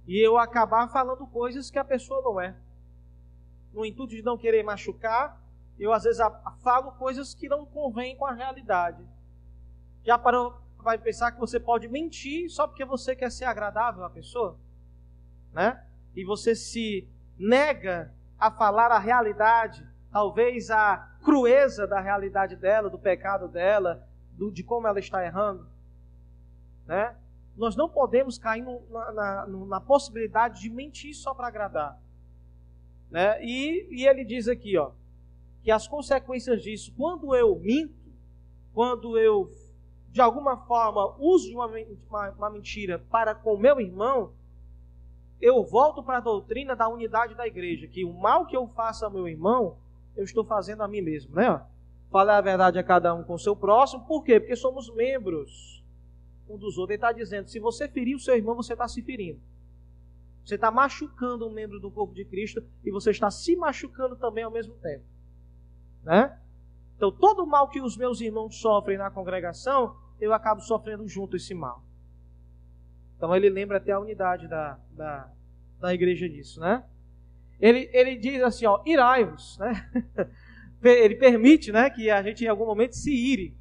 e 0.07 0.19
eu 0.19 0.39
acabar 0.39 0.89
falando 0.89 1.27
coisas 1.27 1.71
que 1.71 1.79
a 1.79 1.85
pessoa 1.85 2.23
não 2.23 2.41
é. 2.41 2.57
No 3.73 3.85
intuito 3.85 4.15
de 4.15 4.23
não 4.23 4.39
querer 4.39 4.63
machucar, 4.63 5.41
eu, 5.79 5.93
às 5.93 6.05
vezes, 6.05 6.21
falo 6.63 6.93
coisas 6.93 7.35
que 7.35 7.49
não 7.49 7.65
convêm 7.65 8.17
com 8.17 8.27
a 8.27 8.33
realidade. 8.33 9.05
Já 10.05 10.19
parou 10.19 10.61
vai 10.83 10.99
pensar 10.99 11.33
que 11.33 11.41
você 11.41 11.61
pode 11.61 11.89
mentir 11.89 12.51
só 12.51 12.67
porque 12.67 12.85
você 12.85 13.15
quer 13.15 13.31
ser 13.31 13.45
agradável 13.45 14.05
à 14.05 14.11
pessoa? 14.11 14.59
Né? 15.53 15.83
E 16.15 16.25
você 16.25 16.55
se 16.55 17.09
nega 17.39 18.13
a 18.39 18.51
falar 18.51 18.91
a 18.91 18.99
realidade, 18.99 19.87
talvez 20.13 20.71
a 20.71 21.09
crueza 21.23 21.87
da 21.87 22.01
realidade 22.01 22.57
dela, 22.57 22.91
do 22.91 22.99
pecado 22.99 23.49
dela, 23.49 24.07
do, 24.33 24.51
de 24.51 24.63
como 24.63 24.87
ela 24.87 24.99
está 24.99 25.25
errando. 25.25 25.67
Né? 26.87 27.17
Nós 27.57 27.77
não 27.77 27.89
podemos 27.89 28.39
cair 28.39 28.63
no, 28.63 28.81
na, 28.91 29.13
na, 29.13 29.47
na, 29.47 29.81
possibilidade 29.81 30.61
de 30.61 30.71
mentir 30.71 31.15
só 31.15 31.35
para 31.35 31.49
agradar. 31.49 31.99
Né? 33.11 33.43
E, 33.45 33.87
e 33.91 34.07
ele 34.07 34.25
diz 34.25 34.49
aqui, 34.49 34.77
ó, 34.77 34.93
que 35.63 35.71
as 35.71 35.87
consequências 35.87 36.63
disso, 36.63 36.93
quando 36.97 37.35
eu 37.35 37.59
minto, 37.59 37.95
quando 38.73 39.19
eu 39.19 39.51
de 40.09 40.21
alguma 40.21 40.57
forma 40.57 41.15
uso 41.19 41.49
de 41.49 41.55
uma, 41.55 41.67
uma, 41.67 42.31
uma 42.31 42.51
mentira 42.51 42.99
para 43.11 43.35
com 43.35 43.57
meu 43.57 43.81
irmão, 43.81 44.33
eu 45.41 45.63
volto 45.65 46.03
para 46.03 46.19
a 46.19 46.21
doutrina 46.21 46.75
da 46.75 46.89
unidade 46.89 47.35
da 47.35 47.47
igreja, 47.47 47.87
que 47.87 48.05
o 48.05 48.13
mal 48.13 48.47
que 48.47 48.57
eu 48.57 48.67
faço 48.69 49.05
ao 49.05 49.11
meu 49.11 49.29
irmão, 49.29 49.79
eu 50.17 50.25
estou 50.25 50.45
fazendo 50.45 50.83
a 50.83 50.89
mim 50.89 51.01
mesmo, 51.01 51.35
né? 51.35 51.63
Falar 52.11 52.39
a 52.39 52.41
verdade 52.41 52.79
a 52.79 52.83
cada 52.83 53.15
um 53.15 53.23
com 53.23 53.35
o 53.35 53.39
seu 53.39 53.55
próximo, 53.55 54.05
por 54.07 54.25
quê? 54.25 54.41
Porque 54.41 54.57
somos 54.57 54.93
membros 54.95 55.81
um 56.49 56.59
dos 56.59 56.77
outros. 56.77 56.91
Ele 56.91 56.97
está 56.97 57.13
dizendo: 57.13 57.49
se 57.49 57.61
você 57.61 57.89
ferir 57.89 58.17
o 58.17 58.21
seu 58.21 58.37
irmão, 58.37 58.57
você 58.57 58.73
está 58.73 58.89
se 58.89 59.01
ferindo. 59.03 59.41
Você 60.45 60.57
está 60.57 60.71
machucando 60.71 61.47
um 61.47 61.53
membro 61.53 61.79
do 61.79 61.91
corpo 61.91 62.15
de 62.15 62.25
Cristo 62.25 62.63
e 62.85 62.91
você 62.91 63.11
está 63.11 63.31
se 63.31 63.55
machucando 63.55 64.17
também 64.17 64.43
ao 64.43 64.51
mesmo 64.51 64.75
tempo. 64.75 65.05
Né? 66.03 66.37
Então, 66.97 67.13
todo 67.13 67.47
mal 67.47 67.69
que 67.69 67.81
os 67.81 67.97
meus 67.97 68.21
irmãos 68.21 68.57
sofrem 68.61 68.99
na 68.99 69.11
congregação, 69.11 69.97
eu 70.21 70.33
acabo 70.33 70.61
sofrendo 70.61 71.07
junto 71.07 71.37
esse 71.37 71.55
mal. 71.55 71.85
Então, 73.17 73.35
ele 73.37 73.49
lembra 73.49 73.77
até 73.77 73.93
a 73.93 74.01
unidade 74.01 74.49
da, 74.49 74.79
da, 74.93 75.31
da 75.79 75.95
igreja 75.95 76.29
disso, 76.29 76.59
né? 76.59 76.85
Ele, 77.61 77.91
ele 77.93 78.17
diz 78.17 78.43
assim, 78.43 78.67
ó, 78.67 78.81
irai-vos, 78.87 79.59
né? 79.59 79.91
Ele 80.83 81.15
permite, 81.17 81.71
né, 81.71 81.91
que 81.91 82.11
a 82.11 82.23
gente 82.23 82.43
em 82.43 82.49
algum 82.49 82.65
momento 82.65 82.97
se 82.97 83.13
ire. 83.13 83.55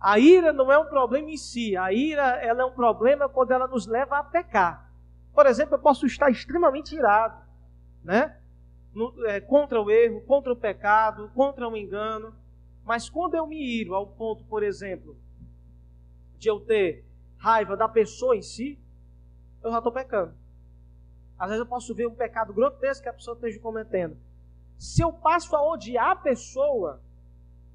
A 0.00 0.18
ira 0.18 0.50
não 0.50 0.72
é 0.72 0.78
um 0.78 0.86
problema 0.86 1.30
em 1.30 1.36
si, 1.36 1.76
a 1.76 1.92
ira 1.92 2.22
ela 2.42 2.62
é 2.62 2.64
um 2.64 2.72
problema 2.72 3.28
quando 3.28 3.50
ela 3.50 3.66
nos 3.66 3.86
leva 3.86 4.18
a 4.18 4.24
pecar. 4.24 4.90
Por 5.34 5.44
exemplo, 5.46 5.74
eu 5.74 5.78
posso 5.78 6.06
estar 6.06 6.30
extremamente 6.30 6.94
irado, 6.94 7.42
né? 8.02 8.38
No, 8.94 9.26
é, 9.26 9.40
contra 9.40 9.80
o 9.80 9.90
erro, 9.90 10.22
contra 10.22 10.52
o 10.52 10.56
pecado, 10.56 11.30
contra 11.34 11.68
o 11.68 11.76
engano. 11.76 12.34
Mas 12.82 13.10
quando 13.10 13.34
eu 13.34 13.46
me 13.46 13.62
iro 13.62 13.94
ao 13.94 14.06
ponto, 14.06 14.44
por 14.44 14.62
exemplo, 14.62 15.18
de 16.38 16.48
eu 16.48 16.60
ter 16.60 17.04
raiva 17.36 17.76
da 17.76 17.88
pessoa 17.88 18.36
em 18.36 18.42
si, 18.42 18.78
eu 19.62 19.70
já 19.70 19.78
estou 19.78 19.92
pecando. 19.92 20.34
Às 21.38 21.48
vezes 21.48 21.60
eu 21.60 21.66
posso 21.66 21.94
ver 21.94 22.06
um 22.06 22.14
pecado 22.14 22.52
grotesco 22.52 23.02
que 23.02 23.08
a 23.08 23.12
pessoa 23.12 23.34
esteja 23.34 23.58
cometendo. 23.58 24.16
Se 24.78 25.02
eu 25.02 25.12
passo 25.12 25.54
a 25.56 25.62
odiar 25.62 26.10
a 26.10 26.16
pessoa 26.16 27.00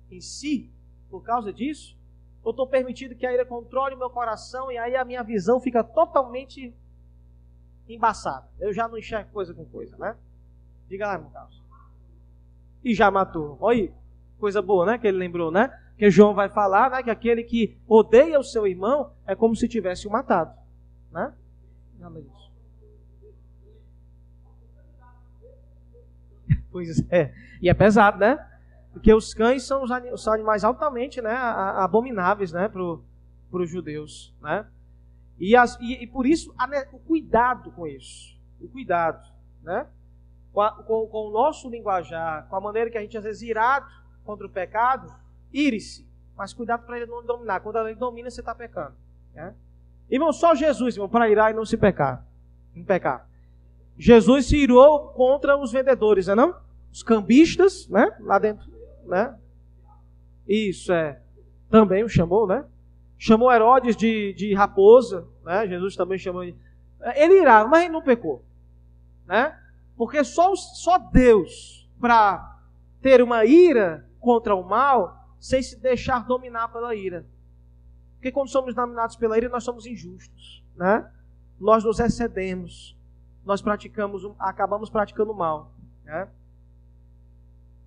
em 0.10 0.22
si, 0.22 0.72
por 1.10 1.24
causa 1.24 1.52
disso, 1.52 1.98
eu 2.44 2.52
estou 2.52 2.68
permitindo 2.68 3.16
que 3.16 3.26
a 3.26 3.34
ira 3.34 3.46
controle 3.46 3.96
o 3.96 3.98
meu 3.98 4.10
coração 4.10 4.72
e 4.72 4.78
aí 4.78 4.96
a 4.96 5.04
minha 5.04 5.24
visão 5.24 5.60
fica 5.60 5.84
totalmente 5.84 6.74
embaçada. 7.88 8.48
Eu 8.60 8.74
já 8.74 8.88
não 8.88 8.98
enxergo 8.98 9.32
coisa 9.32 9.54
com 9.54 9.66
coisa, 9.66 9.98
né? 9.98 10.16
Diga 10.88 11.08
lá, 11.08 11.18
meu 11.18 11.30
Carlos. 11.30 11.62
E 12.84 12.94
já 12.94 13.12
matou. 13.12 13.58
Olha 13.60 13.84
aí, 13.84 13.94
coisa 14.40 14.62
boa, 14.62 14.86
né? 14.86 14.98
Que 14.98 15.08
ele 15.08 15.18
lembrou, 15.18 15.52
né? 15.52 15.70
Que 15.98 16.10
João 16.10 16.34
vai 16.34 16.50
falar, 16.50 16.90
né? 16.92 17.04
Que 17.04 17.10
aquele 17.10 17.44
que 17.44 17.78
odeia 17.88 18.40
o 18.40 18.44
seu 18.44 18.66
irmão 18.66 19.12
é 19.28 19.36
como 19.36 19.56
se 19.56 19.68
tivesse 19.68 20.08
o 20.08 20.12
matado, 20.12 20.58
né? 21.12 21.34
Nada 22.00 22.22
disso. 22.22 22.49
Pois 26.80 27.04
é. 27.12 27.34
E 27.62 27.70
é 27.70 27.74
pesado, 27.74 28.18
né? 28.18 28.46
Porque 28.94 29.14
os 29.14 29.34
cães 29.34 29.64
são 29.64 29.84
os 29.84 30.28
animais 30.28 30.64
altamente 30.64 31.22
né, 31.22 31.32
abomináveis 31.32 32.52
né, 32.52 32.68
para 32.68 32.82
os 32.82 33.70
judeus. 33.70 34.34
Né? 34.42 34.66
E, 35.38 35.56
as, 35.56 35.78
e, 35.80 36.04
e 36.04 36.08
por 36.08 36.26
isso, 36.26 36.54
a, 36.58 36.68
o 36.92 37.00
cuidado 37.00 37.72
com 37.72 37.86
isso. 37.86 38.36
O 38.60 38.68
cuidado. 38.68 39.30
Né? 39.62 39.86
Com, 40.52 40.62
a, 40.62 40.72
com, 40.72 41.08
com, 41.08 41.28
o 41.28 41.32
nosso 41.32 41.70
linguajar, 41.70 42.48
com 42.50 42.56
a 42.56 42.62
maneira 42.62 42.90
que 42.90 42.98
a 42.98 43.02
gente 43.02 43.18
às 43.18 43.24
vezes 43.24 43.42
irado 43.42 43.88
contra 44.26 44.48
o 44.48 44.50
pecado, 44.50 45.14
ire-se. 45.54 46.08
Mas 46.36 46.54
cuidado 46.54 46.86
para 46.86 46.98
ele 46.98 47.06
não 47.06 47.24
dominar. 47.24 47.60
Quando 47.60 47.78
ele 47.80 47.96
domina, 47.96 48.30
você 48.30 48.40
está 48.40 48.56
pecando. 48.56 48.96
Né? 49.36 49.54
Irmão, 50.10 50.34
só 50.34 50.56
Jesus, 50.56 50.96
irmão, 50.96 51.10
para 51.10 51.30
irar 51.30 51.52
e 51.52 51.54
não 51.54 51.66
se 51.66 51.78
pecar. 51.78 52.26
Não 52.74 52.84
pecar. 52.84 53.30
Jesus 53.98 54.48
se 54.48 54.58
irou 54.58 55.10
contra 55.10 55.58
os 55.58 55.72
vendedores, 55.72 56.28
não 56.28 56.34
é 56.34 56.36
não? 56.38 56.69
Os 56.92 57.04
cambistas, 57.04 57.88
né? 57.88 58.16
Lá 58.20 58.40
dentro, 58.40 58.70
né? 59.06 59.36
Isso 60.48 60.92
é. 60.92 61.22
Também 61.70 62.04
o 62.04 62.10
chamou, 62.10 62.48
né? 62.48 62.66
chamou 63.20 63.52
Herodes 63.52 63.98
de, 63.98 64.34
de 64.34 64.54
raposa, 64.54 65.28
né? 65.44 65.68
Jesus 65.68 65.96
também 65.96 66.18
chamou. 66.18 66.42
Ele 66.44 67.42
irá, 67.42 67.68
mas 67.68 67.84
ele 67.84 67.92
não 67.92 68.02
pecou, 68.02 68.44
né? 69.28 69.60
Porque 69.98 70.24
só, 70.24 70.56
só 70.56 70.98
Deus, 70.98 71.88
para 72.00 72.58
ter 73.02 73.22
uma 73.22 73.44
ira 73.44 74.10
contra 74.22 74.56
o 74.56 74.64
mal, 74.64 75.28
sem 75.38 75.62
se 75.62 75.78
deixar 75.78 76.26
dominar 76.26 76.70
pela 76.70 76.96
ira. 76.96 77.26
Porque 78.16 78.32
quando 78.32 78.50
somos 78.50 78.74
dominados 78.74 79.18
pela 79.18 79.38
ira, 79.38 79.50
nós 79.50 79.66
somos 79.66 79.86
injustos, 79.86 80.64
né? 80.76 81.10
Nós 81.60 81.84
nos 81.84 82.00
excedemos, 82.00 82.98
nós 83.46 83.62
praticamos, 83.62 84.24
acabamos 84.40 84.90
praticando 84.90 85.34
mal, 85.34 85.74
né? 86.06 86.30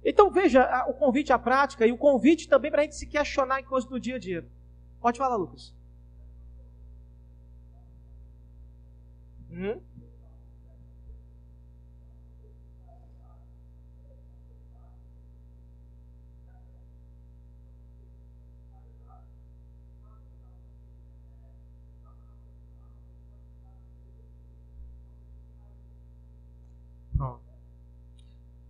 Então 0.05 0.31
veja 0.31 0.85
o 0.89 0.95
convite 0.95 1.33
à 1.33 1.39
prática 1.39 1.87
e 1.87 1.93
o 1.93 1.99
convite 1.99 2.49
também 2.49 2.71
para 2.71 2.81
a 2.81 2.85
gente 2.85 2.97
se 2.97 3.07
questionar 3.07 3.61
em 3.61 3.65
coisas 3.65 3.89
do 3.89 4.01
dia 4.01 4.17
a 4.17 4.19
dia. 4.19 4.47
Pode 5.01 5.19
falar, 5.19 5.37
Lucas. 5.37 5.75
Hum? 9.51 9.81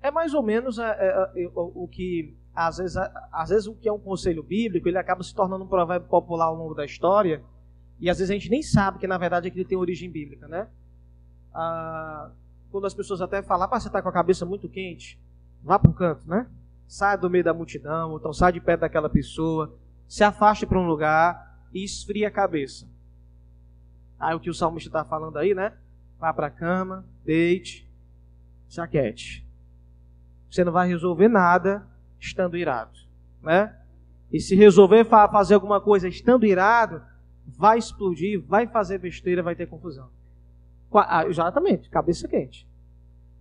É 0.03 0.11
mais 0.11 0.34
ou 0.34 0.42
menos 0.42 0.78
é, 0.78 0.90
é, 0.90 1.44
é, 1.44 1.48
o, 1.55 1.84
o 1.84 1.88
que 1.88 2.36
às 2.55 2.76
vezes, 2.76 2.96
às 3.32 3.48
vezes 3.48 3.66
o 3.66 3.74
que 3.74 3.88
é 3.88 3.92
um 3.92 3.98
conselho 3.98 4.42
bíblico, 4.42 4.88
ele 4.88 4.98
acaba 4.98 5.22
se 5.22 5.34
tornando 5.34 5.64
um 5.64 5.68
provérbio 5.68 6.09
popular 6.09 6.46
ao 6.46 6.55
longo 6.55 6.74
da 6.74 6.84
história, 6.84 7.42
e 7.98 8.11
às 8.11 8.18
vezes 8.18 8.30
a 8.30 8.34
gente 8.34 8.50
nem 8.50 8.62
sabe 8.62 8.98
que 8.98 9.07
na 9.07 9.16
verdade 9.16 9.48
aquilo 9.48 9.64
tem 9.64 9.78
origem 9.78 10.11
bíblica, 10.11 10.46
né? 10.48 10.68
Ah, 11.55 12.30
quando 12.70 12.86
as 12.86 12.94
pessoas 12.94 13.22
até 13.22 13.42
falam, 13.42 13.68
para 13.68 13.80
você 13.80 13.86
está 13.86 14.03
com 14.03 14.09
a 14.09 14.12
cabeça 14.12 14.44
muito 14.44 14.68
quente, 14.68 15.18
vá 15.62 15.78
para 15.78 15.90
um 15.90 15.94
canto, 15.94 16.28
né? 16.28 16.46
Saia 16.86 17.16
do 17.16 17.30
meio 17.30 17.44
da 17.44 17.55
multidão, 17.55 18.11
ou 18.11 18.18
então 18.18 18.32
sai 18.32 18.53
de 18.53 18.61
perto 18.61 18.80
daquela 18.80 19.09
pessoa, 19.09 19.74
se 20.07 20.22
afaste 20.22 20.66
para 20.66 20.78
um 20.78 20.86
lugar 20.86 21.64
e 21.72 21.82
esfria 21.82 22.28
a 22.28 22.30
cabeça. 22.30 22.86
Aí 24.18 24.34
o 24.34 24.40
que 24.40 24.50
o 24.50 24.55
salmista 24.55 24.88
está 24.88 25.05
falando 25.05 25.38
aí, 25.38 25.55
né? 25.55 25.72
Vá 26.18 26.32
para 26.34 26.48
a 26.48 26.50
cama, 26.50 27.05
deite, 27.24 27.88
se 28.68 28.80
aquete. 28.80 29.46
Você 30.53 30.64
não 30.64 30.72
vai 30.72 30.86
resolver 30.86 31.28
nada 31.28 31.82
estando 32.20 32.59
irado, 32.59 32.98
né? 33.42 33.74
E 34.30 34.38
se 34.38 34.55
resolver 34.55 35.07
fazer 35.07 35.55
alguma 35.55 35.80
coisa 35.80 36.07
estando 36.07 36.44
irado, 36.44 37.03
vai 37.46 37.78
explodir, 37.78 38.38
vai 38.46 38.66
fazer 38.66 38.98
besteira, 38.98 39.42
vai 39.42 39.57
ter 39.57 39.66
confusão. 39.66 40.11
Ah, 40.92 41.24
exatamente, 41.26 41.88
cabeça 41.88 42.28
quente. 42.28 42.68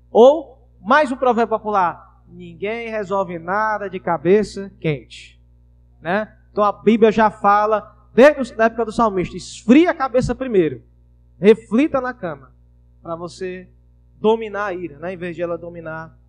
Ou, 0.09 0.65
mais 0.79 1.11
um 1.11 1.17
provérbio 1.17 1.57
popular, 1.57 2.23
ninguém 2.29 2.89
resolve 2.89 3.37
nada 3.37 3.89
de 3.89 3.99
cabeça 3.99 4.71
quente. 4.79 5.37
Né? 6.01 6.33
Então 6.49 6.63
a 6.63 6.71
Bíblia 6.71 7.11
já 7.11 7.29
fala, 7.29 8.07
desde 8.13 8.59
a 8.59 8.65
época 8.65 8.85
do 8.85 8.91
salmista, 8.93 9.35
esfria 9.35 9.91
a 9.91 9.93
cabeça 9.93 10.33
primeiro. 10.33 10.81
Reflita 11.37 11.99
na 11.99 12.13
cama, 12.13 12.53
para 13.03 13.17
você 13.17 13.67
dominar 14.17 14.67
a 14.67 14.73
ira, 14.73 14.97
né? 14.97 15.13
em 15.13 15.17
vez 15.17 15.35
de 15.35 15.41
ela 15.41 15.57
dominar, 15.57 16.20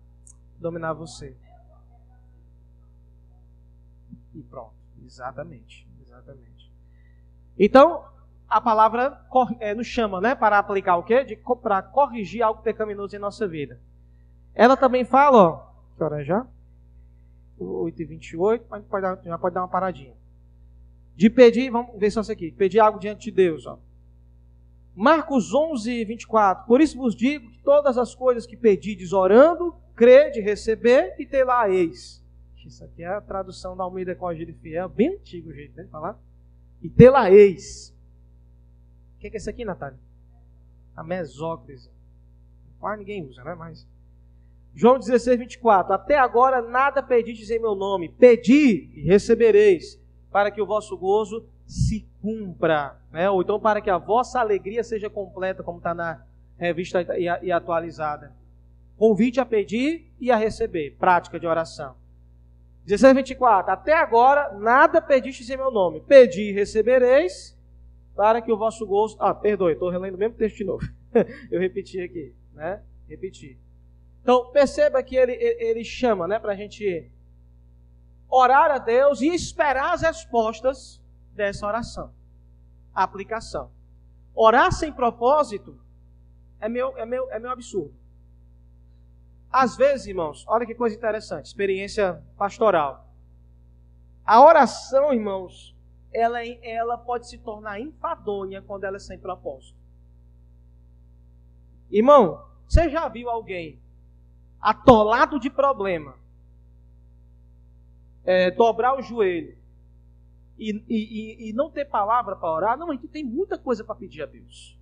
dominar 0.63 0.93
você. 0.93 1.35
E 4.33 4.41
pronto. 4.41 4.73
Exatamente. 5.05 5.87
Exatamente. 6.01 6.71
Então, 7.59 8.05
a 8.49 8.59
palavra 8.59 9.21
é, 9.59 9.75
nos 9.75 9.87
chama, 9.87 10.19
né? 10.19 10.33
Para 10.33 10.57
aplicar 10.57 10.97
o 10.97 11.03
quê? 11.03 11.23
De, 11.23 11.35
para 11.61 11.81
corrigir 11.81 12.41
algo 12.41 12.61
pecaminoso 12.61 13.15
em 13.15 13.19
nossa 13.19 13.47
vida. 13.47 13.79
Ela 14.55 14.75
também 14.75 15.05
fala, 15.05 15.37
ó. 15.37 15.73
Que 15.95 16.03
hora 16.03 16.21
é 16.21 16.23
já? 16.23 16.47
8h28, 17.59 18.63
mas 18.69 18.83
pode 18.85 19.03
dar, 19.03 19.21
já 19.23 19.37
pode 19.37 19.53
dar 19.53 19.61
uma 19.61 19.67
paradinha. 19.67 20.15
De 21.15 21.29
pedir, 21.29 21.69
vamos 21.69 21.97
ver 21.99 22.09
só 22.09 22.21
isso 22.21 22.31
aqui. 22.31 22.51
Pedir 22.51 22.79
algo 22.79 22.99
diante 22.99 23.25
de 23.25 23.31
Deus, 23.31 23.67
ó. 23.67 23.77
Marcos 24.95 25.53
11, 25.53 26.05
24. 26.05 26.65
Por 26.65 26.81
isso 26.81 26.97
vos 26.97 27.15
digo 27.15 27.49
que 27.49 27.59
todas 27.59 27.97
as 27.97 28.13
coisas 28.13 28.45
que 28.45 28.55
pedides 28.55 29.13
orando, 29.13 29.75
crede, 29.95 30.39
receber 30.41 31.15
e 31.19 31.25
ter 31.25 31.43
lá 31.43 31.69
eis. 31.69 32.23
Isso 32.65 32.83
aqui 32.83 33.03
é 33.03 33.07
a 33.07 33.21
tradução 33.21 33.75
da 33.75 33.83
Almeida 33.83 34.15
com 34.15 34.33
Gíria 34.33 34.55
Fiel, 34.61 34.87
bem 34.87 35.15
antigo 35.15 35.49
o 35.49 35.53
jeito 35.53 35.75
né, 35.75 35.83
de 35.83 35.89
falar. 35.89 36.17
E 36.81 36.89
tê-la-eis. 36.89 37.93
O 39.15 39.19
que 39.19 39.27
é 39.27 39.37
isso 39.37 39.49
aqui, 39.49 39.65
Natália? 39.65 39.99
A 40.95 41.03
mesócrise. 41.03 41.89
Quase 42.79 42.99
ninguém 42.99 43.25
usa, 43.25 43.43
né? 43.43 43.55
Mas. 43.55 43.87
João 44.75 44.97
16, 44.97 45.39
24. 45.39 45.93
Até 45.93 46.17
agora 46.17 46.61
nada 46.61 47.03
pedistes 47.03 47.49
em 47.49 47.59
meu 47.59 47.75
nome. 47.75 48.09
Pedi 48.09 48.89
e 48.95 49.01
recebereis, 49.01 50.01
para 50.31 50.49
que 50.49 50.61
o 50.61 50.65
vosso 50.65 50.97
gozo 50.97 51.45
se 51.65 52.07
cumpra. 52.21 52.97
Né? 53.11 53.29
Ou 53.29 53.41
então 53.41 53.59
para 53.59 53.81
que 53.81 53.89
a 53.89 53.97
vossa 53.97 54.39
alegria 54.39 54.83
seja 54.83 55.09
completa, 55.09 55.63
como 55.63 55.77
está 55.77 55.93
na 55.93 56.25
revista 56.57 57.01
e 57.17 57.51
atualizada. 57.51 58.33
Convite 58.97 59.39
a 59.39 59.45
pedir 59.45 60.11
e 60.19 60.31
a 60.31 60.35
receber. 60.35 60.95
Prática 60.97 61.39
de 61.39 61.47
oração. 61.47 61.95
16, 62.85 63.15
24. 63.15 63.71
Até 63.71 63.93
agora 63.93 64.53
nada 64.53 65.01
pedistes 65.01 65.49
em 65.49 65.57
meu 65.57 65.71
nome. 65.71 66.01
Pedi 66.01 66.49
e 66.49 66.51
recebereis, 66.51 67.57
para 68.15 68.41
que 68.41 68.51
o 68.51 68.57
vosso 68.57 68.85
gozo. 68.85 69.17
Ah, 69.19 69.33
perdoe, 69.33 69.73
estou 69.73 69.89
relendo 69.89 70.15
o 70.15 70.17
mesmo 70.17 70.35
texto 70.35 70.57
de 70.57 70.63
novo. 70.63 70.85
Eu 71.49 71.59
repeti 71.59 71.99
aqui, 72.01 72.33
né? 72.53 72.81
Repeti. 73.07 73.57
Então, 74.21 74.49
perceba 74.51 75.03
que 75.03 75.15
ele, 75.15 75.33
ele 75.33 75.83
chama, 75.83 76.27
né, 76.27 76.39
para 76.39 76.53
a 76.53 76.55
gente 76.55 77.11
orar 78.29 78.71
a 78.71 78.77
Deus 78.77 79.21
e 79.21 79.27
esperar 79.27 79.93
as 79.93 80.01
respostas 80.01 81.01
dessa 81.33 81.67
oração. 81.67 82.13
Aplicação. 82.93 83.69
Orar 84.33 84.71
sem 84.71 84.91
propósito 84.91 85.77
é 86.59 86.69
meu, 86.69 86.97
é 86.97 87.05
meu, 87.05 87.29
é 87.31 87.39
meu 87.39 87.51
absurdo. 87.51 87.93
Às 89.53 89.77
vezes, 89.77 90.07
irmãos, 90.07 90.43
olha 90.47 90.65
que 90.65 90.73
coisa 90.73 90.95
interessante, 90.95 91.45
experiência 91.45 92.23
pastoral. 92.35 93.07
A 94.25 94.43
oração, 94.43 95.13
irmãos, 95.13 95.75
ela, 96.11 96.43
ela 96.43 96.97
pode 96.97 97.29
se 97.29 97.37
tornar 97.37 97.79
enfadonha 97.79 98.63
quando 98.63 98.85
ela 98.85 98.97
é 98.97 98.99
sem 98.99 99.19
propósito. 99.19 99.77
Irmão, 101.91 102.43
você 102.67 102.89
já 102.89 103.07
viu 103.07 103.29
alguém 103.29 103.79
atolado 104.59 105.39
de 105.39 105.51
problema, 105.51 106.15
é, 108.25 108.49
dobrar 108.49 108.97
o 108.97 109.03
joelho 109.03 109.55
e, 110.57 110.83
e, 110.89 111.49
e 111.49 111.53
não 111.53 111.69
ter 111.69 111.85
palavra 111.85 112.35
para 112.35 112.51
orar? 112.51 112.75
Não, 112.75 112.89
a 112.89 112.95
gente 112.95 113.07
tem 113.07 113.23
muita 113.23 113.55
coisa 113.55 113.83
para 113.83 113.93
pedir 113.93 114.23
a 114.23 114.25
Deus. 114.25 114.79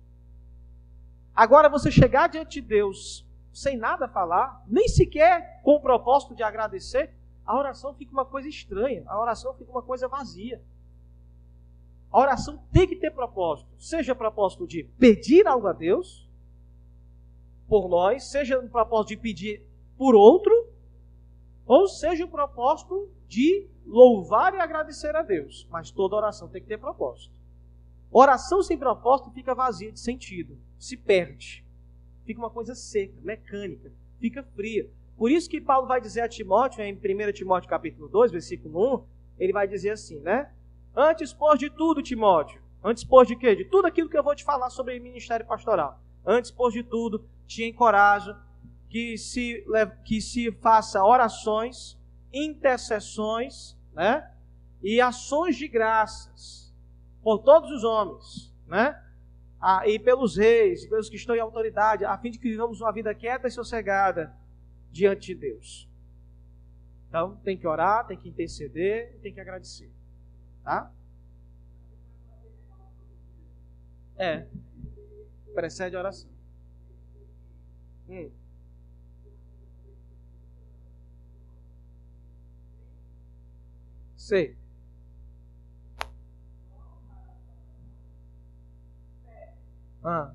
Agora, 1.34 1.68
você 1.68 1.90
chegar 1.90 2.28
diante 2.28 2.62
de 2.62 2.66
Deus 2.66 3.26
sem 3.52 3.76
nada 3.76 4.08
falar, 4.08 4.64
nem 4.66 4.88
sequer 4.88 5.60
com 5.62 5.72
o 5.72 5.80
propósito 5.80 6.34
de 6.34 6.42
agradecer, 6.42 7.14
a 7.44 7.56
oração 7.56 7.94
fica 7.94 8.12
uma 8.12 8.24
coisa 8.24 8.48
estranha, 8.48 9.02
a 9.06 9.20
oração 9.20 9.52
fica 9.54 9.70
uma 9.70 9.82
coisa 9.82 10.08
vazia. 10.08 10.62
A 12.10 12.18
oração 12.18 12.62
tem 12.72 12.86
que 12.86 12.96
ter 12.96 13.10
propósito, 13.10 13.70
seja 13.78 14.14
propósito 14.14 14.66
de 14.66 14.84
pedir 14.98 15.46
algo 15.46 15.66
a 15.66 15.72
Deus 15.72 16.28
por 17.68 17.88
nós, 17.88 18.24
seja 18.24 18.58
o 18.58 18.68
propósito 18.68 19.08
de 19.08 19.16
pedir 19.16 19.66
por 19.96 20.14
outro, 20.14 20.52
ou 21.66 21.88
seja 21.88 22.24
o 22.24 22.28
propósito 22.28 23.10
de 23.28 23.66
louvar 23.86 24.54
e 24.54 24.60
agradecer 24.60 25.14
a 25.16 25.22
Deus. 25.22 25.66
Mas 25.70 25.90
toda 25.90 26.16
oração 26.16 26.48
tem 26.48 26.60
que 26.60 26.68
ter 26.68 26.78
propósito. 26.78 27.34
Oração 28.10 28.62
sem 28.62 28.78
propósito 28.78 29.30
fica 29.30 29.54
vazia 29.54 29.90
de 29.90 29.98
sentido, 29.98 30.58
se 30.78 30.96
perde 30.96 31.61
fica 32.24 32.40
uma 32.40 32.50
coisa 32.50 32.74
seca, 32.74 33.14
mecânica, 33.22 33.92
fica 34.18 34.42
fria. 34.42 34.88
Por 35.16 35.30
isso 35.30 35.48
que 35.48 35.60
Paulo 35.60 35.86
vai 35.86 36.00
dizer 36.00 36.22
a 36.22 36.28
Timóteo, 36.28 36.82
em 36.82 36.94
1 36.94 37.32
Timóteo 37.32 37.68
capítulo 37.68 38.08
2, 38.08 38.32
versículo 38.32 38.96
1, 38.96 39.04
ele 39.38 39.52
vai 39.52 39.68
dizer 39.68 39.90
assim, 39.90 40.18
né? 40.20 40.50
Antes, 40.94 41.32
por 41.32 41.56
de 41.56 41.70
tudo, 41.70 42.02
Timóteo. 42.02 42.60
Antes, 42.84 43.04
por 43.04 43.24
de 43.24 43.36
quê? 43.36 43.54
De 43.54 43.64
tudo 43.64 43.86
aquilo 43.86 44.08
que 44.08 44.18
eu 44.18 44.22
vou 44.22 44.34
te 44.34 44.44
falar 44.44 44.70
sobre 44.70 44.98
ministério 44.98 45.46
pastoral. 45.46 46.00
Antes, 46.26 46.50
por 46.50 46.70
de 46.72 46.82
tudo, 46.82 47.24
te 47.46 47.64
encorajo 47.64 48.34
que 48.88 49.16
se, 49.16 49.64
que 50.04 50.20
se 50.20 50.52
faça 50.60 51.02
orações, 51.02 51.98
intercessões, 52.32 53.76
né? 53.94 54.30
E 54.82 55.00
ações 55.00 55.56
de 55.56 55.68
graças 55.68 56.74
por 57.22 57.38
todos 57.38 57.70
os 57.70 57.84
homens, 57.84 58.52
né? 58.66 59.00
Ah, 59.64 59.86
e 59.86 59.96
pelos 59.96 60.36
reis, 60.36 60.84
pelos 60.86 61.08
que 61.08 61.14
estão 61.14 61.36
em 61.36 61.38
autoridade, 61.38 62.04
a 62.04 62.18
fim 62.18 62.32
de 62.32 62.38
que 62.40 62.48
vivamos 62.48 62.80
uma 62.80 62.92
vida 62.92 63.14
quieta 63.14 63.46
e 63.46 63.50
sossegada 63.50 64.36
diante 64.90 65.28
de 65.28 65.36
Deus. 65.36 65.88
Então, 67.08 67.36
tem 67.44 67.56
que 67.56 67.64
orar, 67.64 68.04
tem 68.04 68.18
que 68.18 68.28
interceder, 68.28 69.20
tem 69.22 69.32
que 69.32 69.38
agradecer. 69.38 69.88
Tá? 70.64 70.92
É. 74.16 74.48
Precede 75.54 75.94
a 75.94 76.00
oração. 76.00 76.30
Hum. 78.08 78.32
Sei. 84.16 84.61
Ah. 90.04 90.32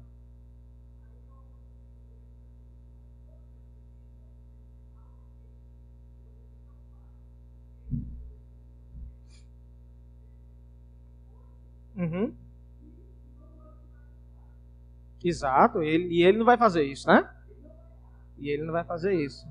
Uhum. 11.95 12.33
Exato, 15.23 15.81
ele, 15.81 16.13
e 16.13 16.23
ele 16.23 16.37
não 16.37 16.45
vai 16.45 16.57
fazer 16.57 16.83
isso, 16.83 17.07
né? 17.07 17.27
E 18.37 18.49
ele 18.49 18.63
não 18.63 18.71
vai 18.71 18.83
fazer 18.83 19.13
isso. 19.13 19.47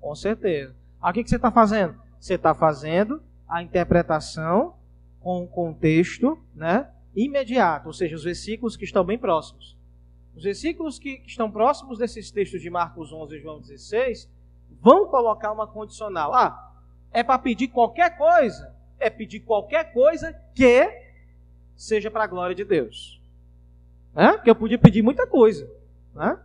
Com 0.00 0.14
certeza. 0.14 0.74
Aqui 1.00 1.22
que 1.22 1.30
você 1.30 1.36
está 1.36 1.50
fazendo? 1.50 1.94
Você 2.18 2.34
está 2.34 2.52
fazendo 2.54 3.22
a 3.48 3.62
interpretação 3.62 4.74
com 5.20 5.44
o 5.44 5.46
contexto 5.46 6.38
né, 6.54 6.90
imediato, 7.14 7.88
ou 7.88 7.92
seja, 7.92 8.16
os 8.16 8.24
versículos 8.24 8.76
que 8.76 8.84
estão 8.84 9.04
bem 9.04 9.18
próximos. 9.18 9.76
Os 10.34 10.44
versículos 10.44 10.98
que, 10.98 11.22
estão 11.26 11.50
próximos 11.50 11.98
desses 11.98 12.30
textos 12.30 12.60
de 12.62 12.70
Marcos 12.70 13.12
11 13.12 13.36
e 13.36 13.40
João 13.40 13.60
16 13.60 14.30
vão 14.80 15.06
colocar 15.06 15.52
uma 15.52 15.66
condicional. 15.66 16.32
Ah, 16.34 16.72
é 17.12 17.22
para 17.22 17.38
pedir 17.38 17.68
qualquer 17.68 18.16
coisa? 18.16 18.74
É 18.98 19.10
pedir 19.10 19.40
qualquer 19.40 19.92
coisa 19.92 20.32
que 20.54 20.88
seja 21.76 22.10
para 22.10 22.24
a 22.24 22.26
glória 22.26 22.54
de 22.54 22.64
Deus. 22.64 23.20
Né? 24.14 24.32
Porque 24.32 24.50
eu 24.50 24.56
podia 24.56 24.78
pedir 24.78 25.02
muita 25.02 25.26
coisa. 25.26 25.70
Né? 26.14 26.38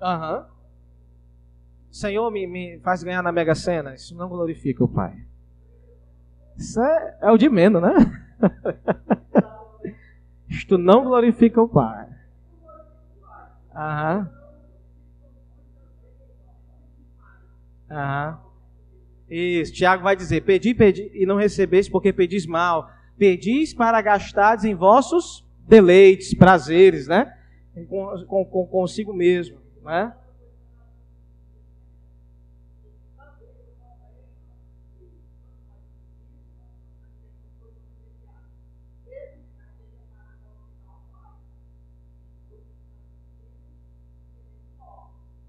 Aham. 0.00 0.46
Senhor, 1.90 2.30
me, 2.30 2.46
me 2.46 2.78
faz 2.80 3.02
ganhar 3.02 3.22
na 3.22 3.32
Mega 3.32 3.54
Sena. 3.54 3.94
Isso 3.94 4.14
não 4.16 4.28
glorifica 4.28 4.84
o 4.84 4.88
Pai. 4.88 5.14
Isso 6.56 6.80
é, 6.80 7.18
é 7.22 7.30
o 7.30 7.36
de 7.36 7.48
menos, 7.48 7.82
né? 7.82 7.94
Isto 10.48 10.78
não 10.78 11.04
glorifica 11.04 11.60
o 11.60 11.68
Pai. 11.68 12.08
Aham. 13.74 14.30
Aham. 17.90 18.40
Isso, 19.28 19.72
Tiago 19.72 20.02
vai 20.02 20.16
dizer: 20.16 20.42
Pedi, 20.42 20.74
pedi 20.74 21.10
e 21.14 21.24
não 21.24 21.36
recebes, 21.36 21.88
porque 21.88 22.12
pedis 22.12 22.46
mal. 22.46 22.90
Pedis 23.16 23.74
para 23.74 24.00
gastares 24.00 24.64
em 24.64 24.74
vossos 24.74 25.46
deleites, 25.68 26.34
prazeres, 26.34 27.06
né? 27.06 27.32
Com, 27.88 28.44
com, 28.44 28.66
consigo 28.66 29.12
mesmo. 29.12 29.60
Né? 29.82 30.14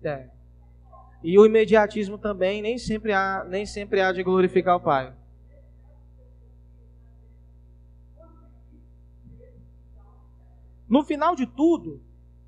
É. 0.04 0.30
E 1.24 1.38
o 1.38 1.46
imediatismo 1.46 2.18
também 2.18 2.62
nem 2.62 2.78
sempre 2.78 3.14
há, 3.14 3.46
nem 3.48 3.66
sempre 3.66 4.02
há 4.02 4.12
de 4.12 4.24
glorificar 4.24 4.76
o 4.76 4.80
Pai. 4.80 5.14
No 10.90 11.04
final 11.06 11.36
de 11.36 11.46
tudo, 11.46 12.02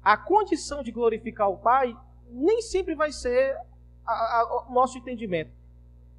a 0.04 0.18
condição 0.18 0.84
de 0.84 0.92
glorificar 0.92 1.50
o 1.50 1.58
Pai 1.58 1.96
nem 2.30 2.62
sempre 2.62 2.96
vai 2.96 3.12
ser 3.12 3.56
o 4.68 4.74
nosso 4.74 4.98
entendimento. 4.98 5.52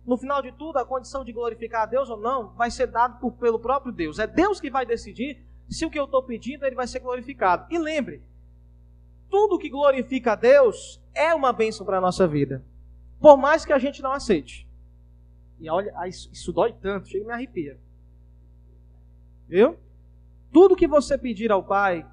No 0.07 0.17
final 0.17 0.43
de 0.43 0.53
tudo, 0.53 0.79
a 0.79 0.85
condição 0.85 1.25
de 1.25 1.33
glorificar 1.33 1.83
a 1.83 1.87
Deus 1.87 2.09
ou 2.11 2.17
não 2.17 2.49
vai 2.55 2.71
ser 2.71 2.87
dado 2.87 3.19
por, 3.19 3.33
pelo 3.33 3.59
próprio 3.59 3.93
Deus. 3.93 4.19
É 4.19 4.27
Deus 4.27 4.61
que 4.61 4.71
vai 4.71 4.85
decidir 4.85 5.43
se 5.69 5.85
o 5.85 5.91
que 5.91 5.99
eu 5.99 6.05
estou 6.05 6.23
pedindo 6.23 6.65
ele 6.65 6.77
vai 6.77 6.87
ser 6.87 7.01
glorificado. 7.01 7.67
E 7.71 7.79
lembre, 7.79 8.23
tudo 9.31 9.59
que 9.59 9.69
glorifica 9.69 10.33
a 10.33 10.37
Deus 10.37 11.03
é 11.15 11.35
uma 11.35 11.53
bênção 11.53 11.85
para 11.85 11.99
a 11.99 12.01
nossa 12.01 12.27
vida, 12.27 12.65
por 13.21 13.37
mais 13.37 13.65
que 13.65 13.73
a 13.73 13.79
gente 13.79 14.03
não 14.03 14.13
aceite. 14.13 14.69
E 15.59 15.71
olha, 15.71 15.93
isso, 16.07 16.31
isso 16.33 16.53
dói 16.53 16.73
tanto, 16.73 17.09
chega 17.09 17.25
e 17.25 17.27
me 17.27 17.33
arrepia. 17.33 17.79
Viu? 19.49 19.79
Tudo 20.53 20.77
que 20.77 20.87
você 20.87 21.17
pedir 21.17 21.51
ao 21.51 21.65
Pai, 21.65 22.07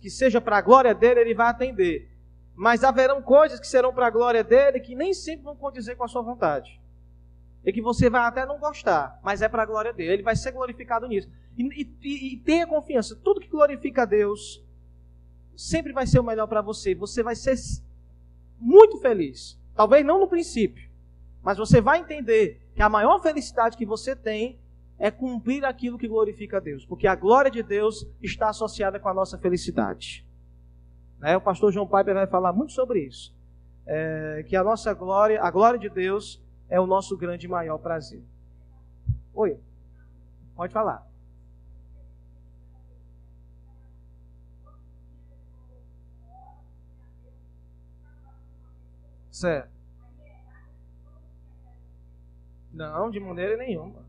que 0.00 0.10
seja 0.10 0.40
para 0.40 0.58
a 0.58 0.62
glória 0.62 0.94
dele, 0.94 1.20
ele 1.20 1.34
vai 1.34 1.48
atender. 1.48 2.10
Mas 2.54 2.84
haverão 2.84 3.20
coisas 3.20 3.58
que 3.58 3.66
serão 3.66 3.92
para 3.92 4.06
a 4.06 4.10
glória 4.10 4.44
dele 4.44 4.80
que 4.80 4.94
nem 4.94 5.12
sempre 5.12 5.44
vão 5.44 5.56
condizer 5.56 5.96
com 5.96 6.04
a 6.04 6.08
sua 6.08 6.22
vontade. 6.22 6.80
E 7.64 7.72
que 7.72 7.80
você 7.80 8.10
vai 8.10 8.22
até 8.22 8.44
não 8.44 8.58
gostar, 8.58 9.18
mas 9.22 9.42
é 9.42 9.48
para 9.48 9.62
a 9.62 9.66
glória 9.66 9.92
dele. 9.92 10.12
Ele 10.12 10.22
vai 10.22 10.36
ser 10.36 10.52
glorificado 10.52 11.08
nisso. 11.08 11.28
E, 11.56 11.88
e, 12.02 12.34
e 12.34 12.36
tenha 12.38 12.66
confiança: 12.66 13.16
tudo 13.16 13.40
que 13.40 13.48
glorifica 13.48 14.02
a 14.02 14.06
Deus 14.06 14.62
sempre 15.56 15.92
vai 15.92 16.06
ser 16.06 16.18
o 16.18 16.24
melhor 16.24 16.46
para 16.46 16.60
você. 16.60 16.94
Você 16.94 17.22
vai 17.22 17.34
ser 17.34 17.56
muito 18.58 18.98
feliz. 18.98 19.58
Talvez 19.74 20.04
não 20.04 20.20
no 20.20 20.28
princípio, 20.28 20.88
mas 21.42 21.58
você 21.58 21.80
vai 21.80 21.98
entender 22.00 22.60
que 22.74 22.82
a 22.82 22.88
maior 22.88 23.20
felicidade 23.20 23.76
que 23.76 23.86
você 23.86 24.14
tem 24.14 24.58
é 24.98 25.10
cumprir 25.10 25.64
aquilo 25.64 25.98
que 25.98 26.08
glorifica 26.08 26.58
a 26.58 26.60
Deus, 26.60 26.84
porque 26.86 27.06
a 27.06 27.14
glória 27.14 27.50
de 27.50 27.62
Deus 27.62 28.06
está 28.22 28.48
associada 28.48 28.98
com 28.98 29.08
a 29.08 29.14
nossa 29.14 29.36
felicidade. 29.38 30.26
Né? 31.18 31.36
O 31.36 31.40
pastor 31.40 31.72
João 31.72 31.86
Piper 31.86 32.14
vai 32.14 32.26
falar 32.26 32.52
muito 32.52 32.72
sobre 32.72 33.00
isso, 33.00 33.34
é, 33.86 34.44
que 34.48 34.56
a 34.56 34.62
nossa 34.62 34.92
glória, 34.94 35.42
a 35.42 35.50
glória 35.50 35.78
de 35.78 35.88
Deus 35.88 36.42
é 36.68 36.80
o 36.80 36.86
nosso 36.86 37.16
grande 37.16 37.46
e 37.46 37.50
maior 37.50 37.78
prazer. 37.78 38.22
Oi, 39.34 39.58
pode 40.54 40.72
falar. 40.72 41.06
Certo. 49.30 49.68
Não, 52.72 53.10
de 53.10 53.18
maneira 53.18 53.56
nenhuma. 53.56 54.03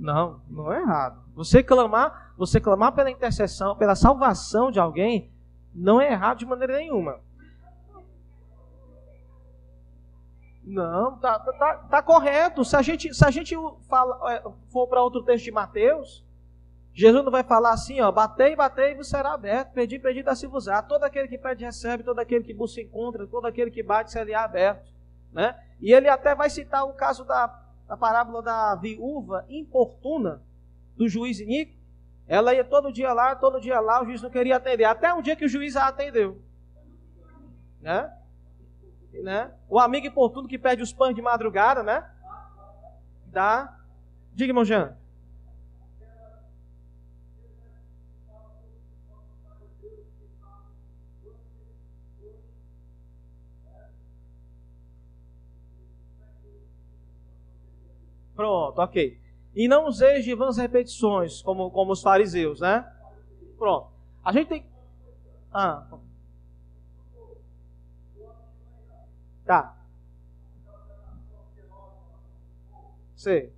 Não, 0.00 0.40
não 0.48 0.72
é 0.72 0.80
errado. 0.80 1.22
Você 1.34 1.62
clamar, 1.62 2.32
você 2.34 2.58
clamar 2.58 2.92
pela 2.92 3.10
intercessão, 3.10 3.76
pela 3.76 3.94
salvação 3.94 4.70
de 4.70 4.80
alguém, 4.80 5.30
não 5.74 6.00
é 6.00 6.10
errado 6.10 6.38
de 6.38 6.46
maneira 6.46 6.78
nenhuma. 6.78 7.20
Não, 10.64 11.18
tá, 11.18 11.38
tá, 11.38 11.52
tá, 11.52 11.74
tá 11.76 12.02
correto. 12.02 12.64
Se 12.64 12.74
a 12.76 12.80
gente, 12.80 13.12
se 13.12 13.24
a 13.26 13.30
gente 13.30 13.54
fala, 13.90 14.32
é, 14.32 14.42
for 14.72 14.86
para 14.88 15.02
outro 15.02 15.22
texto 15.22 15.44
de 15.44 15.52
Mateus, 15.52 16.24
Jesus 16.94 17.22
não 17.22 17.30
vai 17.30 17.42
falar 17.42 17.72
assim, 17.72 18.00
ó, 18.00 18.10
batei, 18.10 18.56
batei 18.56 18.94
vos 18.94 19.08
será 19.08 19.34
aberto, 19.34 19.72
pedi, 19.72 19.98
pedi, 19.98 20.22
dá-se 20.22 20.46
vos 20.46 20.66
á. 20.66 20.80
Todo 20.82 21.04
aquele 21.04 21.28
que 21.28 21.36
pede, 21.36 21.62
recebe, 21.62 22.02
todo 22.02 22.18
aquele 22.18 22.42
que 22.42 22.54
busca, 22.54 22.80
encontra, 22.80 23.26
todo 23.26 23.46
aquele 23.46 23.70
que 23.70 23.82
bate, 23.82 24.12
será 24.12 24.44
aberto. 24.44 24.90
Né? 25.30 25.54
E 25.78 25.92
ele 25.92 26.08
até 26.08 26.34
vai 26.34 26.48
citar 26.48 26.84
o 26.84 26.94
caso 26.94 27.22
da 27.24 27.48
a 27.90 27.96
parábola 27.96 28.40
da 28.40 28.76
viúva 28.76 29.44
importuna 29.48 30.40
do 30.96 31.08
juiz 31.08 31.40
Inico. 31.40 31.76
Ela 32.28 32.54
ia 32.54 32.64
todo 32.64 32.92
dia 32.92 33.12
lá, 33.12 33.34
todo 33.34 33.60
dia 33.60 33.80
lá, 33.80 34.00
o 34.00 34.06
juiz 34.06 34.22
não 34.22 34.30
queria 34.30 34.56
atender. 34.56 34.84
Até 34.84 35.12
um 35.12 35.20
dia 35.20 35.34
que 35.34 35.44
o 35.44 35.48
juiz 35.48 35.74
a 35.74 35.88
atendeu. 35.88 36.40
Né? 37.80 38.08
né? 39.24 39.52
O 39.68 39.80
amigo 39.80 40.06
importuno 40.06 40.46
que 40.46 40.56
pede 40.56 40.82
os 40.84 40.92
pães 40.92 41.16
de 41.16 41.20
madrugada, 41.20 41.82
né? 41.82 42.08
Dá. 43.26 43.76
Diga, 44.32 44.50
irmão 44.50 44.64
Jean. 44.64 44.96
Pronto, 58.40 58.80
ok. 58.80 59.20
E 59.54 59.68
não 59.68 59.86
useis 59.86 60.24
de 60.24 60.34
vãs 60.34 60.56
repetições, 60.56 61.42
como, 61.42 61.70
como 61.70 61.92
os 61.92 62.00
fariseus, 62.00 62.58
né? 62.58 62.90
Pronto. 63.58 63.90
A 64.24 64.32
gente 64.32 64.48
tem. 64.48 64.64
Ah. 65.52 65.86
Tá. 69.44 69.76
Sei. 73.14 73.52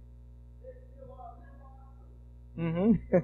Uhum. 2.56 2.98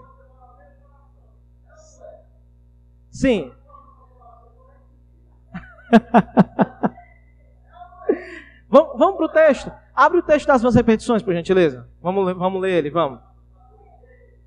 Sim. 3.10 3.52
vamos 8.70 8.96
vamos 8.96 9.16
para 9.16 9.26
o 9.26 9.28
texto. 9.30 9.87
Abre 9.98 10.18
o 10.18 10.22
texto 10.22 10.46
das 10.46 10.62
duas 10.62 10.76
repetições, 10.76 11.24
por 11.24 11.34
gentileza. 11.34 11.88
Vamos, 12.00 12.32
vamos 12.36 12.62
ler 12.62 12.70
ele, 12.70 12.88
vamos. 12.88 13.18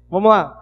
Vamos 0.09 0.29
lá. 0.29 0.57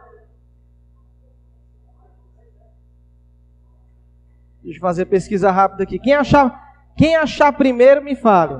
Deixa 4.64 4.80
eu 4.80 4.82
fazer 4.82 5.06
pesquisa 5.06 5.52
rápida 5.52 5.84
aqui. 5.84 6.00
Quem 6.00 6.16
achar, 6.16 6.74
quem 6.98 7.16
achar 7.16 7.54
primeiro, 7.54 8.04
me 8.04 8.16
fale. 8.16 8.60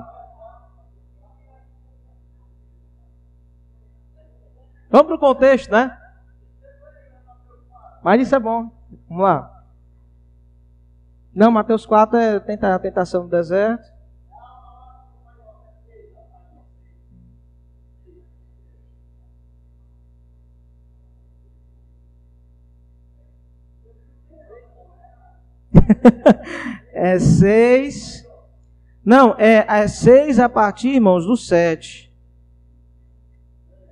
Vamos 4.92 5.08
para 5.08 5.16
o 5.16 5.20
contexto, 5.20 5.72
né? 5.72 6.00
Mas 8.04 8.22
isso 8.22 8.36
é 8.36 8.40
bom. 8.40 8.70
Vamos 9.08 9.24
lá. 9.24 9.66
Não, 11.34 11.50
Mateus 11.50 11.88
4 11.88 12.20
é 12.20 12.36
a 12.36 12.80
tentação 12.80 13.24
do 13.24 13.30
deserto. 13.30 13.98
é 26.94 27.20
seis. 27.20 28.26
Não, 29.04 29.36
é, 29.38 29.66
é 29.68 30.42
a 30.42 30.50
partir, 30.50 30.96
irmãos, 30.96 31.26
do 31.26 31.36
sete. 31.36 32.12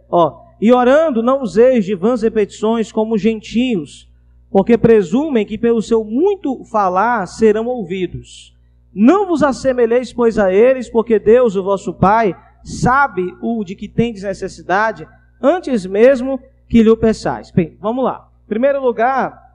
Ó, 0.09 0.45
e 0.59 0.71
orando, 0.71 1.21
não 1.21 1.41
useis 1.41 1.85
de 1.85 1.95
vãs 1.95 2.21
repetições 2.21 2.91
como 2.91 3.17
gentios, 3.17 4.09
porque 4.49 4.77
presumem 4.77 5.45
que 5.45 5.57
pelo 5.57 5.81
seu 5.81 6.03
muito 6.03 6.63
falar 6.65 7.25
serão 7.27 7.65
ouvidos. 7.65 8.55
Não 8.93 9.27
vos 9.27 9.43
assemelheis, 9.43 10.11
pois, 10.11 10.39
a 10.39 10.51
eles, 10.51 10.89
porque 10.89 11.19
Deus, 11.19 11.55
o 11.55 11.63
vosso 11.63 11.93
Pai, 11.93 12.35
sabe 12.63 13.35
o 13.41 13.63
de 13.63 13.75
que 13.75 13.87
tendes 13.87 14.23
necessidade, 14.23 15.07
antes 15.41 15.85
mesmo 15.85 16.39
que 16.67 16.81
lhe 16.81 16.89
o 16.89 16.97
peçais. 16.97 17.51
Bem, 17.51 17.77
vamos 17.79 18.03
lá. 18.03 18.27
Em 18.45 18.49
primeiro 18.49 18.81
lugar, 18.81 19.46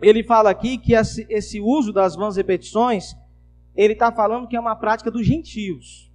ele 0.00 0.22
fala 0.22 0.50
aqui 0.50 0.76
que 0.78 0.94
esse 0.94 1.60
uso 1.60 1.92
das 1.92 2.14
vãs 2.14 2.36
repetições, 2.36 3.16
ele 3.74 3.94
está 3.94 4.12
falando 4.12 4.46
que 4.46 4.56
é 4.56 4.60
uma 4.60 4.76
prática 4.76 5.10
dos 5.10 5.26
gentios. 5.26 6.10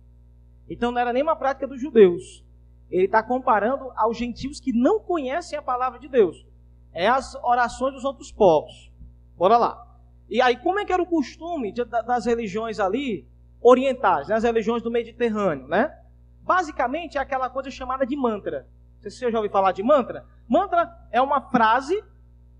Então 0.69 0.91
não 0.91 0.99
era 0.99 1.11
nem 1.11 1.23
uma 1.23 1.35
prática 1.35 1.67
dos 1.67 1.81
judeus. 1.81 2.43
Ele 2.89 3.05
está 3.05 3.23
comparando 3.23 3.91
aos 3.95 4.17
gentios 4.17 4.59
que 4.59 4.71
não 4.71 4.99
conhecem 4.99 5.57
a 5.57 5.61
palavra 5.61 5.99
de 5.99 6.07
Deus. 6.07 6.45
É 6.93 7.07
as 7.07 7.35
orações 7.35 7.93
dos 7.93 8.03
outros 8.03 8.31
povos. 8.31 8.91
Bora 9.37 9.57
lá. 9.57 9.87
E 10.29 10.41
aí, 10.41 10.57
como 10.57 10.79
é 10.79 10.85
que 10.85 10.93
era 10.93 11.01
o 11.01 11.05
costume 11.05 11.71
de, 11.71 11.83
das 11.83 12.25
religiões 12.25 12.79
ali 12.79 13.27
orientais, 13.61 14.27
né? 14.27 14.35
as 14.35 14.43
religiões 14.43 14.81
do 14.81 14.91
Mediterrâneo, 14.91 15.67
né? 15.67 15.97
Basicamente 16.41 17.17
é 17.17 17.21
aquela 17.21 17.49
coisa 17.49 17.69
chamada 17.69 18.05
de 18.05 18.15
mantra. 18.15 18.67
Você 19.01 19.31
já 19.31 19.37
ouviu 19.37 19.51
falar 19.51 19.71
de 19.71 19.83
mantra? 19.83 20.25
Mantra 20.47 20.89
é 21.11 21.21
uma 21.21 21.41
frase 21.41 22.03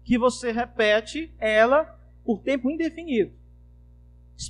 que 0.03 0.17
você 0.17 0.51
repete 0.51 1.33
ela 1.39 1.97
por 2.23 2.39
tempo 2.39 2.69
indefinido. 2.69 3.33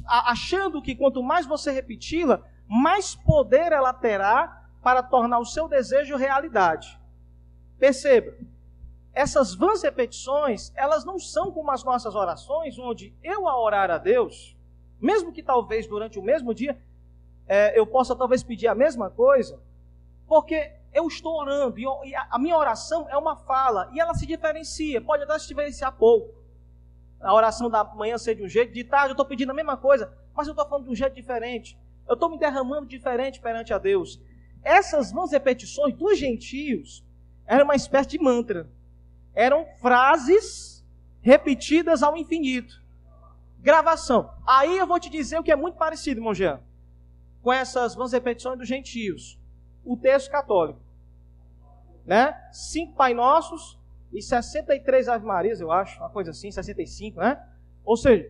Achando 0.07 0.81
que 0.81 0.95
quanto 0.95 1.21
mais 1.21 1.45
você 1.45 1.71
repeti-la, 1.71 2.41
mais 2.67 3.15
poder 3.15 3.71
ela 3.71 3.93
terá 3.93 4.69
para 4.81 5.03
tornar 5.03 5.39
o 5.39 5.45
seu 5.45 5.67
desejo 5.67 6.15
realidade. 6.15 6.99
Perceba, 7.77 8.33
essas 9.13 9.53
vãs 9.53 9.83
repetições, 9.83 10.71
elas 10.75 11.03
não 11.03 11.19
são 11.19 11.51
como 11.51 11.71
as 11.71 11.83
nossas 11.83 12.15
orações, 12.15 12.79
onde 12.79 13.13
eu, 13.21 13.47
a 13.47 13.61
orar 13.61 13.91
a 13.91 13.97
Deus, 13.97 14.55
mesmo 14.99 15.33
que 15.33 15.43
talvez 15.43 15.85
durante 15.87 16.17
o 16.17 16.23
mesmo 16.23 16.53
dia, 16.53 16.81
é, 17.47 17.77
eu 17.77 17.85
possa 17.85 18.15
talvez 18.15 18.43
pedir 18.43 18.67
a 18.67 18.75
mesma 18.75 19.09
coisa, 19.09 19.59
porque 20.27 20.71
eu 20.93 21.07
estou 21.07 21.39
orando 21.39 21.79
e, 21.79 21.85
a 22.15 22.37
minha 22.37 22.57
oração 22.57 23.07
é 23.09 23.17
uma 23.17 23.35
fala 23.35 23.89
e 23.93 23.99
ela 23.99 24.13
se 24.13 24.25
diferencia, 24.25 25.01
pode 25.01 25.23
até 25.23 25.37
se 25.39 25.47
diferenciar 25.47 25.95
pouco. 25.95 26.41
A 27.19 27.33
oração 27.33 27.69
da 27.69 27.83
manhã 27.83 28.17
ser 28.17 28.35
de 28.35 28.43
um 28.43 28.49
jeito, 28.49 28.73
de 28.73 28.83
tarde 28.83 29.09
eu 29.09 29.13
estou 29.13 29.25
pedindo 29.25 29.51
a 29.51 29.53
mesma 29.53 29.77
coisa, 29.77 30.11
mas 30.35 30.47
eu 30.47 30.51
estou 30.51 30.67
falando 30.67 30.85
de 30.85 30.91
um 30.91 30.95
jeito 30.95 31.13
diferente. 31.13 31.77
Eu 32.07 32.15
estou 32.15 32.29
me 32.29 32.37
derramando 32.37 32.87
diferente 32.87 33.39
perante 33.39 33.73
a 33.73 33.77
Deus. 33.77 34.19
Essas 34.63 35.11
vãs 35.11 35.31
repetições 35.31 35.93
dos 35.95 36.17
gentios 36.17 37.05
eram 37.45 37.65
uma 37.65 37.75
espécie 37.75 38.09
de 38.09 38.19
mantra. 38.19 38.69
Eram 39.33 39.65
frases 39.79 40.83
repetidas 41.21 42.03
ao 42.03 42.17
infinito. 42.17 42.81
Gravação. 43.59 44.33
Aí 44.45 44.77
eu 44.77 44.87
vou 44.87 44.99
te 44.99 45.09
dizer 45.09 45.39
o 45.39 45.43
que 45.43 45.51
é 45.51 45.55
muito 45.55 45.77
parecido, 45.77 46.19
irmão 46.19 46.33
Jean, 46.33 46.59
com 47.41 47.53
essas 47.53 47.93
vãs 47.93 48.11
repetições 48.11 48.57
dos 48.57 48.67
gentios. 48.67 49.39
O 49.85 49.97
texto 49.97 50.29
católico. 50.29 50.79
Né? 52.05 52.35
Cinco 52.51 52.93
Pai 52.93 53.13
Nossos 53.13 53.79
e 54.11 54.21
63 54.21 55.07
Ave 55.07 55.25
Marias, 55.25 55.61
eu 55.61 55.71
acho, 55.71 55.99
uma 55.99 56.09
coisa 56.09 56.31
assim, 56.31 56.51
65, 56.51 57.19
né? 57.19 57.41
Ou 57.85 57.95
seja, 57.95 58.29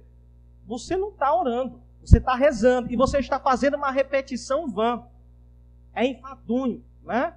você 0.66 0.96
não 0.96 1.10
está 1.10 1.34
orando, 1.34 1.82
você 2.04 2.18
está 2.18 2.36
rezando 2.36 2.92
e 2.92 2.96
você 2.96 3.20
está 3.20 3.40
fazendo 3.40 3.78
uma 3.78 3.92
repetição 3.92 4.70
vã 4.70 5.04
é 5.94 6.06
enfadonho, 6.06 6.84
né? 7.04 7.34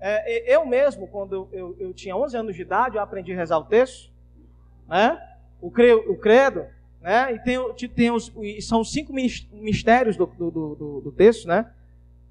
É, 0.00 0.54
eu 0.54 0.64
mesmo, 0.64 1.08
quando 1.08 1.34
eu, 1.34 1.48
eu, 1.52 1.76
eu, 1.78 1.94
tinha 1.94 2.16
11 2.16 2.36
anos 2.36 2.54
de 2.54 2.62
idade, 2.62 2.96
eu 2.96 3.02
aprendi 3.02 3.32
a 3.32 3.36
rezar 3.36 3.58
o 3.58 3.64
texto, 3.64 4.12
né? 4.86 5.20
O, 5.60 5.70
cre, 5.70 5.92
o 5.92 6.16
credo, 6.16 6.66
né? 7.00 7.34
E 7.34 7.38
tem, 7.40 7.58
tem 7.88 8.10
os, 8.10 8.32
são 8.62 8.84
cinco 8.84 9.12
mistérios 9.12 10.16
do, 10.16 10.26
do, 10.26 10.50
do, 10.50 11.00
do 11.00 11.12
texto, 11.12 11.48
né? 11.48 11.70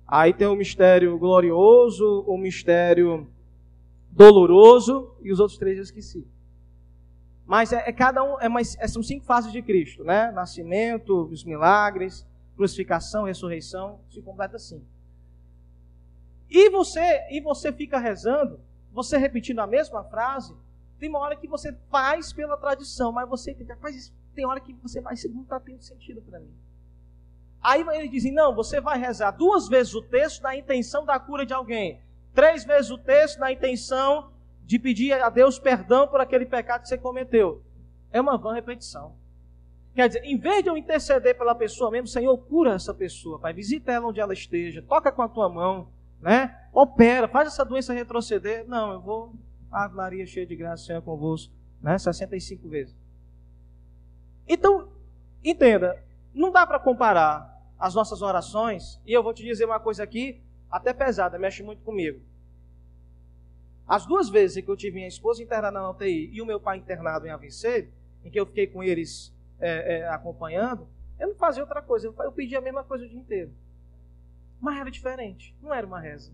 Aí 0.07 0.33
tem 0.33 0.47
o 0.47 0.55
mistério 0.55 1.17
glorioso, 1.17 2.23
o 2.25 2.37
mistério 2.37 3.27
doloroso 4.09 5.13
e 5.21 5.31
os 5.31 5.39
outros 5.39 5.57
três 5.57 5.77
eu 5.77 5.83
esqueci. 5.83 6.25
Mas 7.45 7.73
é, 7.73 7.83
é 7.87 7.91
cada 7.91 8.23
um, 8.23 8.39
é 8.39 8.47
mais, 8.47 8.77
é, 8.79 8.87
são 8.87 9.03
cinco 9.03 9.25
fases 9.25 9.51
de 9.51 9.61
Cristo, 9.61 10.03
né? 10.03 10.31
Nascimento, 10.31 11.25
os 11.25 11.43
milagres, 11.43 12.25
crucificação, 12.55 13.25
ressurreição, 13.25 13.99
se 14.09 14.21
completa 14.21 14.55
assim. 14.55 14.81
E 16.49 16.69
você, 16.69 17.27
e 17.29 17.41
você 17.41 17.71
fica 17.73 17.99
rezando, 17.99 18.59
você 18.91 19.17
repetindo 19.17 19.59
a 19.59 19.67
mesma 19.67 20.03
frase, 20.05 20.55
tem 20.99 21.09
uma 21.09 21.19
hora 21.19 21.35
que 21.35 21.47
você 21.47 21.73
faz 21.89 22.31
pela 22.31 22.57
tradição, 22.57 23.11
mas 23.11 23.29
você 23.29 23.53
faz 23.81 24.13
tem 24.33 24.45
hora 24.45 24.59
que 24.59 24.71
você 24.73 25.01
vai, 25.01 25.15
não 25.33 25.41
está 25.41 25.59
tendo 25.59 25.81
sentido 25.81 26.21
para 26.21 26.39
mim. 26.39 26.53
Aí 27.61 27.81
eles 27.95 28.11
dizem, 28.11 28.31
não, 28.31 28.53
você 28.55 28.79
vai 28.79 28.97
rezar 28.97 29.31
duas 29.31 29.67
vezes 29.67 29.93
o 29.93 30.01
texto 30.01 30.41
na 30.41 30.55
intenção 30.55 31.05
da 31.05 31.19
cura 31.19 31.45
de 31.45 31.53
alguém, 31.53 32.01
três 32.33 32.63
vezes 32.63 32.91
o 32.91 32.97
texto 32.97 33.39
na 33.39 33.51
intenção 33.51 34.31
de 34.63 34.77
pedir 34.77 35.13
a 35.13 35.29
Deus 35.29 35.57
perdão 35.57 36.07
por 36.07 36.19
aquele 36.19 36.45
pecado 36.45 36.81
que 36.81 36.89
você 36.89 36.97
cometeu. 36.97 37.63
É 38.11 38.19
uma 38.19 38.37
vã 38.37 38.53
repetição. 38.53 39.15
Quer 39.95 40.09
dizer, 40.09 40.23
em 40.25 40.37
vez 40.37 40.61
de 40.61 40.69
eu 40.69 40.77
interceder 40.77 41.35
pela 41.37 41.55
pessoa 41.55 41.89
mesmo, 41.89 42.07
Senhor, 42.07 42.37
cura 42.37 42.73
essa 42.73 42.93
pessoa, 42.93 43.39
Pai, 43.39 43.53
visita 43.53 43.91
ela 43.91 44.07
onde 44.07 44.19
ela 44.19 44.33
esteja, 44.33 44.81
toca 44.81 45.11
com 45.11 45.23
a 45.23 45.27
tua 45.27 45.49
mão, 45.49 45.89
né? 46.21 46.55
Opera, 46.71 47.27
faz 47.27 47.47
essa 47.47 47.65
doença 47.65 47.93
retroceder. 47.93 48.67
Não, 48.67 48.93
eu 48.93 49.01
vou, 49.01 49.33
Ave 49.71 49.95
Maria 49.95 50.25
cheia 50.25 50.45
de 50.45 50.55
graça, 50.55 50.85
Senhor 50.85 51.01
convosco, 51.01 51.51
né? 51.81 51.97
65 51.97 52.69
vezes. 52.69 52.95
Então, 54.47 54.89
entenda, 55.43 55.99
não 56.33 56.51
dá 56.51 56.65
para 56.65 56.79
comparar 56.79 57.55
as 57.79 57.93
nossas 57.93 58.21
orações, 58.21 58.99
e 59.05 59.13
eu 59.13 59.21
vou 59.21 59.33
te 59.33 59.43
dizer 59.43 59.65
uma 59.65 59.79
coisa 59.79 60.03
aqui, 60.03 60.41
até 60.69 60.93
pesada, 60.93 61.37
mexe 61.37 61.63
muito 61.63 61.81
comigo. 61.83 62.19
As 63.87 64.05
duas 64.05 64.29
vezes 64.29 64.63
que 64.63 64.69
eu 64.69 64.75
tive 64.75 64.95
minha 64.95 65.07
esposa 65.07 65.41
internada 65.41 65.79
na 65.79 65.89
UTI 65.89 66.29
e 66.33 66.41
o 66.41 66.45
meu 66.45 66.59
pai 66.59 66.77
internado 66.77 67.25
em 67.25 67.29
AVC, 67.29 67.89
em 68.23 68.29
que 68.29 68.39
eu 68.39 68.45
fiquei 68.45 68.67
com 68.67 68.83
eles 68.83 69.33
é, 69.59 69.99
é, 69.99 70.09
acompanhando, 70.09 70.87
eu 71.17 71.29
não 71.29 71.35
fazia 71.35 71.63
outra 71.63 71.81
coisa, 71.81 72.07
eu, 72.07 72.15
eu 72.19 72.31
pedia 72.31 72.59
a 72.59 72.61
mesma 72.61 72.83
coisa 72.83 73.05
o 73.05 73.07
dia 73.07 73.19
inteiro. 73.19 73.51
Mas 74.59 74.79
era 74.79 74.91
diferente. 74.91 75.55
Não 75.61 75.73
era 75.73 75.85
uma 75.85 75.99
reza. 75.99 76.31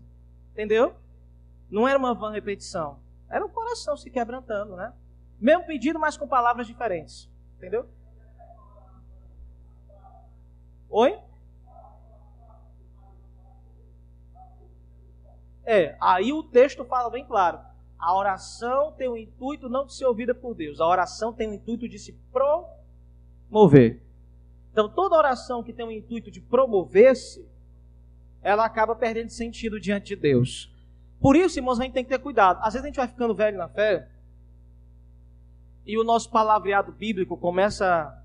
Entendeu? 0.52 0.94
Não 1.70 1.86
era 1.86 1.98
uma 1.98 2.14
vã 2.14 2.30
repetição. 2.30 2.98
Era 3.28 3.44
o 3.44 3.48
coração 3.48 3.96
se 3.96 4.10
quebrantando, 4.10 4.76
né? 4.76 4.92
Mesmo 5.40 5.64
pedido, 5.64 5.98
mas 5.98 6.16
com 6.16 6.26
palavras 6.26 6.66
diferentes. 6.66 7.28
Entendeu? 7.56 7.88
Oi? 10.96 11.18
É, 15.66 15.96
aí 16.00 16.32
o 16.32 16.44
texto 16.44 16.84
fala 16.84 17.10
bem 17.10 17.24
claro. 17.26 17.58
A 17.98 18.16
oração 18.16 18.92
tem 18.92 19.08
o 19.08 19.16
intuito 19.16 19.68
não 19.68 19.86
de 19.86 19.92
ser 19.92 20.06
ouvida 20.06 20.32
por 20.32 20.54
Deus. 20.54 20.80
A 20.80 20.86
oração 20.86 21.32
tem 21.32 21.50
o 21.50 21.54
intuito 21.54 21.88
de 21.88 21.98
se 21.98 22.12
promover. 22.30 24.04
Então, 24.70 24.88
toda 24.88 25.16
oração 25.16 25.64
que 25.64 25.72
tem 25.72 25.84
o 25.84 25.90
intuito 25.90 26.30
de 26.30 26.40
promover-se, 26.40 27.44
ela 28.40 28.64
acaba 28.64 28.94
perdendo 28.94 29.30
sentido 29.30 29.80
diante 29.80 30.14
de 30.14 30.16
Deus. 30.16 30.72
Por 31.20 31.34
isso, 31.34 31.58
irmãos, 31.58 31.80
a 31.80 31.82
gente 31.82 31.94
tem 31.94 32.04
que 32.04 32.10
ter 32.10 32.20
cuidado. 32.20 32.60
Às 32.60 32.74
vezes 32.74 32.84
a 32.84 32.86
gente 32.86 32.98
vai 32.98 33.08
ficando 33.08 33.34
velho 33.34 33.58
na 33.58 33.68
fé 33.68 34.08
e 35.84 35.98
o 35.98 36.04
nosso 36.04 36.30
palavreado 36.30 36.92
bíblico 36.92 37.36
começa 37.36 38.23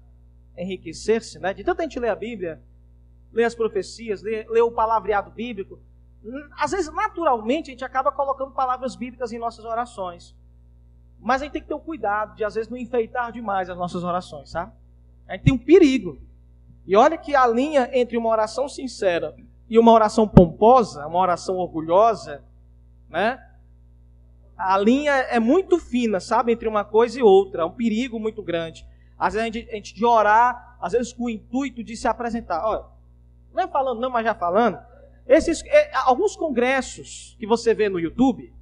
enriquecer-se, 0.62 1.40
né? 1.40 1.54
De 1.54 1.64
tanto 1.64 1.80
a 1.80 1.84
gente 1.84 2.00
ler 2.00 2.10
a 2.10 2.16
Bíblia, 2.16 2.62
ler 3.32 3.46
as 3.46 3.56
profecias, 3.56 4.22
ler, 4.22 4.48
ler 4.50 4.62
o 4.62 4.72
palavreado 4.72 5.32
bíblico, 5.32 5.80
às 6.58 6.72
vezes, 6.72 6.92
naturalmente, 6.94 7.70
a 7.70 7.72
gente 7.72 7.86
acaba 7.86 8.12
colocando 8.12 8.52
palavras 8.52 8.96
bíblicas 8.96 9.32
em 9.32 9.40
nossas 9.40 9.64
orações. 9.64 10.36
Mas 11.20 11.42
a 11.42 11.46
gente 11.46 11.54
tem 11.54 11.62
que 11.62 11.68
ter 11.68 11.74
o 11.74 11.80
cuidado 11.80 12.36
de, 12.36 12.44
às 12.44 12.56
vezes, 12.56 12.70
não 12.70 12.78
enfeitar 12.78 13.32
demais 13.32 13.70
as 13.70 13.78
nossas 13.78 14.04
orações, 14.04 14.50
sabe? 14.50 14.72
A 15.28 15.34
gente 15.34 15.44
tem 15.44 15.54
um 15.54 15.58
perigo. 15.58 16.20
E 16.86 16.96
olha 16.96 17.18
que 17.18 17.36
a 17.36 17.46
linha 17.48 17.90
entre 17.94 18.18
uma 18.18 18.30
oração 18.30 18.68
sincera 18.68 19.36
e 19.70 19.78
uma 19.78 19.92
oração 19.92 20.28
pomposa, 20.28 21.06
uma 21.08 21.20
oração 21.20 21.58
orgulhosa, 21.58 22.44
né? 23.10 23.46
A 24.58 24.78
linha 24.78 25.12
é 25.12 25.40
muito 25.40 25.80
fina, 25.80 26.20
sabe? 26.20 26.52
Entre 26.52 26.68
uma 26.68 26.84
coisa 26.84 27.20
e 27.20 27.24
outra. 27.24 27.62
É 27.62 27.66
um 27.66 27.72
perigo 27.72 28.20
muito 28.20 28.44
grande. 28.44 28.86
Às 29.20 29.34
vezes 29.34 29.44
a 29.44 29.52
gente, 29.52 29.70
a 29.70 29.76
gente 29.76 29.94
de 29.94 30.06
orar, 30.06 30.78
às 30.82 30.94
vezes 30.94 31.12
com 31.12 31.26
o 31.26 31.30
intuito 31.30 31.84
de 31.84 31.98
se 31.98 32.08
apresentar. 32.08 32.66
Olha, 32.66 32.86
não 33.54 33.64
é 33.64 33.68
falando 33.68 34.00
não, 34.00 34.10
mas 34.10 34.24
já 34.24 34.34
falando. 34.34 34.80
Esses, 35.28 35.64
é, 35.66 35.92
alguns 35.96 36.36
congressos 36.36 37.36
que 37.38 37.46
você 37.46 37.74
vê 37.74 37.90
no 37.90 38.00
YouTube, 38.00 38.54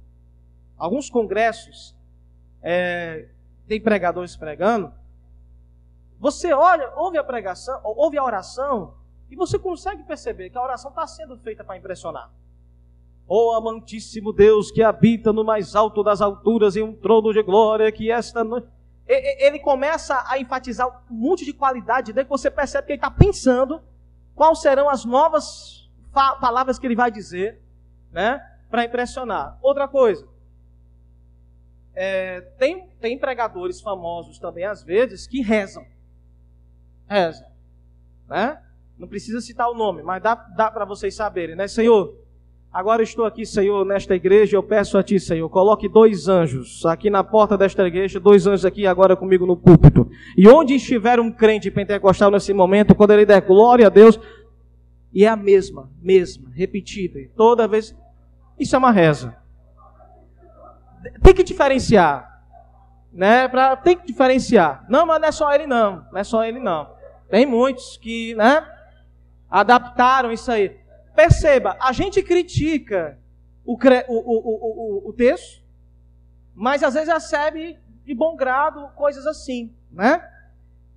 alguns 0.76 1.08
congressos, 1.08 1.96
é, 2.60 3.28
tem 3.66 3.80
pregadores 3.80 4.36
pregando, 4.36 4.92
você 6.18 6.52
olha, 6.52 6.92
ouve 6.96 7.16
a 7.16 7.22
pregação, 7.22 7.80
ouve 7.84 8.18
a 8.18 8.24
oração, 8.24 8.94
e 9.30 9.36
você 9.36 9.58
consegue 9.58 10.02
perceber 10.02 10.50
que 10.50 10.58
a 10.58 10.62
oração 10.62 10.90
está 10.90 11.06
sendo 11.06 11.38
feita 11.38 11.62
para 11.62 11.76
impressionar. 11.76 12.30
Ó 13.28 13.52
oh, 13.52 13.56
amantíssimo 13.56 14.32
Deus 14.32 14.70
que 14.70 14.82
habita 14.82 15.32
no 15.32 15.44
mais 15.44 15.76
alto 15.76 16.02
das 16.02 16.20
alturas 16.20 16.76
em 16.76 16.82
um 16.82 16.94
trono 16.94 17.32
de 17.32 17.42
glória, 17.42 17.92
que 17.92 18.10
esta 18.10 18.42
noite. 18.42 18.66
Ele 19.08 19.58
começa 19.58 20.22
a 20.26 20.38
enfatizar 20.38 20.86
um 21.10 21.14
monte 21.14 21.44
de 21.44 21.54
qualidade 21.54 22.12
dele 22.12 22.26
que 22.26 22.30
você 22.30 22.50
percebe 22.50 22.86
que 22.86 22.92
ele 22.92 22.98
está 22.98 23.10
pensando 23.10 23.82
quais 24.34 24.60
serão 24.60 24.88
as 24.88 25.04
novas 25.04 25.90
palavras 26.12 26.78
que 26.78 26.86
ele 26.86 26.94
vai 26.94 27.10
dizer, 27.10 27.60
né? 28.12 28.38
Para 28.70 28.84
impressionar. 28.84 29.58
Outra 29.62 29.88
coisa. 29.88 30.28
É, 31.94 32.42
tem, 32.58 32.88
tem 33.00 33.18
pregadores 33.18 33.80
famosos 33.80 34.38
também, 34.38 34.64
às 34.64 34.82
vezes, 34.82 35.26
que 35.26 35.40
rezam. 35.40 35.86
Rezam. 37.08 37.48
Né? 38.28 38.62
Não 38.98 39.08
precisa 39.08 39.40
citar 39.40 39.70
o 39.70 39.74
nome, 39.74 40.02
mas 40.02 40.22
dá, 40.22 40.34
dá 40.34 40.70
para 40.70 40.84
vocês 40.84 41.14
saberem, 41.14 41.56
né? 41.56 41.66
Senhor, 41.66 42.14
agora 42.72 43.02
estou 43.02 43.24
aqui, 43.24 43.44
Senhor, 43.44 43.84
nesta 43.84 44.14
igreja, 44.14 44.56
eu 44.56 44.62
peço 44.62 44.96
a 44.98 45.02
Ti, 45.02 45.18
Senhor, 45.18 45.48
coloque 45.48 45.88
dois 45.88 46.28
anjos 46.28 46.84
aqui 46.86 47.10
na 47.10 47.24
porta 47.24 47.56
desta 47.56 47.86
igreja, 47.86 48.20
dois 48.20 48.46
anjos 48.46 48.64
aqui 48.64 48.86
agora 48.86 49.16
comigo 49.16 49.46
no 49.46 49.56
púlpito. 49.56 50.08
E 50.36 50.48
onde 50.48 50.74
estiver 50.74 51.18
um 51.20 51.30
crente 51.30 51.70
pentecostal 51.70 52.30
nesse 52.30 52.52
momento, 52.52 52.94
quando 52.94 53.12
ele 53.12 53.26
der 53.26 53.40
glória 53.40 53.86
a 53.86 53.90
Deus, 53.90 54.18
e 55.12 55.24
é 55.24 55.28
a 55.28 55.36
mesma, 55.36 55.90
mesma, 56.00 56.50
repetida. 56.54 57.18
Toda 57.36 57.66
vez. 57.66 57.96
Isso 58.58 58.74
é 58.74 58.78
uma 58.78 58.90
reza. 58.90 59.36
Tem 61.22 61.34
que 61.34 61.42
diferenciar. 61.42 62.42
Né? 63.12 63.48
Pra, 63.48 63.76
tem 63.76 63.96
que 63.96 64.06
diferenciar. 64.06 64.84
Não, 64.88 65.06
mas 65.06 65.20
não 65.20 65.28
é 65.28 65.32
só 65.32 65.52
ele 65.52 65.66
não. 65.66 66.06
Não 66.12 66.18
é 66.18 66.24
só 66.24 66.44
ele 66.44 66.60
não. 66.60 66.90
Tem 67.30 67.46
muitos 67.46 67.96
que, 67.96 68.34
né? 68.34 68.66
Adaptaram 69.50 70.30
isso 70.30 70.50
aí. 70.50 70.76
Perceba, 71.18 71.76
a 71.80 71.90
gente 71.90 72.22
critica 72.22 73.18
o, 73.64 73.74
o, 73.74 75.06
o, 75.06 75.08
o, 75.08 75.12
texto, 75.12 75.60
mas 76.54 76.80
às 76.84 76.94
vezes 76.94 77.12
recebe 77.12 77.76
de 78.04 78.14
bom 78.14 78.36
grado 78.36 78.88
coisas 78.94 79.26
assim, 79.26 79.74
né? 79.90 80.24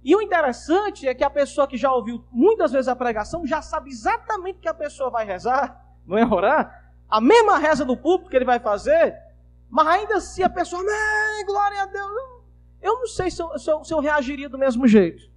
E 0.04 0.16
o 0.16 0.22
interessante 0.22 1.08
é 1.08 1.16
que 1.16 1.24
a 1.24 1.30
pessoa 1.32 1.68
que 1.68 1.76
já 1.76 1.92
ouviu 1.92 2.24
muitas 2.32 2.72
vezes 2.72 2.88
a 2.88 2.96
pregação 2.96 3.48
já 3.48 3.64
sabe 3.64 3.90
exatamente 3.90 4.60
que 4.60 4.68
a 4.68 4.76
pessoa 4.76 5.10
vai 5.10 5.26
rezar, 5.26 5.84
não 6.06 6.16
é 6.20 6.24
orar, 6.24 6.94
a 7.10 7.20
mesma 7.20 7.58
reza 7.58 7.84
do 7.84 7.98
púlpito 7.98 8.30
que 8.30 8.36
ele 8.36 8.46
vai 8.46 8.60
fazer, 8.60 9.18
mas 9.72 9.88
ainda 9.88 10.18
assim 10.18 10.44
a 10.44 10.50
pessoa, 10.52 10.84
glória 11.48 11.82
a 11.82 11.88
Deus, 11.88 12.12
eu 12.80 13.00
não 13.00 13.08
sei 13.08 13.32
se 13.32 13.42
eu, 13.42 13.58
se, 13.58 13.72
eu, 13.72 13.84
se 13.84 13.92
eu, 13.92 14.00
reagiria 14.00 14.48
do 14.48 14.60
mesmo 14.60 14.88
jeito, 14.88 15.32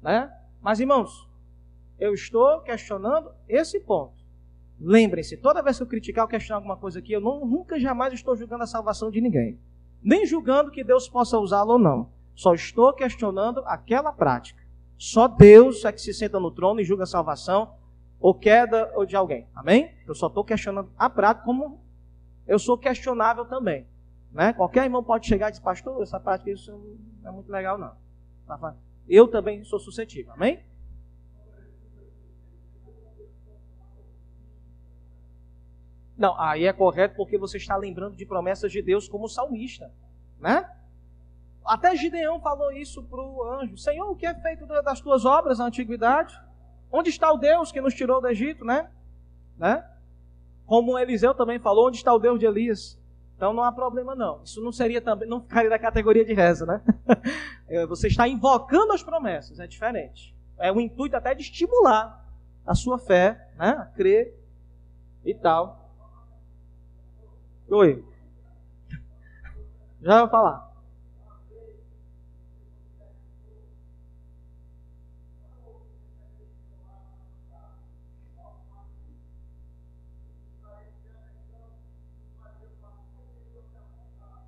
né? 0.00 0.32
Mas 0.60 0.78
irmãos, 0.78 1.28
eu 2.02 2.12
estou 2.12 2.60
questionando 2.62 3.30
esse 3.48 3.78
ponto. 3.78 4.24
Lembrem-se, 4.80 5.36
toda 5.36 5.62
vez 5.62 5.76
que 5.76 5.84
eu 5.84 5.86
criticar 5.86 6.24
ou 6.24 6.28
questionar 6.28 6.56
alguma 6.56 6.76
coisa 6.76 6.98
aqui, 6.98 7.12
eu 7.12 7.20
não, 7.20 7.46
nunca 7.46 7.78
jamais 7.78 8.12
estou 8.12 8.34
julgando 8.34 8.64
a 8.64 8.66
salvação 8.66 9.08
de 9.08 9.20
ninguém, 9.20 9.56
nem 10.02 10.26
julgando 10.26 10.72
que 10.72 10.82
Deus 10.82 11.08
possa 11.08 11.38
usá-lo 11.38 11.74
ou 11.74 11.78
não. 11.78 12.10
Só 12.34 12.54
estou 12.54 12.92
questionando 12.92 13.62
aquela 13.66 14.12
prática. 14.12 14.60
Só 14.98 15.28
Deus 15.28 15.84
é 15.84 15.92
que 15.92 16.00
se 16.00 16.12
senta 16.12 16.40
no 16.40 16.50
trono 16.50 16.80
e 16.80 16.84
julga 16.84 17.04
a 17.04 17.06
salvação 17.06 17.72
ou 18.18 18.34
queda 18.34 18.90
ou 18.96 19.06
de 19.06 19.14
alguém. 19.14 19.46
Amém? 19.54 19.94
Eu 20.04 20.14
só 20.16 20.26
estou 20.26 20.42
questionando 20.42 20.90
a 20.98 21.08
prática 21.08 21.44
como 21.44 21.80
eu 22.48 22.58
sou 22.58 22.76
questionável 22.76 23.44
também. 23.44 23.86
Né? 24.32 24.52
Qualquer 24.54 24.82
irmão 24.84 25.04
pode 25.04 25.28
chegar 25.28 25.50
e 25.50 25.50
dizer, 25.52 25.62
pastor, 25.62 26.02
essa 26.02 26.18
prática 26.18 26.50
isso 26.50 26.72
não 27.22 27.30
é 27.30 27.32
muito 27.32 27.52
legal 27.52 27.78
não. 27.78 27.92
Tá 28.44 28.74
eu 29.08 29.28
também 29.28 29.62
sou 29.62 29.78
suscetível. 29.78 30.32
Amém? 30.32 30.64
Não, 36.22 36.40
aí 36.40 36.66
é 36.66 36.72
correto 36.72 37.16
porque 37.16 37.36
você 37.36 37.56
está 37.56 37.74
lembrando 37.74 38.14
de 38.14 38.24
promessas 38.24 38.70
de 38.70 38.80
Deus 38.80 39.08
como 39.08 39.28
salmista, 39.28 39.90
né? 40.38 40.70
Até 41.64 41.96
Gideão 41.96 42.38
falou 42.38 42.70
isso 42.70 43.02
para 43.02 43.20
o 43.20 43.42
anjo: 43.42 43.76
Senhor, 43.76 44.08
o 44.08 44.14
que 44.14 44.24
é 44.24 44.32
feito 44.32 44.64
das 44.64 45.00
tuas 45.00 45.24
obras 45.24 45.58
na 45.58 45.64
antiguidade? 45.64 46.40
Onde 46.92 47.10
está 47.10 47.32
o 47.32 47.38
Deus 47.38 47.72
que 47.72 47.80
nos 47.80 47.92
tirou 47.92 48.20
do 48.20 48.28
Egito, 48.28 48.64
né? 48.64 48.88
né? 49.58 49.84
Como 50.64 50.96
Eliseu 50.96 51.34
também 51.34 51.58
falou: 51.58 51.88
onde 51.88 51.96
está 51.96 52.14
o 52.14 52.20
Deus 52.20 52.38
de 52.38 52.46
Elias? 52.46 52.96
Então 53.36 53.52
não 53.52 53.64
há 53.64 53.72
problema 53.72 54.14
não. 54.14 54.44
Isso 54.44 54.62
não 54.62 54.70
seria 54.70 55.00
também, 55.00 55.28
não 55.28 55.40
ficaria 55.40 55.70
da 55.70 55.78
categoria 55.78 56.24
de 56.24 56.32
reza, 56.32 56.64
né? 56.64 56.80
É, 57.66 57.86
você 57.86 58.06
está 58.06 58.28
invocando 58.28 58.92
as 58.92 59.02
promessas, 59.02 59.58
é 59.58 59.66
diferente. 59.66 60.36
É 60.58 60.70
o 60.70 60.78
intuito 60.78 61.16
até 61.16 61.34
de 61.34 61.40
estimular 61.40 62.22
a 62.66 62.74
sua 62.74 62.98
fé, 62.98 63.48
né? 63.56 63.70
A 63.70 63.86
crer 63.86 64.38
e 65.24 65.34
tal. 65.34 65.81
Oi. 67.72 68.04
Já 70.02 70.20
vou 70.20 70.28
falar. 70.28 70.72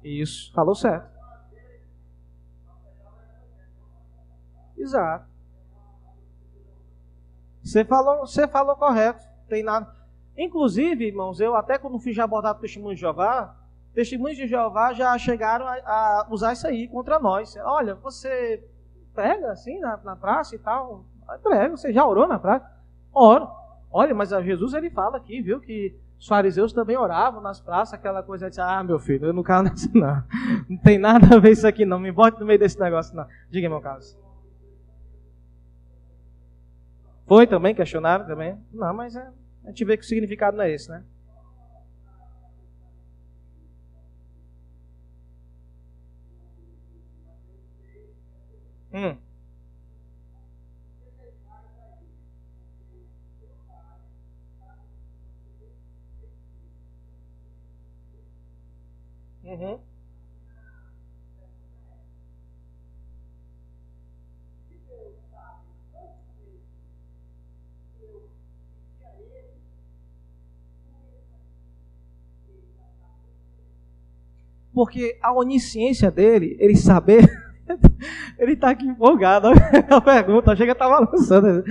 Isso, 0.02 0.52
falou 0.52 0.74
certo. 0.74 1.10
Exato. 4.76 5.26
Você 7.62 7.86
falou, 7.86 8.26
você 8.26 8.46
falou 8.46 8.76
correto. 8.76 9.26
Tem 9.48 9.62
nada. 9.62 10.03
Inclusive, 10.36 11.06
irmãos, 11.06 11.40
eu 11.40 11.54
até 11.54 11.78
quando 11.78 11.98
fiz 11.98 12.18
abordar 12.18 12.52
o 12.52 12.60
testemunho 12.60 12.94
de 12.94 13.00
Jeová, 13.00 13.54
testemunhos 13.94 14.36
de 14.36 14.46
Jeová 14.46 14.92
já 14.92 15.16
chegaram 15.16 15.66
a, 15.66 15.74
a, 15.74 16.26
usar 16.30 16.52
isso 16.52 16.66
aí 16.66 16.88
contra 16.88 17.18
nós. 17.18 17.56
Olha, 17.64 17.94
você 17.94 18.62
prega 19.14 19.52
assim 19.52 19.78
na, 19.78 19.96
na 19.98 20.16
praça 20.16 20.56
e 20.56 20.58
tal. 20.58 21.04
Prega, 21.42 21.76
você 21.76 21.92
já 21.92 22.04
orou 22.04 22.26
na 22.26 22.38
praça? 22.38 22.68
Oro. 23.12 23.48
Olha, 23.90 24.12
mas 24.12 24.30
Jesus 24.30 24.74
ele 24.74 24.90
fala 24.90 25.16
aqui, 25.16 25.40
viu, 25.40 25.60
que 25.60 25.96
os 26.18 26.26
fariseus 26.26 26.72
também 26.72 26.96
oravam 26.96 27.40
nas 27.40 27.60
praças, 27.60 27.94
aquela 27.94 28.22
coisa 28.22 28.50
de, 28.50 28.60
ah, 28.60 28.82
meu 28.82 28.98
filho, 28.98 29.26
eu 29.26 29.32
não 29.32 29.42
quero 29.44 29.62
nessa 29.70 29.88
não. 29.94 30.24
Não 30.68 30.76
tem 30.78 30.98
nada 30.98 31.36
a 31.36 31.38
ver 31.38 31.52
isso 31.52 31.66
aqui 31.66 31.84
não, 31.84 31.98
me 31.98 32.10
bote 32.10 32.40
no 32.40 32.46
meio 32.46 32.58
desse 32.58 32.78
negócio 32.80 33.14
não. 33.14 33.26
Diga, 33.48 33.68
meu 33.68 33.80
caso. 33.80 34.18
Foi 37.26 37.46
também, 37.46 37.74
questionaram 37.74 38.26
também? 38.26 38.58
Não, 38.72 38.92
mas 38.92 39.14
é, 39.14 39.30
a 39.64 39.68
gente 39.68 39.84
vê 39.84 39.96
que 39.96 40.04
o 40.04 40.06
significado 40.06 40.56
não 40.56 40.64
é 40.64 40.70
esse, 40.72 40.88
né? 40.90 41.04
Hum. 48.92 49.18
Uhum. 59.44 59.93
Porque 74.74 75.18
a 75.22 75.32
onisciência 75.32 76.10
dele, 76.10 76.56
ele 76.58 76.76
saber 76.76 77.30
Ele 78.38 78.52
está 78.52 78.70
aqui 78.70 78.86
empolgado. 78.86 79.48
A 79.90 80.00
pergunta, 80.00 80.56
chega 80.56 80.72
a 80.72 80.74
estar 80.74 80.88
tá 80.88 80.90
balançando. 80.90 81.64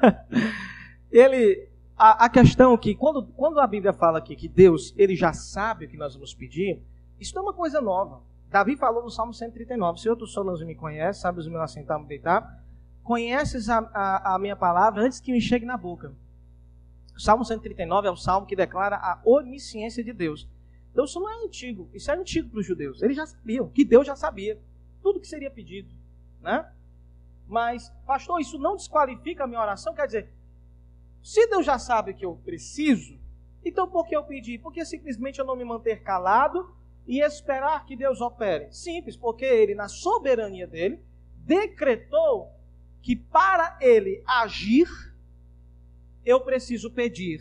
Ele, 1.10 1.68
a, 1.96 2.26
a 2.26 2.28
questão 2.28 2.76
que, 2.76 2.94
quando, 2.94 3.24
quando 3.36 3.60
a 3.60 3.66
Bíblia 3.66 3.92
fala 3.92 4.18
aqui 4.18 4.36
que 4.36 4.48
Deus, 4.48 4.94
ele 4.96 5.16
já 5.16 5.32
sabe 5.32 5.86
o 5.86 5.88
que 5.88 5.96
nós 5.96 6.14
vamos 6.14 6.32
pedir, 6.32 6.80
isso 7.18 7.34
não 7.34 7.42
é 7.42 7.46
uma 7.46 7.52
coisa 7.52 7.80
nova. 7.80 8.20
Davi 8.48 8.76
falou 8.76 9.02
no 9.02 9.10
Salmo 9.10 9.34
139, 9.34 10.00
se 10.00 10.08
outros 10.08 10.32
solos 10.32 10.64
me 10.64 10.74
conhecem, 10.74 11.20
sabe 11.20 11.40
os 11.40 11.48
meus 11.48 11.62
assentar, 11.62 11.98
me 11.98 12.06
deitar, 12.06 12.62
conheces 13.02 13.68
a, 13.68 13.78
a, 13.92 14.34
a 14.34 14.38
minha 14.38 14.56
palavra 14.56 15.04
antes 15.04 15.20
que 15.20 15.32
me 15.32 15.40
chegue 15.40 15.66
na 15.66 15.76
boca. 15.76 16.12
O 17.16 17.20
Salmo 17.20 17.44
139 17.44 18.08
é 18.08 18.10
o 18.10 18.16
salmo 18.16 18.46
que 18.46 18.56
declara 18.56 18.96
a 18.96 19.20
onisciência 19.24 20.02
de 20.02 20.12
Deus. 20.12 20.48
Então 20.92 21.04
isso 21.04 21.20
não 21.20 21.30
é 21.30 21.44
antigo, 21.44 21.88
isso 21.94 22.10
é 22.10 22.14
antigo 22.14 22.50
para 22.50 22.60
os 22.60 22.66
judeus. 22.66 23.02
Eles 23.02 23.16
já 23.16 23.26
sabiam, 23.26 23.68
que 23.68 23.84
Deus 23.84 24.06
já 24.06 24.16
sabia 24.16 24.58
tudo 25.02 25.20
que 25.20 25.26
seria 25.26 25.50
pedido, 25.50 25.90
né? 26.40 26.70
Mas, 27.46 27.90
pastor, 28.06 28.40
isso 28.40 28.58
não 28.58 28.76
desqualifica 28.76 29.44
a 29.44 29.46
minha 29.46 29.60
oração? 29.60 29.94
Quer 29.94 30.06
dizer, 30.06 30.32
se 31.22 31.46
Deus 31.48 31.66
já 31.66 31.78
sabe 31.78 32.14
que 32.14 32.24
eu 32.24 32.36
preciso, 32.44 33.18
então 33.64 33.88
por 33.88 34.06
que 34.06 34.14
eu 34.14 34.24
pedir? 34.24 34.58
Porque 34.58 34.84
simplesmente 34.84 35.38
eu 35.38 35.44
não 35.44 35.56
me 35.56 35.64
manter 35.64 36.02
calado 36.02 36.74
e 37.06 37.20
esperar 37.20 37.84
que 37.86 37.96
Deus 37.96 38.20
opere? 38.20 38.72
Simples, 38.72 39.16
porque 39.16 39.44
Ele, 39.44 39.74
na 39.74 39.88
soberania 39.88 40.66
dele, 40.66 41.02
decretou 41.38 42.52
que 43.02 43.16
para 43.16 43.76
Ele 43.80 44.22
agir, 44.26 44.88
eu 46.24 46.40
preciso 46.40 46.90
pedir. 46.90 47.40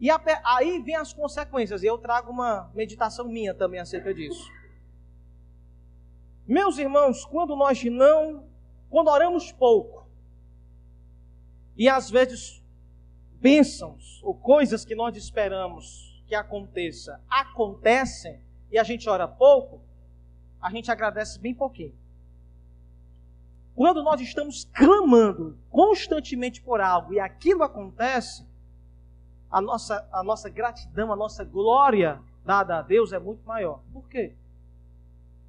E 0.00 0.08
aí 0.44 0.80
vem 0.80 0.96
as 0.96 1.12
consequências, 1.12 1.82
eu 1.82 1.98
trago 1.98 2.30
uma 2.32 2.70
meditação 2.74 3.28
minha 3.28 3.52
também 3.52 3.78
acerca 3.78 4.14
disso. 4.14 4.50
Meus 6.46 6.78
irmãos, 6.78 7.24
quando 7.26 7.54
nós 7.54 7.84
não, 7.84 8.48
quando 8.88 9.08
oramos 9.08 9.52
pouco, 9.52 10.08
e 11.76 11.86
às 11.88 12.10
vezes 12.10 12.64
bênçãos 13.34 14.22
ou 14.22 14.34
coisas 14.34 14.84
que 14.84 14.94
nós 14.94 15.16
esperamos 15.16 16.22
que 16.26 16.34
aconteça, 16.34 17.20
acontecem, 17.28 18.40
e 18.70 18.78
a 18.78 18.82
gente 18.82 19.08
ora 19.08 19.28
pouco, 19.28 19.82
a 20.62 20.70
gente 20.70 20.90
agradece 20.90 21.38
bem 21.38 21.54
pouquinho. 21.54 21.94
Quando 23.74 24.02
nós 24.02 24.20
estamos 24.20 24.64
clamando 24.72 25.58
constantemente 25.70 26.62
por 26.62 26.80
algo 26.80 27.12
e 27.12 27.20
aquilo 27.20 27.62
acontece, 27.62 28.49
a 29.50 29.60
nossa, 29.60 30.08
a 30.12 30.22
nossa 30.22 30.48
gratidão, 30.48 31.12
a 31.12 31.16
nossa 31.16 31.44
glória 31.44 32.22
dada 32.44 32.78
a 32.78 32.82
Deus 32.82 33.12
é 33.12 33.18
muito 33.18 33.44
maior. 33.44 33.82
Por 33.92 34.08
quê? 34.08 34.34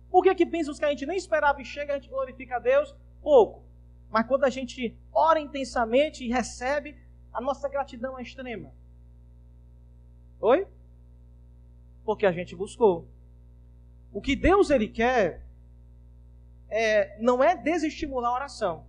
Por 0.09 0.23
que, 0.23 0.35
que 0.35 0.45
pensam 0.45 0.73
que 0.73 0.83
a 0.83 0.89
gente 0.89 1.05
nem 1.05 1.17
esperava 1.17 1.61
e 1.61 1.65
chega, 1.65 1.93
a 1.93 1.99
gente 1.99 2.09
glorifica 2.09 2.55
a 2.57 2.59
Deus? 2.59 2.95
Pouco. 3.21 3.63
Mas 4.09 4.27
quando 4.27 4.43
a 4.43 4.49
gente 4.49 4.97
ora 5.13 5.39
intensamente 5.39 6.25
e 6.25 6.29
recebe, 6.29 6.97
a 7.31 7.39
nossa 7.39 7.69
gratidão 7.69 8.19
é 8.19 8.21
extrema. 8.21 8.73
Oi? 10.41 10.67
Porque 12.03 12.25
a 12.25 12.31
gente 12.31 12.55
buscou. 12.55 13.07
O 14.11 14.19
que 14.19 14.35
Deus 14.35 14.69
ele 14.69 14.87
quer 14.87 15.45
é, 16.67 17.17
não 17.21 17.41
é 17.41 17.55
desestimular 17.55 18.31
a 18.31 18.35
oração, 18.35 18.85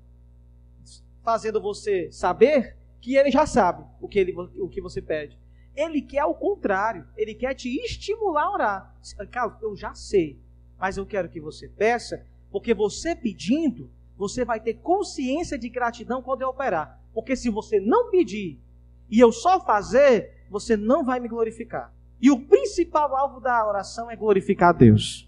fazendo 1.23 1.61
você 1.61 2.11
saber 2.11 2.77
que 3.03 3.17
ele 3.17 3.33
já 3.33 3.45
sabe 3.45 3.85
o 4.01 4.07
que, 4.07 4.19
ele, 4.19 4.33
o 4.33 4.69
que 4.69 4.81
você 4.81 5.03
pede. 5.03 5.37
Ele 5.75 6.01
quer 6.01 6.25
o 6.25 6.35
contrário, 6.35 7.05
ele 7.17 7.35
quer 7.35 7.53
te 7.53 7.69
estimular 7.69 8.45
a 8.45 8.53
orar. 8.53 8.97
Carlos, 9.31 9.61
eu 9.61 9.77
já 9.77 9.93
sei, 9.93 10.39
mas 10.79 10.97
eu 10.97 11.05
quero 11.05 11.29
que 11.29 11.41
você 11.41 11.69
peça, 11.69 12.25
porque 12.51 12.73
você 12.73 13.17
pedindo, 13.17 13.91
você 14.17 14.45
vai 14.45 14.61
ter 14.61 14.75
consciência 14.75 15.59
de 15.59 15.69
gratidão 15.69 16.23
quando 16.23 16.43
eu 16.43 16.49
operar. 16.49 17.03
Porque 17.13 17.35
se 17.35 17.51
você 17.51 17.81
não 17.81 18.09
pedir 18.09 18.61
e 19.11 19.19
eu 19.19 19.33
só 19.33 19.61
fazer, 19.61 20.47
você 20.49 20.77
não 20.77 21.05
vai 21.05 21.19
me 21.19 21.29
glorificar. 21.29 21.93
E 22.21 22.31
o 22.31 22.47
principal 22.47 23.17
alvo 23.17 23.41
da 23.41 23.67
oração 23.67 24.09
é 24.09 24.15
glorificar 24.15 24.69
a 24.69 24.73
Deus. 24.73 25.27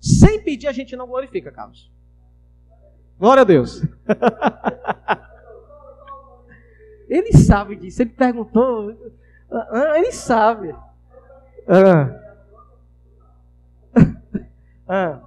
Sem 0.00 0.42
pedir, 0.42 0.66
a 0.66 0.72
gente 0.72 0.96
não 0.96 1.06
glorifica, 1.06 1.52
Carlos. 1.52 1.92
Glória 3.18 3.42
a 3.42 3.44
Deus. 3.44 3.82
Ele 7.14 7.32
sabe 7.32 7.76
disso. 7.76 8.02
Ele 8.02 8.10
perguntou. 8.10 8.90
Ele 9.96 10.10
sabe. 10.10 10.74
Ah. 11.68 12.20
Ah. 14.86 15.18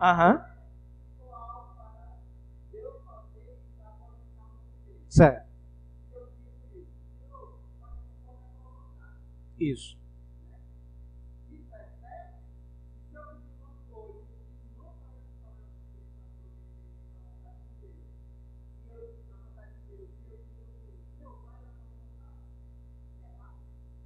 Aham. 0.00 0.42
Certo. 5.06 5.46
Isso. 9.60 10.03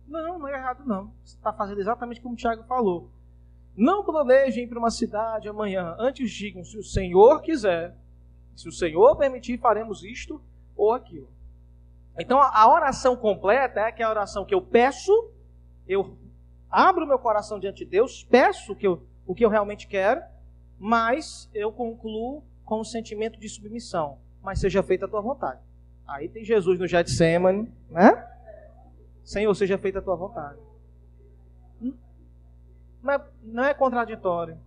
Não, 0.08 0.38
não 0.38 0.48
é 0.48 0.54
errado 0.54 0.84
não. 0.86 1.12
Você 1.22 1.36
está 1.36 1.52
fazendo 1.52 1.80
exatamente 1.80 2.20
como 2.20 2.34
o 2.34 2.36
Tiago 2.36 2.64
falou. 2.64 3.10
Não 3.76 4.02
planejem 4.02 4.66
para 4.66 4.78
uma 4.78 4.90
cidade 4.90 5.48
amanhã. 5.48 5.94
Antes 5.98 6.30
digam, 6.30 6.64
se 6.64 6.76
o 6.78 6.82
Senhor 6.82 7.40
quiser, 7.42 7.96
se 8.56 8.68
o 8.68 8.72
Senhor 8.72 9.16
permitir, 9.16 9.58
faremos 9.58 10.02
isto 10.02 10.42
ou 10.76 10.92
aquilo. 10.92 11.28
Então 12.18 12.40
a 12.40 12.72
oração 12.72 13.14
completa 13.14 13.80
é 13.80 13.94
é 13.96 14.02
a 14.02 14.10
oração 14.10 14.44
que 14.44 14.54
eu 14.54 14.60
peço, 14.60 15.12
eu 15.86 16.16
abro 16.68 17.06
meu 17.06 17.18
coração 17.18 17.60
diante 17.60 17.84
de 17.84 17.90
Deus, 17.90 18.24
peço 18.24 18.72
o 18.72 18.76
que 18.76 18.86
eu, 18.86 19.06
o 19.26 19.34
que 19.34 19.44
eu 19.44 19.48
realmente 19.48 19.86
quero, 19.86 20.20
mas 20.78 21.48
eu 21.54 21.70
concluo 21.70 22.42
com 22.64 22.80
um 22.80 22.84
sentimento 22.84 23.38
de 23.38 23.48
submissão. 23.48 24.18
Mas 24.42 24.60
seja 24.60 24.82
feita 24.82 25.06
a 25.06 25.08
tua 25.08 25.20
vontade. 25.20 25.60
Aí 26.06 26.28
tem 26.28 26.44
Jesus 26.44 26.78
no 26.78 26.86
Getsemane, 26.86 27.72
né? 27.90 28.37
Senhor, 29.28 29.54
seja 29.54 29.76
feita 29.76 29.98
a 29.98 30.02
tua 30.02 30.16
vontade. 30.16 30.58
Não 33.02 33.12
é, 33.12 33.30
não 33.42 33.62
é 33.62 33.74
contraditório. 33.74 34.58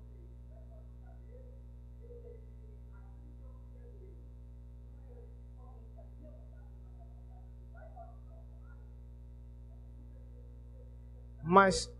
Mas 11.41 11.91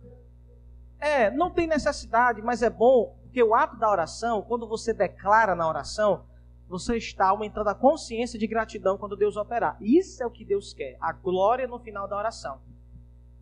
é, 0.99 1.32
não 1.32 1.49
tem 1.49 1.66
necessidade, 1.66 2.43
mas 2.43 2.62
é 2.62 2.70
bom, 2.70 3.18
porque 3.24 3.41
o 3.41 3.55
ato 3.55 3.76
da 3.76 3.89
oração, 3.89 4.43
quando 4.43 4.68
você 4.68 4.93
declara 4.93 5.55
na 5.55 5.68
oração, 5.68 6.28
você 6.72 6.96
está 6.96 7.28
aumentando 7.28 7.68
a 7.68 7.76
consciência 7.76 8.40
de 8.40 8.48
gratidão 8.48 8.98
quando 8.98 9.18
Deus 9.18 9.36
operar. 9.36 9.78
Isso 9.82 10.24
é 10.24 10.26
o 10.26 10.32
que 10.32 10.46
Deus 10.46 10.74
quer, 10.74 10.96
a 11.02 11.12
glória 11.12 11.68
no 11.68 11.78
final 11.78 12.08
da 12.08 12.18
oração. 12.18 12.62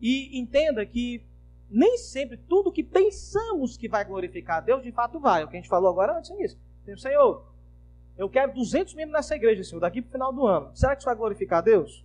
E 0.00 0.36
entenda 0.36 0.84
que 0.84 1.24
nem 1.70 1.96
sempre 1.96 2.36
tudo 2.36 2.72
que 2.72 2.82
pensamos 2.82 3.76
que 3.76 3.88
vai 3.88 4.04
glorificar 4.04 4.56
a 4.56 4.60
Deus, 4.60 4.82
de 4.82 4.90
fato 4.90 5.20
vai. 5.20 5.42
É 5.42 5.44
o 5.44 5.48
que 5.48 5.56
a 5.56 5.60
gente 5.60 5.68
falou 5.68 5.88
agora 5.88 6.18
antes 6.18 6.36
disso. 6.36 6.58
Senhor, 6.96 7.46
eu 8.18 8.28
quero 8.28 8.52
200 8.52 8.94
membros 8.94 9.12
nessa 9.12 9.36
igreja, 9.36 9.62
Senhor, 9.62 9.80
daqui 9.80 10.02
para 10.02 10.08
o 10.08 10.12
final 10.12 10.32
do 10.32 10.44
ano. 10.44 10.70
Será 10.74 10.96
que 10.96 11.02
isso 11.02 11.06
vai 11.06 11.14
glorificar 11.14 11.60
a 11.60 11.62
Deus? 11.62 12.04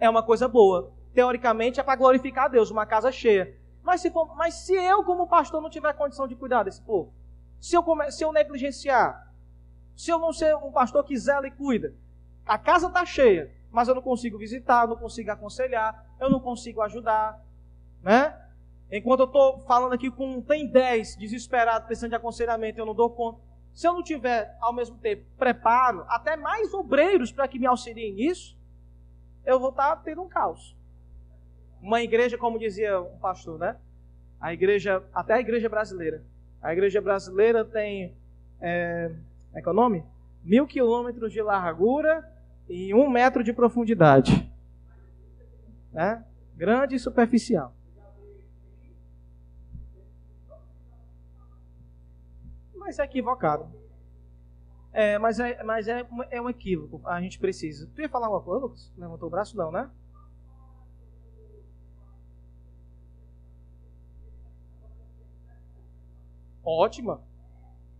É 0.00 0.10
uma 0.10 0.24
coisa 0.24 0.48
boa. 0.48 0.92
Teoricamente 1.14 1.78
é 1.78 1.82
para 1.84 1.94
glorificar 1.94 2.46
a 2.46 2.48
Deus, 2.48 2.72
uma 2.72 2.84
casa 2.84 3.12
cheia. 3.12 3.56
Mas 3.84 4.00
se, 4.00 4.10
for, 4.10 4.34
mas 4.34 4.54
se 4.54 4.74
eu, 4.74 5.04
como 5.04 5.28
pastor, 5.28 5.62
não 5.62 5.70
tiver 5.70 5.92
condição 5.92 6.26
de 6.26 6.34
cuidar 6.34 6.64
desse 6.64 6.82
povo, 6.82 7.14
se 7.60 7.76
eu, 7.76 7.84
se 8.10 8.24
eu 8.24 8.32
negligenciar, 8.32 9.31
se 9.96 10.10
eu 10.10 10.18
não 10.18 10.32
ser 10.32 10.54
um 10.56 10.72
pastor 10.72 11.04
que 11.04 11.16
zela 11.16 11.46
e 11.46 11.50
cuida, 11.50 11.94
a 12.46 12.58
casa 12.58 12.88
está 12.88 13.04
cheia, 13.04 13.52
mas 13.70 13.88
eu 13.88 13.94
não 13.94 14.02
consigo 14.02 14.38
visitar, 14.38 14.86
não 14.86 14.96
consigo 14.96 15.30
aconselhar, 15.30 16.06
eu 16.20 16.30
não 16.30 16.40
consigo 16.40 16.82
ajudar, 16.82 17.40
né? 18.02 18.38
Enquanto 18.90 19.20
eu 19.20 19.26
estou 19.26 19.60
falando 19.60 19.94
aqui 19.94 20.10
com 20.10 20.42
tem 20.42 20.66
10 20.66 21.16
desesperados 21.16 21.86
precisando 21.86 22.10
de 22.10 22.16
aconselhamento, 22.16 22.78
eu 22.78 22.84
não 22.84 22.94
dou 22.94 23.08
conta. 23.08 23.40
Se 23.72 23.88
eu 23.88 23.94
não 23.94 24.02
tiver, 24.02 24.54
ao 24.60 24.72
mesmo 24.72 24.98
tempo, 24.98 25.24
preparo, 25.38 26.04
até 26.08 26.36
mais 26.36 26.74
obreiros 26.74 27.32
para 27.32 27.48
que 27.48 27.58
me 27.58 27.66
auxiliem 27.66 28.12
nisso, 28.12 28.54
eu 29.46 29.58
vou 29.58 29.70
estar 29.70 29.96
tá 29.96 30.02
tendo 30.02 30.22
um 30.22 30.28
caos. 30.28 30.76
Uma 31.80 32.02
igreja, 32.02 32.36
como 32.36 32.58
dizia 32.58 33.00
um 33.00 33.18
pastor, 33.18 33.58
né? 33.58 33.76
A 34.38 34.52
igreja, 34.52 35.02
até 35.14 35.34
a 35.34 35.40
igreja 35.40 35.68
brasileira. 35.70 36.22
A 36.60 36.72
igreja 36.72 37.00
brasileira 37.00 37.64
tem 37.64 38.14
é, 38.60 39.10
é 39.54 39.60
que 39.60 39.68
é 39.68 39.70
o 39.70 39.74
nome? 39.74 40.04
Mil 40.42 40.66
quilômetros 40.66 41.32
de 41.32 41.42
largura 41.42 42.28
e 42.68 42.94
um 42.94 43.08
metro 43.08 43.44
de 43.44 43.52
profundidade. 43.52 44.50
Né? 45.92 46.24
Grande 46.56 46.96
e 46.96 46.98
superficial. 46.98 47.74
Mas 52.74 52.98
é 52.98 53.04
equivocado. 53.04 53.66
É, 54.92 55.18
mas 55.18 55.40
é, 55.40 55.62
mas 55.62 55.88
é, 55.88 56.06
é 56.30 56.40
um 56.40 56.50
equívoco. 56.50 57.00
A 57.06 57.20
gente 57.20 57.38
precisa. 57.38 57.88
Tu 57.94 58.02
ia 58.02 58.08
falar 58.08 58.28
uma 58.28 58.42
coisa, 58.42 58.66
Lucas? 58.66 58.92
Levantou 58.96 59.28
o 59.28 59.30
braço? 59.30 59.56
Não, 59.56 59.70
né? 59.72 59.88
Ótima. 66.64 67.22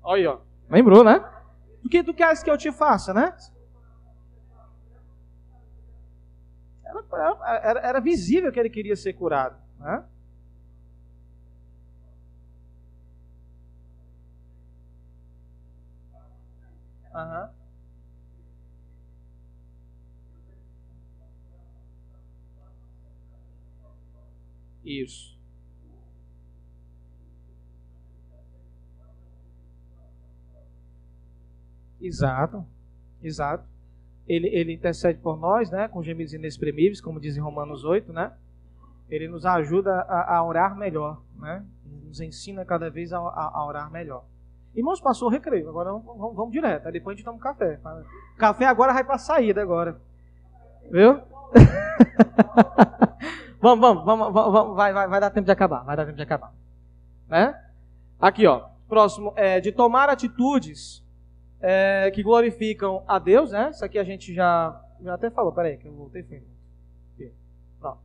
Olha 0.02 0.20
aí, 0.20 0.26
ó. 0.26 0.40
Lembrou, 0.68 1.02
né? 1.02 1.24
O 1.84 1.88
que 1.88 2.02
tu 2.02 2.14
queres 2.14 2.42
que 2.42 2.50
eu 2.50 2.56
te 2.56 2.70
faça, 2.72 3.12
né? 3.12 3.36
Era, 6.84 7.60
era, 7.62 7.80
era 7.80 8.00
visível 8.00 8.52
que 8.52 8.60
ele 8.60 8.70
queria 8.70 8.96
ser 8.96 9.12
curado. 9.14 9.56
Né? 9.78 10.04
Aham. 17.14 17.50
Isso. 24.84 25.41
Exato, 32.02 32.66
exato. 33.22 33.64
Ele, 34.26 34.48
ele 34.48 34.72
intercede 34.72 35.20
por 35.20 35.38
nós, 35.38 35.70
né, 35.70 35.88
com 35.88 36.02
gemidos 36.02 36.34
inexprimíveis, 36.34 37.00
como 37.00 37.20
diz 37.20 37.36
em 37.36 37.40
Romanos 37.40 37.84
8, 37.84 38.12
né? 38.12 38.32
Ele 39.08 39.28
nos 39.28 39.46
ajuda 39.46 39.92
a, 40.02 40.36
a 40.36 40.44
orar 40.44 40.76
melhor, 40.76 41.20
né? 41.38 41.64
Nos 42.04 42.20
ensina 42.20 42.64
cada 42.64 42.90
vez 42.90 43.12
a, 43.12 43.18
a, 43.18 43.50
a 43.54 43.66
orar 43.66 43.90
melhor. 43.90 44.24
Irmãos, 44.74 45.00
passou 45.00 45.28
o 45.28 45.30
recreio, 45.30 45.68
agora 45.68 45.92
vamos, 45.92 46.34
vamos, 46.34 46.52
direto, 46.52 46.86
aí 46.86 46.92
depois 46.92 47.14
a 47.14 47.16
gente 47.16 47.24
toma 47.24 47.36
um 47.36 47.40
café. 47.40 47.78
Café 48.38 48.66
agora 48.66 48.92
vai 48.92 49.04
para 49.04 49.16
a 49.16 49.18
saída 49.18 49.60
agora. 49.60 50.00
Viu? 50.90 51.20
vamos, 53.60 53.80
vamos, 53.80 54.04
vamos, 54.04 54.32
vamos, 54.32 54.76
vai, 54.76 54.92
vai, 54.92 55.08
vai 55.08 55.20
dar 55.20 55.30
tempo 55.30 55.44
de 55.44 55.52
acabar, 55.52 55.84
vai 55.84 55.96
dar 55.96 56.06
tempo 56.06 56.16
de 56.16 56.22
acabar. 56.22 56.52
Né? 57.28 57.54
Aqui, 58.18 58.46
ó, 58.46 58.68
próximo, 58.88 59.34
é, 59.36 59.60
de 59.60 59.72
tomar 59.72 60.08
atitudes 60.08 61.01
é, 61.62 62.10
que 62.10 62.22
glorificam 62.22 63.04
a 63.06 63.20
Deus, 63.20 63.52
né? 63.52 63.70
Isso 63.70 63.84
aqui 63.84 63.98
a 63.98 64.04
gente 64.04 64.34
já, 64.34 64.78
já 65.00 65.14
até 65.14 65.30
falou, 65.30 65.52
peraí, 65.52 65.76
que 65.76 65.86
eu 65.86 65.92
voltei 65.92 66.24
firme. 66.24 66.46
Pronto. 67.80 67.98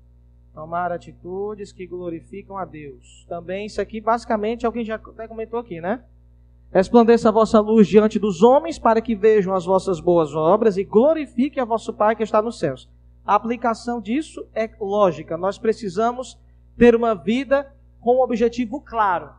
Tomar 0.54 0.92
atitudes 0.92 1.72
que 1.72 1.88
glorificam 1.88 2.56
a 2.56 2.66
Deus. 2.66 3.26
Também 3.28 3.66
isso 3.66 3.82
aqui 3.82 4.00
basicamente 4.00 4.66
é 4.66 4.70
o 4.70 4.72
que 4.72 4.78
a 4.78 4.82
gente 4.82 4.88
já 4.88 4.96
até 4.96 5.28
comentou 5.28 5.60
aqui, 5.60 5.82
né? 5.82 6.04
Resplandeça 6.72 7.30
a 7.30 7.32
vossa 7.32 7.60
luz 7.60 7.88
diante 7.88 8.20
dos 8.20 8.44
homens, 8.44 8.78
para 8.78 9.02
que 9.02 9.16
vejam 9.16 9.54
as 9.56 9.66
vossas 9.66 10.00
boas 10.00 10.36
obras 10.36 10.78
e 10.78 10.84
glorifiquem 10.84 11.62
a 11.64 11.66
vosso 11.66 11.94
Pai 11.94 12.16
que 12.16 12.24
está 12.24 12.42
nos 12.42 12.60
céus. 12.60 12.90
A 13.26 13.36
aplicação 13.36 14.00
disso 14.00 14.46
é 14.54 14.70
lógica. 14.80 15.38
Nós 15.38 15.58
precisamos 15.58 16.38
ter 16.78 16.94
uma 16.94 17.16
vida 17.16 17.74
com 18.02 18.18
um 18.18 18.22
objetivo 18.22 18.82
claro. 18.82 19.32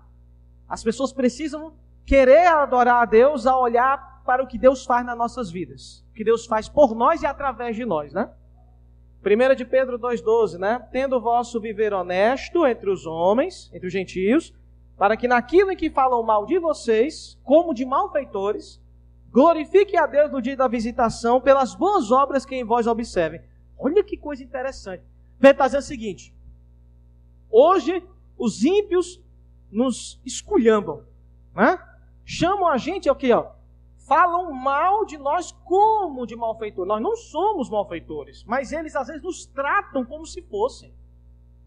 As 0.68 0.82
pessoas 0.82 1.12
precisam 1.12 1.72
querer 2.08 2.46
adorar 2.46 3.02
a 3.02 3.04
Deus 3.04 3.46
a 3.46 3.54
olhar 3.58 4.22
para 4.24 4.42
o 4.42 4.46
que 4.46 4.56
Deus 4.56 4.86
faz 4.86 5.04
nas 5.04 5.16
nossas 5.16 5.50
vidas. 5.50 6.02
O 6.10 6.14
que 6.14 6.24
Deus 6.24 6.46
faz 6.46 6.66
por 6.66 6.94
nós 6.94 7.20
e 7.20 7.26
através 7.26 7.76
de 7.76 7.84
nós, 7.84 8.14
né? 8.14 8.30
1 9.22 9.54
de 9.54 9.66
Pedro 9.66 9.98
2,12, 9.98 10.58
né? 10.58 10.88
Tendo 10.90 11.16
o 11.16 11.20
vosso 11.20 11.60
viver 11.60 11.92
honesto 11.92 12.66
entre 12.66 12.88
os 12.88 13.04
homens, 13.04 13.70
entre 13.74 13.86
os 13.86 13.92
gentios, 13.92 14.54
para 14.96 15.18
que 15.18 15.28
naquilo 15.28 15.70
em 15.70 15.76
que 15.76 15.90
falam 15.90 16.22
mal 16.22 16.46
de 16.46 16.58
vocês, 16.58 17.38
como 17.44 17.74
de 17.74 17.84
malfeitores, 17.84 18.80
glorifique 19.30 19.94
a 19.94 20.06
Deus 20.06 20.32
no 20.32 20.40
dia 20.40 20.56
da 20.56 20.66
visitação 20.66 21.42
pelas 21.42 21.74
boas 21.74 22.10
obras 22.10 22.46
que 22.46 22.54
em 22.54 22.64
vós 22.64 22.86
observem. 22.86 23.42
Olha 23.78 24.02
que 24.02 24.16
coisa 24.16 24.42
interessante. 24.42 25.04
Pedro 25.38 25.52
está 25.52 25.66
dizendo 25.66 25.82
o 25.82 25.84
seguinte: 25.84 26.34
hoje 27.50 28.02
os 28.38 28.64
ímpios 28.64 29.22
nos 29.70 30.18
esculhambam, 30.24 31.04
né? 31.54 31.78
Chamam 32.28 32.68
a 32.68 32.76
gente, 32.76 33.08
é 33.08 33.12
o 33.12 33.16
que? 33.16 33.32
Ó, 33.32 33.52
falam 34.06 34.52
mal 34.52 35.04
de 35.04 35.16
nós 35.16 35.52
como 35.64 36.26
de 36.26 36.36
malfeitores. 36.36 36.88
Nós 36.88 37.02
não 37.02 37.16
somos 37.16 37.70
malfeitores, 37.70 38.44
mas 38.44 38.72
eles 38.72 38.94
às 38.94 39.06
vezes 39.06 39.22
nos 39.22 39.46
tratam 39.46 40.04
como 40.04 40.26
se 40.26 40.42
fossem 40.42 40.92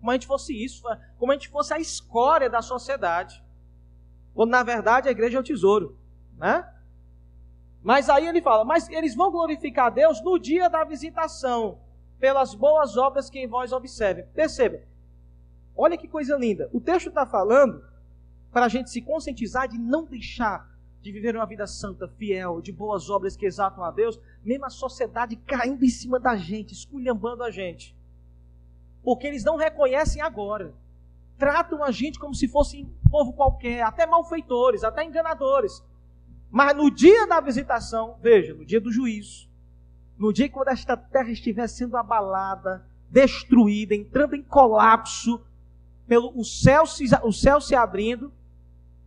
como 0.01 0.09
a 0.09 0.16
gente 0.16 0.26
fosse 0.26 0.51
isso, 0.51 0.84
como 1.20 1.32
a 1.32 1.36
gente 1.36 1.47
fosse 1.47 1.72
a 1.74 1.80
escória 1.80 2.49
da 2.49 2.62
sociedade. 2.62 3.41
Quando 4.34 4.49
na 4.49 4.64
verdade 4.64 5.07
a 5.07 5.12
igreja 5.12 5.38
é 5.38 5.39
o 5.39 5.43
tesouro, 5.43 5.95
né? 6.36 6.68
Mas 7.84 8.09
aí 8.09 8.28
ele 8.28 8.41
fala, 8.41 8.66
mas 8.66 8.89
eles 8.89 9.16
vão 9.16 9.32
glorificar 9.32 9.88
a 9.88 9.89
Deus 9.91 10.20
no 10.24 10.39
dia 10.39 10.70
da 10.70 10.84
visitação, 10.84 11.80
pelas 12.20 12.55
boas 12.55 12.97
obras 12.97 13.30
que 13.30 13.39
em 13.39 13.47
vós 13.47 13.72
observem. 13.72 14.26
Perceba, 14.34 14.82
olha 15.76 15.97
que 15.97 16.07
coisa 16.07 16.36
linda. 16.36 16.68
O 16.74 16.82
texto 16.82 17.09
está 17.09 17.26
falando 17.26 17.86
para 18.52 18.66
a 18.66 18.70
gente 18.70 18.89
se 18.89 19.02
conscientizar 19.02 19.68
de 19.68 19.78
não 19.78 20.06
deixar 20.06 20.70
de 21.02 21.12
viver 21.12 21.36
uma 21.36 21.45
vida 21.45 21.66
santa, 21.66 22.08
fiel, 22.08 22.62
de 22.62 22.72
boas 22.72 23.10
obras 23.10 23.36
que 23.36 23.45
exaltam 23.45 23.84
a 23.84 23.89
Deus, 23.89 24.20
mesmo 24.43 24.66
a 24.66 24.70
sociedade 24.70 25.36
caindo 25.36 25.84
em 25.84 25.89
cima 25.89 26.20
da 26.20 26.36
gente, 26.36 26.74
esculhambando 26.74 27.43
a 27.43 27.49
gente 27.49 27.95
porque 29.04 29.28
eles 29.28 29.43
não 29.43 29.56
reconhecem 29.56 30.22
agora. 30.22 30.74
Tratam 31.38 31.84
a 31.84 31.91
gente 31.91 32.20
como 32.20 32.36
se 32.36 32.47
fosse 32.47 32.84
um 32.84 33.10
povo 33.10 33.34
qualquer, 33.34 33.82
até 33.82 34.06
malfeitores, 34.06 34.84
até 34.84 35.04
enganadores. 35.04 35.84
Mas 36.49 36.76
no 36.76 36.91
dia 36.91 37.26
da 37.26 37.39
visitação, 37.39 38.18
veja, 38.22 38.54
no 38.54 38.66
dia 38.66 38.80
do 38.80 38.91
juízo, 38.91 39.49
no 40.18 40.32
dia 40.32 40.49
quando 40.49 40.68
esta 40.68 40.95
terra 40.95 41.32
estiver 41.32 41.68
sendo 41.68 41.97
abalada, 41.97 42.86
destruída, 43.10 43.95
entrando 43.95 44.36
em 44.36 44.43
colapso, 44.43 45.41
pelo 46.08 46.32
o 46.38 46.43
céu 46.43 46.86
se, 46.86 47.06
o 47.24 47.32
céu 47.32 47.60
se 47.60 47.74
abrindo, 47.74 48.32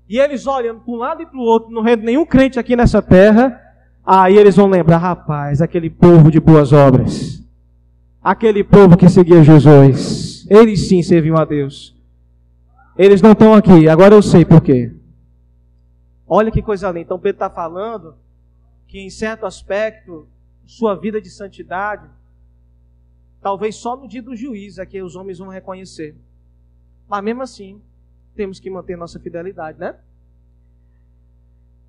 e 0.08 0.18
eles 0.18 0.46
olhando 0.46 0.80
para 0.80 0.92
um 0.92 0.96
lado 0.96 1.22
e 1.22 1.26
para 1.26 1.38
o 1.38 1.42
outro, 1.42 1.70
não 1.70 1.82
vendo 1.82 2.02
nenhum 2.02 2.26
crente 2.26 2.58
aqui 2.58 2.76
nessa 2.76 3.00
terra, 3.00 3.60
aí 4.04 4.36
eles 4.36 4.56
vão 4.56 4.66
lembrar, 4.66 4.98
rapaz, 4.98 5.62
aquele 5.62 5.88
povo 5.88 6.30
de 6.30 6.40
boas 6.40 6.72
obras 6.72 7.44
aquele 8.24 8.64
povo 8.64 8.96
que 8.96 9.06
seguia 9.10 9.44
Jesus. 9.44 10.46
Eles 10.48 10.88
sim 10.88 11.02
serviam 11.02 11.36
a 11.36 11.44
Deus. 11.44 11.94
Eles 12.96 13.20
não 13.20 13.32
estão 13.32 13.52
aqui, 13.52 13.86
agora 13.86 14.14
eu 14.14 14.22
sei 14.22 14.44
por 14.44 14.62
quê. 14.62 14.90
Olha 16.26 16.50
que 16.50 16.62
coisa 16.62 16.88
linda. 16.88 17.00
Então 17.00 17.18
Pedro 17.18 17.36
está 17.36 17.50
falando 17.50 18.16
que 18.88 18.98
em 18.98 19.10
certo 19.10 19.44
aspecto, 19.44 20.26
sua 20.64 20.94
vida 20.94 21.20
de 21.20 21.28
santidade, 21.28 22.08
talvez 23.42 23.76
só 23.76 23.94
no 23.94 24.08
dia 24.08 24.22
do 24.22 24.34
juízo 24.34 24.80
é 24.80 24.86
que 24.86 25.02
os 25.02 25.16
homens 25.16 25.38
vão 25.38 25.48
reconhecer. 25.48 26.16
Mas 27.06 27.22
mesmo 27.22 27.42
assim, 27.42 27.82
temos 28.34 28.60
que 28.60 28.68
manter 28.68 28.96
nossa 28.96 29.18
fidelidade, 29.18 29.78
né? 29.78 29.96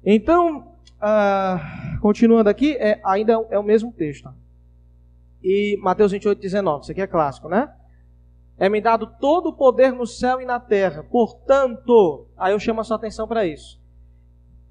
Então, 0.03 0.75
uh, 0.97 1.99
continuando 1.99 2.49
aqui, 2.49 2.75
é, 2.77 3.01
ainda 3.03 3.33
é 3.49 3.57
o 3.57 3.63
mesmo 3.63 3.91
texto 3.91 4.29
e 5.45 5.77
Mateus 5.79 6.11
28, 6.11 6.41
19. 6.41 6.81
Isso 6.81 6.91
aqui 6.91 7.01
é 7.01 7.07
clássico, 7.07 7.47
né? 7.47 7.71
É-me 8.57 8.81
dado 8.81 9.05
todo 9.19 9.49
o 9.49 9.53
poder 9.53 9.91
no 9.91 10.07
céu 10.07 10.41
e 10.41 10.45
na 10.45 10.59
terra. 10.59 11.03
Portanto, 11.03 12.27
aí 12.35 12.51
eu 12.51 12.59
chamo 12.59 12.81
a 12.81 12.83
sua 12.83 12.97
atenção 12.97 13.27
para 13.27 13.45
isso. 13.45 13.79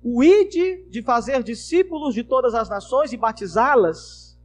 O 0.03 0.23
ide 0.25 0.85
de 0.91 1.01
fazer 1.01 1.45
discípulos 1.45 2.13
de 2.13 2.25
todas 2.25 2.55
as 2.55 2.69
nações 2.69 3.13
e 3.13 3.17
batizá-las, 3.17 4.37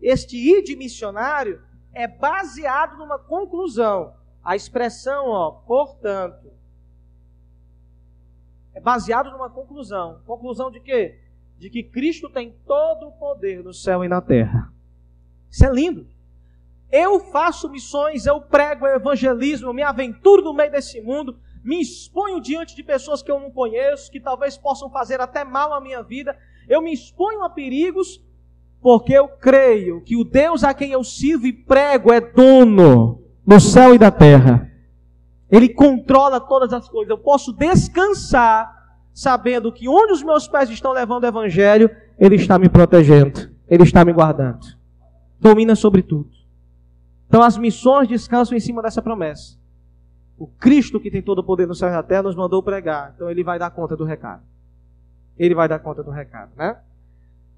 este 0.00 0.36
ide 0.36 0.74
missionário 0.74 1.60
é 1.92 2.08
baseado 2.08 2.96
numa 2.96 3.18
conclusão. 3.18 4.14
A 4.42 4.56
expressão, 4.56 5.28
ó, 5.28 5.50
portanto, 5.50 6.50
é 8.74 8.80
baseado 8.80 9.30
numa 9.30 9.50
conclusão. 9.50 10.20
Conclusão 10.26 10.70
de 10.70 10.80
quê? 10.80 11.18
De 11.58 11.68
que 11.68 11.82
Cristo 11.82 12.30
tem 12.30 12.54
todo 12.66 13.08
o 13.08 13.12
poder 13.12 13.62
no 13.62 13.74
céu 13.74 14.02
e 14.02 14.08
na 14.08 14.20
terra. 14.20 14.72
Isso 15.50 15.64
é 15.64 15.70
lindo. 15.70 16.06
Eu 16.90 17.20
faço 17.20 17.68
missões, 17.68 18.26
eu 18.26 18.40
prego 18.40 18.86
evangelismo, 18.86 19.68
eu 19.68 19.74
me 19.74 19.82
aventuro 19.82 20.42
no 20.42 20.54
meio 20.54 20.72
desse 20.72 21.00
mundo, 21.00 21.38
me 21.62 21.80
exponho 21.80 22.40
diante 22.40 22.74
de 22.74 22.82
pessoas 22.82 23.22
que 23.22 23.30
eu 23.30 23.38
não 23.38 23.50
conheço, 23.50 24.10
que 24.10 24.18
talvez 24.18 24.56
possam 24.56 24.90
fazer 24.90 25.20
até 25.20 25.44
mal 25.44 25.72
à 25.72 25.80
minha 25.80 26.02
vida. 26.02 26.36
Eu 26.66 26.80
me 26.80 26.92
exponho 26.92 27.44
a 27.44 27.50
perigos, 27.50 28.20
porque 28.80 29.12
eu 29.12 29.28
creio 29.28 30.00
que 30.00 30.16
o 30.16 30.24
Deus 30.24 30.64
a 30.64 30.72
quem 30.72 30.90
eu 30.90 31.04
sirvo 31.04 31.46
e 31.46 31.52
prego 31.52 32.12
é 32.12 32.20
dono 32.20 33.19
do 33.46 33.60
céu 33.60 33.94
e 33.94 33.98
da 33.98 34.10
terra. 34.10 34.70
Ele 35.50 35.68
controla 35.68 36.40
todas 36.40 36.72
as 36.72 36.88
coisas. 36.88 37.10
Eu 37.10 37.18
posso 37.18 37.52
descansar 37.52 38.80
sabendo 39.12 39.72
que 39.72 39.88
onde 39.88 40.12
os 40.12 40.22
meus 40.22 40.46
pés 40.46 40.70
estão 40.70 40.92
levando 40.92 41.24
o 41.24 41.26
evangelho, 41.26 41.90
ele 42.18 42.36
está 42.36 42.58
me 42.58 42.68
protegendo. 42.68 43.50
Ele 43.68 43.82
está 43.82 44.04
me 44.04 44.12
guardando. 44.12 44.66
Domina 45.40 45.74
sobre 45.74 46.02
tudo. 46.02 46.30
Então 47.28 47.42
as 47.42 47.56
missões 47.56 48.08
descansam 48.08 48.56
em 48.56 48.60
cima 48.60 48.82
dessa 48.82 49.00
promessa. 49.00 49.56
O 50.36 50.46
Cristo 50.46 50.98
que 50.98 51.10
tem 51.10 51.22
todo 51.22 51.38
o 51.40 51.44
poder 51.44 51.66
no 51.66 51.74
céu 51.74 51.88
e 51.88 51.92
na 51.92 52.02
terra 52.02 52.24
nos 52.24 52.34
mandou 52.34 52.62
pregar. 52.62 53.12
Então 53.14 53.30
ele 53.30 53.44
vai 53.44 53.58
dar 53.58 53.70
conta 53.70 53.96
do 53.96 54.04
recado. 54.04 54.42
Ele 55.38 55.54
vai 55.54 55.68
dar 55.68 55.78
conta 55.78 56.02
do 56.02 56.10
recado, 56.10 56.50
né? 56.56 56.76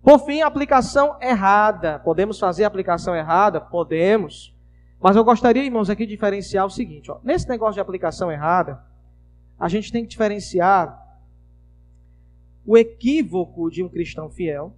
Por 0.02 0.18
fim, 0.18 0.42
aplicação 0.42 1.16
errada. 1.20 2.00
Podemos 2.00 2.38
fazer 2.38 2.64
aplicação 2.64 3.14
errada? 3.14 3.60
Podemos. 3.60 4.51
Mas 5.02 5.16
eu 5.16 5.24
gostaria, 5.24 5.64
irmãos, 5.64 5.90
aqui 5.90 6.06
de 6.06 6.12
diferenciar 6.12 6.64
o 6.64 6.70
seguinte: 6.70 7.10
ó. 7.10 7.18
nesse 7.24 7.48
negócio 7.48 7.74
de 7.74 7.80
aplicação 7.80 8.30
errada, 8.30 8.80
a 9.58 9.68
gente 9.68 9.90
tem 9.90 10.04
que 10.04 10.10
diferenciar 10.10 11.00
o 12.64 12.78
equívoco 12.78 13.68
de 13.68 13.82
um 13.82 13.88
cristão 13.88 14.30
fiel, 14.30 14.76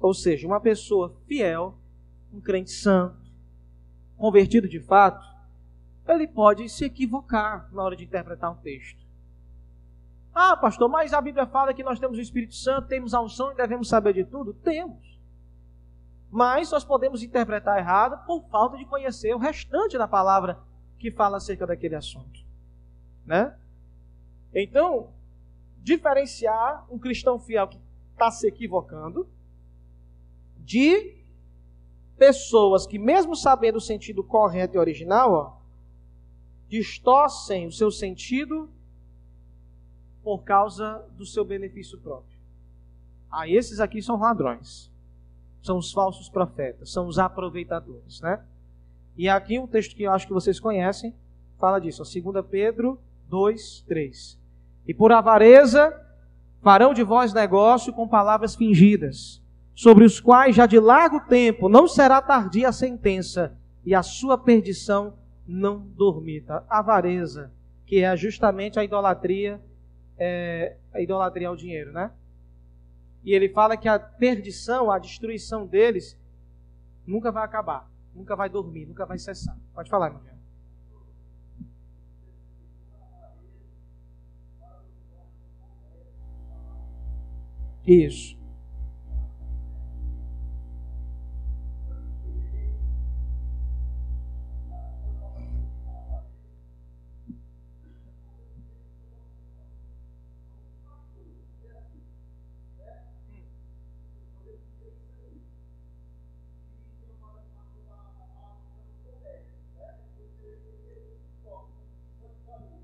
ou 0.00 0.14
seja, 0.14 0.46
uma 0.46 0.58
pessoa 0.58 1.14
fiel, 1.26 1.74
um 2.32 2.40
crente 2.40 2.70
santo, 2.70 3.20
convertido 4.16 4.66
de 4.66 4.80
fato, 4.80 5.22
ele 6.08 6.26
pode 6.26 6.66
se 6.70 6.86
equivocar 6.86 7.68
na 7.72 7.82
hora 7.82 7.94
de 7.94 8.04
interpretar 8.04 8.50
um 8.50 8.56
texto. 8.56 9.02
Ah, 10.34 10.56
pastor, 10.56 10.88
mas 10.88 11.12
a 11.12 11.20
Bíblia 11.20 11.46
fala 11.46 11.74
que 11.74 11.82
nós 11.82 12.00
temos 12.00 12.16
o 12.16 12.22
Espírito 12.22 12.54
Santo, 12.54 12.88
temos 12.88 13.12
a 13.12 13.20
unção 13.20 13.52
e 13.52 13.54
devemos 13.54 13.86
saber 13.86 14.14
de 14.14 14.24
tudo? 14.24 14.54
Temos. 14.54 15.11
Mas 16.32 16.70
nós 16.70 16.82
podemos 16.82 17.22
interpretar 17.22 17.78
errado 17.78 18.24
por 18.24 18.42
falta 18.48 18.78
de 18.78 18.86
conhecer 18.86 19.34
o 19.34 19.38
restante 19.38 19.98
da 19.98 20.08
palavra 20.08 20.58
que 20.98 21.10
fala 21.10 21.36
acerca 21.36 21.66
daquele 21.66 21.94
assunto. 21.94 22.40
Né? 23.26 23.54
Então, 24.54 25.10
diferenciar 25.82 26.86
um 26.90 26.98
cristão 26.98 27.38
fiel 27.38 27.68
que 27.68 27.78
está 28.12 28.30
se 28.30 28.46
equivocando 28.46 29.28
de 30.56 31.18
pessoas 32.16 32.86
que, 32.86 32.98
mesmo 32.98 33.36
sabendo 33.36 33.76
o 33.76 33.80
sentido 33.80 34.24
correto 34.24 34.76
e 34.76 34.78
original, 34.78 35.32
ó, 35.32 35.56
distorcem 36.68 37.66
o 37.66 37.72
seu 37.72 37.90
sentido 37.90 38.70
por 40.22 40.44
causa 40.44 41.04
do 41.10 41.26
seu 41.26 41.44
benefício 41.44 41.98
próprio. 41.98 42.38
Ah, 43.30 43.46
esses 43.48 43.80
aqui 43.80 44.00
são 44.00 44.18
ladrões. 44.18 44.91
São 45.62 45.78
os 45.78 45.92
falsos 45.92 46.28
profetas, 46.28 46.90
são 46.90 47.06
os 47.06 47.18
aproveitadores, 47.18 48.20
né? 48.20 48.40
E 49.16 49.28
aqui 49.28 49.58
um 49.58 49.66
texto 49.66 49.94
que 49.94 50.02
eu 50.02 50.12
acho 50.12 50.26
que 50.26 50.32
vocês 50.32 50.60
conhecem 50.60 51.14
fala 51.58 51.78
disso, 51.78 52.02
2 52.02 52.44
Pedro 52.50 52.98
2, 53.28 53.84
3. 53.86 54.38
E 54.86 54.92
por 54.92 55.12
avareza 55.12 55.98
farão 56.60 56.92
de 56.92 57.02
vós 57.02 57.32
negócio 57.32 57.92
com 57.92 58.06
palavras 58.06 58.54
fingidas 58.54 59.42
sobre 59.74 60.04
os 60.04 60.20
quais 60.20 60.54
já 60.54 60.66
de 60.66 60.78
largo 60.78 61.20
tempo 61.20 61.68
não 61.68 61.88
será 61.88 62.20
tardia 62.20 62.68
a 62.68 62.72
sentença, 62.72 63.56
e 63.84 63.94
a 63.94 64.02
sua 64.02 64.38
perdição 64.38 65.14
não 65.46 65.78
dormita. 65.78 66.64
Avareza, 66.68 67.50
que 67.86 67.98
é 67.98 68.16
justamente 68.16 68.78
a 68.78 68.84
idolatria, 68.84 69.60
é, 70.16 70.76
a 70.94 71.00
idolatria 71.00 71.48
ao 71.48 71.56
dinheiro, 71.56 71.92
né? 71.92 72.10
E 73.24 73.32
ele 73.32 73.48
fala 73.48 73.76
que 73.76 73.88
a 73.88 73.98
perdição, 73.98 74.90
a 74.90 74.98
destruição 74.98 75.66
deles, 75.66 76.18
nunca 77.06 77.30
vai 77.30 77.44
acabar, 77.44 77.88
nunca 78.14 78.34
vai 78.34 78.48
dormir, 78.48 78.86
nunca 78.86 79.06
vai 79.06 79.18
cessar. 79.18 79.56
Pode 79.74 79.88
falar, 79.88 80.10
meu 80.10 80.18
irmão. 80.18 80.32
Isso. 87.86 88.41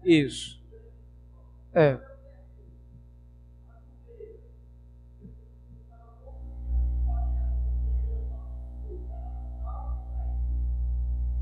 Isso. 0.09 0.59
É. 1.75 1.99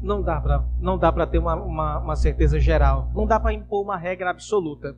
Não 0.03 0.21
dá 0.21 0.41
para 0.41 0.65
não 0.81 0.99
dá 0.99 1.13
para 1.13 1.29
ter 1.29 1.39
uma, 1.39 1.55
uma, 1.55 1.99
uma 1.99 2.17
certeza 2.17 2.59
geral. 2.59 3.09
Não 3.15 3.25
dá 3.25 3.39
para 3.39 3.53
impor 3.53 3.85
uma 3.85 3.97
regra 3.97 4.31
absoluta. 4.31 4.97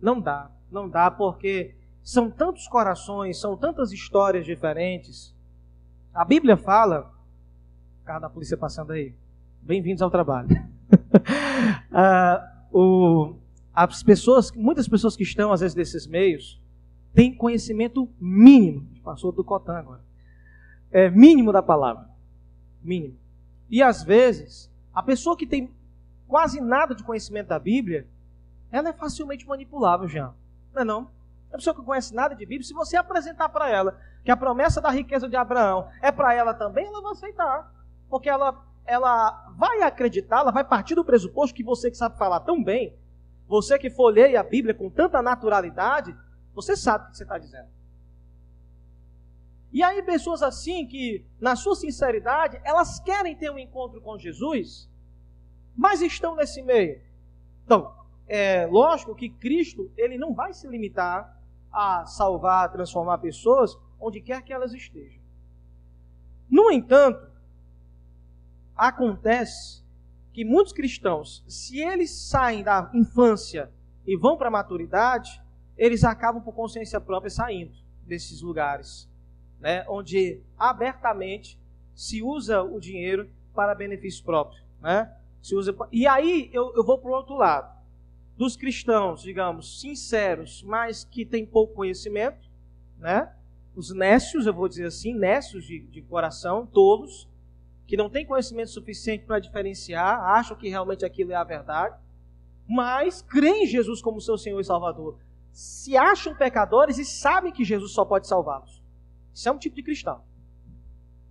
Não 0.00 0.20
dá, 0.20 0.50
não 0.68 0.88
dá 0.88 1.08
porque 1.08 1.76
são 2.02 2.28
tantos 2.28 2.66
corações, 2.66 3.40
são 3.40 3.56
tantas 3.56 3.92
histórias 3.92 4.44
diferentes. 4.44 5.32
A 6.12 6.24
Bíblia 6.24 6.56
fala, 6.56 7.12
cara 8.04 8.18
da 8.18 8.28
polícia 8.28 8.56
passando 8.56 8.90
aí, 8.90 9.14
bem-vindos 9.62 10.02
ao 10.02 10.10
trabalho. 10.10 10.48
uh, 10.90 12.42
o, 12.72 13.34
as 13.74 14.02
pessoas, 14.02 14.50
muitas 14.52 14.88
pessoas 14.88 15.16
que 15.16 15.22
estão 15.22 15.52
às 15.52 15.60
vezes 15.60 15.74
desses 15.74 16.06
meios 16.06 16.60
têm 17.14 17.34
conhecimento 17.34 18.08
mínimo, 18.20 18.88
passou 19.04 19.32
do 19.32 19.44
Cotan 19.44 19.74
agora, 19.74 20.00
é 20.90 21.10
mínimo 21.10 21.52
da 21.52 21.62
palavra, 21.62 22.08
mínimo. 22.82 23.16
E 23.70 23.82
às 23.82 24.02
vezes 24.02 24.70
a 24.94 25.02
pessoa 25.02 25.36
que 25.36 25.46
tem 25.46 25.70
quase 26.26 26.60
nada 26.60 26.94
de 26.94 27.02
conhecimento 27.02 27.48
da 27.48 27.58
Bíblia, 27.58 28.06
ela 28.70 28.88
é 28.88 28.92
facilmente 28.92 29.46
manipulável, 29.46 30.08
Jean. 30.08 30.34
Não 30.74 30.82
é 30.82 30.84
não? 30.84 31.10
A 31.52 31.56
pessoa 31.56 31.74
que 31.74 31.82
conhece 31.82 32.14
nada 32.14 32.34
de 32.34 32.46
Bíblia, 32.46 32.66
se 32.66 32.72
você 32.72 32.96
apresentar 32.96 33.50
para 33.50 33.68
ela 33.68 34.00
que 34.24 34.30
a 34.30 34.36
promessa 34.36 34.80
da 34.80 34.90
riqueza 34.90 35.28
de 35.28 35.36
Abraão 35.36 35.88
é 36.00 36.10
para 36.10 36.32
ela 36.32 36.54
também, 36.54 36.86
ela 36.86 37.02
vai 37.02 37.12
aceitar. 37.12 37.70
Porque 38.08 38.28
ela 38.28 38.64
ela 38.92 39.50
vai 39.56 39.80
acreditar, 39.80 40.40
ela 40.40 40.50
vai 40.50 40.62
partir 40.62 40.94
do 40.94 41.04
pressuposto 41.04 41.56
que 41.56 41.64
você 41.64 41.90
que 41.90 41.96
sabe 41.96 42.18
falar 42.18 42.40
tão 42.40 42.62
bem, 42.62 42.94
você 43.48 43.78
que 43.78 43.88
folheia 43.88 44.38
a 44.38 44.44
Bíblia 44.44 44.74
com 44.74 44.90
tanta 44.90 45.22
naturalidade, 45.22 46.14
você 46.54 46.76
sabe 46.76 47.06
o 47.06 47.10
que 47.10 47.16
você 47.16 47.22
está 47.22 47.38
dizendo. 47.38 47.68
E 49.72 49.82
aí, 49.82 50.02
pessoas 50.02 50.42
assim 50.42 50.86
que, 50.86 51.24
na 51.40 51.56
sua 51.56 51.74
sinceridade, 51.74 52.60
elas 52.62 53.00
querem 53.00 53.34
ter 53.34 53.50
um 53.50 53.58
encontro 53.58 53.98
com 54.02 54.18
Jesus, 54.18 54.90
mas 55.74 56.02
estão 56.02 56.36
nesse 56.36 56.62
meio. 56.62 57.00
Então, 57.64 57.94
é 58.28 58.66
lógico 58.66 59.14
que 59.14 59.30
Cristo, 59.30 59.90
ele 59.96 60.18
não 60.18 60.34
vai 60.34 60.52
se 60.52 60.68
limitar 60.68 61.40
a 61.72 62.04
salvar, 62.04 62.66
a 62.66 62.68
transformar 62.68 63.16
pessoas 63.18 63.74
onde 63.98 64.20
quer 64.20 64.42
que 64.42 64.52
elas 64.52 64.74
estejam. 64.74 65.22
No 66.50 66.70
entanto, 66.70 67.31
acontece 68.76 69.82
que 70.32 70.44
muitos 70.44 70.72
cristãos, 70.72 71.44
se 71.46 71.78
eles 71.78 72.10
saem 72.10 72.62
da 72.62 72.90
infância 72.94 73.70
e 74.06 74.16
vão 74.16 74.36
para 74.36 74.48
a 74.48 74.50
maturidade, 74.50 75.42
eles 75.76 76.04
acabam 76.04 76.42
por 76.42 76.54
consciência 76.54 77.00
própria 77.00 77.30
saindo 77.30 77.74
desses 78.06 78.40
lugares, 78.40 79.08
né, 79.60 79.84
onde 79.88 80.40
abertamente 80.58 81.58
se 81.94 82.22
usa 82.22 82.62
o 82.62 82.80
dinheiro 82.80 83.28
para 83.54 83.74
benefício 83.74 84.24
próprio, 84.24 84.62
né? 84.80 85.12
Se 85.42 85.54
usa 85.54 85.74
e 85.90 86.06
aí 86.06 86.50
eu, 86.52 86.72
eu 86.74 86.84
vou 86.84 86.98
para 86.98 87.10
o 87.10 87.14
outro 87.14 87.36
lado 87.36 87.82
dos 88.36 88.56
cristãos, 88.56 89.22
digamos, 89.22 89.80
sinceros, 89.80 90.62
mas 90.62 91.04
que 91.04 91.24
têm 91.24 91.44
pouco 91.44 91.74
conhecimento, 91.74 92.48
né? 92.98 93.32
Os 93.74 93.90
nécios, 93.90 94.46
eu 94.46 94.54
vou 94.54 94.68
dizer 94.68 94.86
assim, 94.86 95.14
nécios 95.14 95.64
de, 95.64 95.80
de 95.80 96.02
coração, 96.02 96.66
tolos, 96.66 97.28
que 97.92 97.96
não 97.98 98.08
têm 98.08 98.24
conhecimento 98.24 98.70
suficiente 98.70 99.26
para 99.26 99.38
diferenciar, 99.38 100.18
acham 100.18 100.56
que 100.56 100.66
realmente 100.66 101.04
aquilo 101.04 101.30
é 101.30 101.34
a 101.34 101.44
verdade, 101.44 101.94
mas 102.66 103.20
creem 103.20 103.64
em 103.64 103.66
Jesus 103.66 104.00
como 104.00 104.18
seu 104.18 104.38
Senhor 104.38 104.58
e 104.58 104.64
Salvador. 104.64 105.18
Se 105.50 105.94
acham 105.94 106.34
pecadores 106.34 106.96
e 106.96 107.04
sabem 107.04 107.52
que 107.52 107.62
Jesus 107.62 107.92
só 107.92 108.02
pode 108.02 108.26
salvá-los. 108.26 108.82
Isso 109.34 109.46
é 109.46 109.52
um 109.52 109.58
tipo 109.58 109.76
de 109.76 109.82
cristão. 109.82 110.24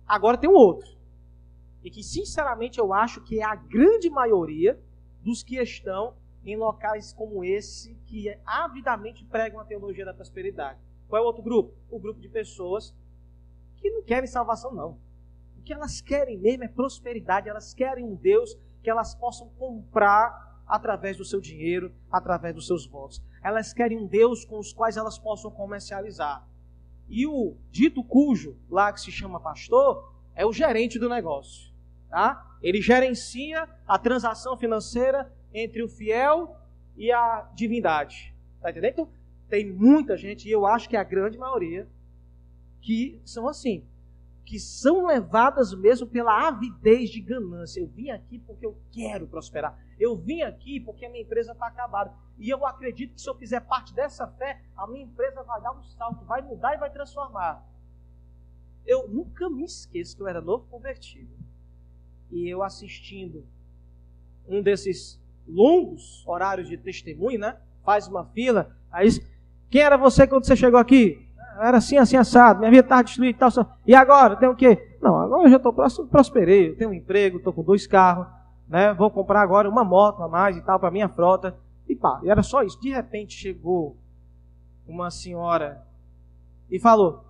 Agora 0.06 0.38
tem 0.38 0.48
um 0.48 0.54
outro. 0.54 0.88
E 1.82 1.90
que, 1.90 2.00
sinceramente, 2.00 2.78
eu 2.78 2.92
acho 2.92 3.20
que 3.22 3.40
é 3.40 3.44
a 3.44 3.56
grande 3.56 4.08
maioria 4.08 4.80
dos 5.20 5.42
que 5.42 5.56
estão 5.56 6.14
em 6.44 6.56
locais 6.56 7.12
como 7.12 7.42
esse, 7.42 7.96
que 8.06 8.32
avidamente 8.46 9.24
pregam 9.24 9.58
a 9.58 9.64
teologia 9.64 10.04
da 10.04 10.14
prosperidade. 10.14 10.78
Qual 11.08 11.20
é 11.20 11.24
o 11.24 11.26
outro 11.26 11.42
grupo? 11.42 11.74
O 11.90 11.98
grupo 11.98 12.20
de 12.20 12.28
pessoas 12.28 12.94
que 13.78 13.90
não 13.90 14.04
querem 14.04 14.28
salvação, 14.28 14.72
não. 14.72 15.11
O 15.62 15.64
que 15.64 15.72
elas 15.72 16.00
querem 16.00 16.36
mesmo 16.38 16.64
é 16.64 16.68
prosperidade, 16.68 17.48
elas 17.48 17.72
querem 17.72 18.04
um 18.04 18.16
Deus 18.16 18.58
que 18.82 18.90
elas 18.90 19.14
possam 19.14 19.48
comprar 19.50 20.60
através 20.66 21.16
do 21.16 21.24
seu 21.24 21.40
dinheiro, 21.40 21.94
através 22.10 22.52
dos 22.52 22.66
seus 22.66 22.84
votos. 22.84 23.22
Elas 23.40 23.72
querem 23.72 23.96
um 23.96 24.08
Deus 24.08 24.44
com 24.44 24.58
os 24.58 24.72
quais 24.72 24.96
elas 24.96 25.20
possam 25.20 25.52
comercializar. 25.52 26.44
E 27.08 27.28
o 27.28 27.56
dito 27.70 28.02
cujo, 28.02 28.58
lá 28.68 28.92
que 28.92 29.00
se 29.00 29.12
chama 29.12 29.38
pastor, 29.38 30.12
é 30.34 30.44
o 30.44 30.52
gerente 30.52 30.98
do 30.98 31.08
negócio. 31.08 31.72
Tá? 32.10 32.44
Ele 32.60 32.82
gerencia 32.82 33.68
a 33.86 33.96
transação 34.00 34.56
financeira 34.56 35.32
entre 35.54 35.80
o 35.80 35.88
fiel 35.88 36.56
e 36.96 37.12
a 37.12 37.48
divindade. 37.54 38.34
Tá 38.60 38.70
entendendo? 38.70 38.90
Então, 38.90 39.08
tem 39.48 39.72
muita 39.72 40.16
gente, 40.16 40.48
e 40.48 40.50
eu 40.50 40.66
acho 40.66 40.88
que 40.88 40.96
é 40.96 40.98
a 40.98 41.04
grande 41.04 41.38
maioria, 41.38 41.88
que 42.80 43.22
são 43.24 43.46
assim 43.46 43.86
que 44.44 44.58
são 44.58 45.06
levadas 45.06 45.72
mesmo 45.74 46.06
pela 46.06 46.48
avidez 46.48 47.10
de 47.10 47.20
ganância. 47.20 47.80
Eu 47.80 47.86
vim 47.86 48.10
aqui 48.10 48.38
porque 48.38 48.66
eu 48.66 48.76
quero 48.90 49.26
prosperar. 49.26 49.78
Eu 49.98 50.16
vim 50.16 50.42
aqui 50.42 50.80
porque 50.80 51.06
a 51.06 51.10
minha 51.10 51.22
empresa 51.22 51.52
está 51.52 51.66
acabada. 51.66 52.12
E 52.38 52.50
eu 52.50 52.66
acredito 52.66 53.14
que 53.14 53.20
se 53.20 53.30
eu 53.30 53.34
fizer 53.36 53.60
parte 53.60 53.94
dessa 53.94 54.26
fé, 54.26 54.60
a 54.76 54.86
minha 54.86 55.04
empresa 55.04 55.42
vai 55.42 55.60
dar 55.60 55.72
um 55.72 55.82
salto, 55.84 56.24
vai 56.24 56.42
mudar 56.42 56.74
e 56.74 56.78
vai 56.78 56.90
transformar. 56.90 57.64
Eu 58.84 59.08
nunca 59.08 59.48
me 59.48 59.64
esqueço 59.64 60.16
que 60.16 60.22
eu 60.22 60.28
era 60.28 60.40
novo 60.40 60.66
convertido. 60.68 61.32
E 62.30 62.48
eu 62.48 62.62
assistindo 62.62 63.46
um 64.48 64.60
desses 64.60 65.20
longos 65.46 66.26
horários 66.26 66.68
de 66.68 66.76
testemunho, 66.76 67.38
né? 67.38 67.60
Faz 67.84 68.08
uma 68.08 68.24
fila. 68.26 68.76
Aí, 68.90 69.08
quem 69.70 69.82
era 69.82 69.96
você 69.96 70.26
quando 70.26 70.44
você 70.44 70.56
chegou 70.56 70.80
aqui? 70.80 71.28
Era 71.60 71.78
assim, 71.78 71.96
assim, 71.96 72.16
assado, 72.16 72.60
minha 72.60 72.70
vida 72.70 72.82
estava 72.82 73.02
destruída 73.02 73.36
e 73.36 73.38
tal. 73.38 73.78
E 73.86 73.94
agora, 73.94 74.36
tem 74.36 74.48
o 74.48 74.54
quê? 74.54 74.96
Não, 75.00 75.18
agora 75.18 75.44
eu 75.44 75.50
já 75.50 75.56
estou 75.56 75.72
prosperei, 76.06 76.70
eu 76.70 76.76
tenho 76.76 76.90
um 76.90 76.94
emprego, 76.94 77.38
estou 77.38 77.52
com 77.52 77.62
dois 77.62 77.86
carros, 77.86 78.26
né? 78.68 78.94
Vou 78.94 79.10
comprar 79.10 79.42
agora 79.42 79.68
uma 79.68 79.84
moto 79.84 80.22
a 80.22 80.28
mais 80.28 80.56
e 80.56 80.62
tal 80.62 80.78
para 80.78 80.90
minha 80.90 81.08
frota. 81.08 81.54
E 81.88 81.94
pá, 81.94 82.20
e 82.22 82.30
era 82.30 82.42
só 82.42 82.62
isso. 82.62 82.80
De 82.80 82.90
repente 82.90 83.34
chegou 83.34 83.96
uma 84.86 85.10
senhora 85.10 85.82
e 86.70 86.78
falou: 86.78 87.24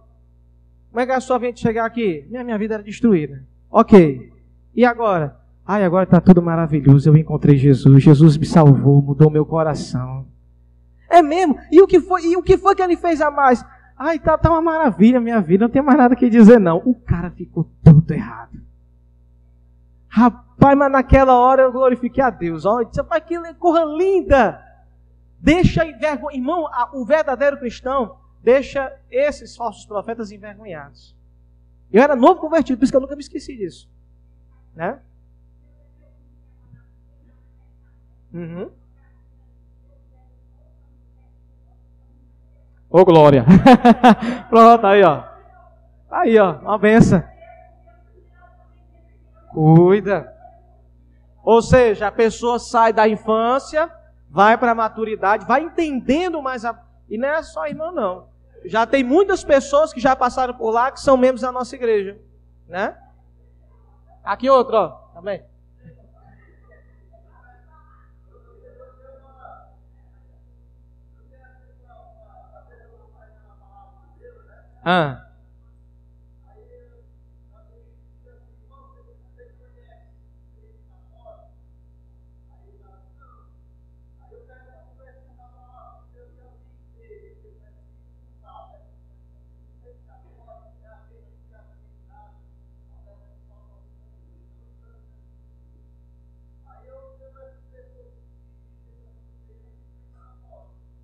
Como 0.91 1.01
é 1.01 1.07
que 1.07 1.13
é 1.13 1.17
a 1.17 1.21
sua 1.21 1.39
vida 1.39 1.57
chegar 1.57 1.85
aqui? 1.85 2.27
Minha, 2.29 2.45
minha 2.45 2.59
vida 2.59 2.75
era 2.75 2.83
destruída. 2.83 3.43
Ok. 3.71 4.33
E 4.75 4.85
agora? 4.85 5.37
Ai, 5.67 5.85
agora 5.85 6.05
está 6.05 6.21
tudo 6.21 6.43
maravilhoso. 6.43 7.09
Eu 7.09 7.17
encontrei 7.17 7.57
Jesus. 7.57 8.03
Jesus 8.03 8.37
me 8.37 8.47
salvou, 8.47 9.01
mudou 9.01 9.31
meu 9.31 9.47
coração. 9.47 10.27
É 11.09 11.21
mesmo? 11.23 11.59
E 11.71 11.81
o 11.81 11.87
que 11.87 12.01
foi, 12.01 12.27
e 12.27 12.37
o 12.37 12.43
que, 12.43 12.57
foi 12.57 12.75
que 12.75 12.83
ele 12.83 12.97
fez 12.97 13.21
a 13.21 13.31
mais? 13.31 13.65
Ai, 13.97 14.19
tá, 14.19 14.37
tá 14.37 14.51
uma 14.51 14.63
maravilha 14.63 15.21
minha 15.21 15.41
vida, 15.41 15.65
não 15.65 15.73
tem 15.73 15.83
mais 15.83 15.99
nada 15.99 16.17
que 16.17 16.29
dizer, 16.29 16.59
não. 16.59 16.79
O 16.79 16.95
cara 16.95 17.31
ficou 17.31 17.69
tudo 17.85 18.13
errado. 18.13 18.61
Rapaz, 20.09 20.77
mas 20.77 20.93
naquela 20.93 21.39
hora 21.39 21.63
eu 21.63 21.73
glorifiquei 21.73 22.23
a 22.23 22.31
Deus. 22.31 22.65
Olha, 22.65 22.87
disse, 22.87 23.01
rapaz, 23.01 23.25
que 23.25 23.55
corra 23.55 23.85
linda. 23.85 24.63
Deixa 25.39 25.85
envergonhar. 25.85 26.35
Irmão, 26.35 26.69
o 26.93 27.05
verdadeiro 27.05 27.59
cristão 27.59 28.17
deixa 28.43 28.93
esses 29.11 29.57
falsos 29.57 29.87
profetas 29.87 30.31
envergonhados. 30.31 31.17
Eu 31.93 32.03
era 32.03 32.17
novo 32.17 32.41
convertido, 32.41 32.79
por 32.79 32.85
isso 32.85 32.93
que 32.93 32.97
eu 32.97 33.01
nunca 33.01 33.17
me 33.17 33.23
esqueci 33.23 33.57
disso. 33.57 33.89
Né? 34.75 34.99
Uhum. 38.33 38.71
Ô 42.93 43.01
oh, 43.01 43.05
glória. 43.07 43.43
Pronto, 44.51 44.87
aí 44.87 45.03
ó. 45.03 45.25
Aí 46.11 46.39
ó, 46.39 46.53
uma 46.59 46.77
benção. 46.77 47.25
Cuida. 49.51 50.31
Ou 51.43 51.63
seja, 51.63 52.09
a 52.09 52.13
pessoa 52.13 52.59
sai 52.59 52.93
da 52.93 53.09
infância, 53.09 53.91
vai 54.29 54.59
para 54.59 54.73
a 54.73 54.75
maturidade, 54.75 55.47
vai 55.47 55.63
entendendo 55.63 56.43
mais 56.43 56.67
a. 56.67 56.79
E 57.09 57.17
não 57.17 57.29
é 57.29 57.43
só 57.43 57.67
irmã, 57.67 57.91
não. 57.91 58.29
Já 58.67 58.87
tem 58.87 59.03
muitas 59.03 59.43
pessoas 59.43 59.91
que 59.91 59.99
já 59.99 60.15
passaram 60.15 60.53
por 60.53 60.71
lá 60.71 60.91
que 60.93 61.01
são 61.01 61.17
membros 61.17 61.41
da 61.41 61.51
nossa 61.51 61.75
igreja. 61.75 62.19
Né? 62.69 62.95
Aqui 64.23 64.51
outro, 64.51 64.77
ó. 64.77 64.89
Também. 65.15 65.43
Ah. 74.85 75.29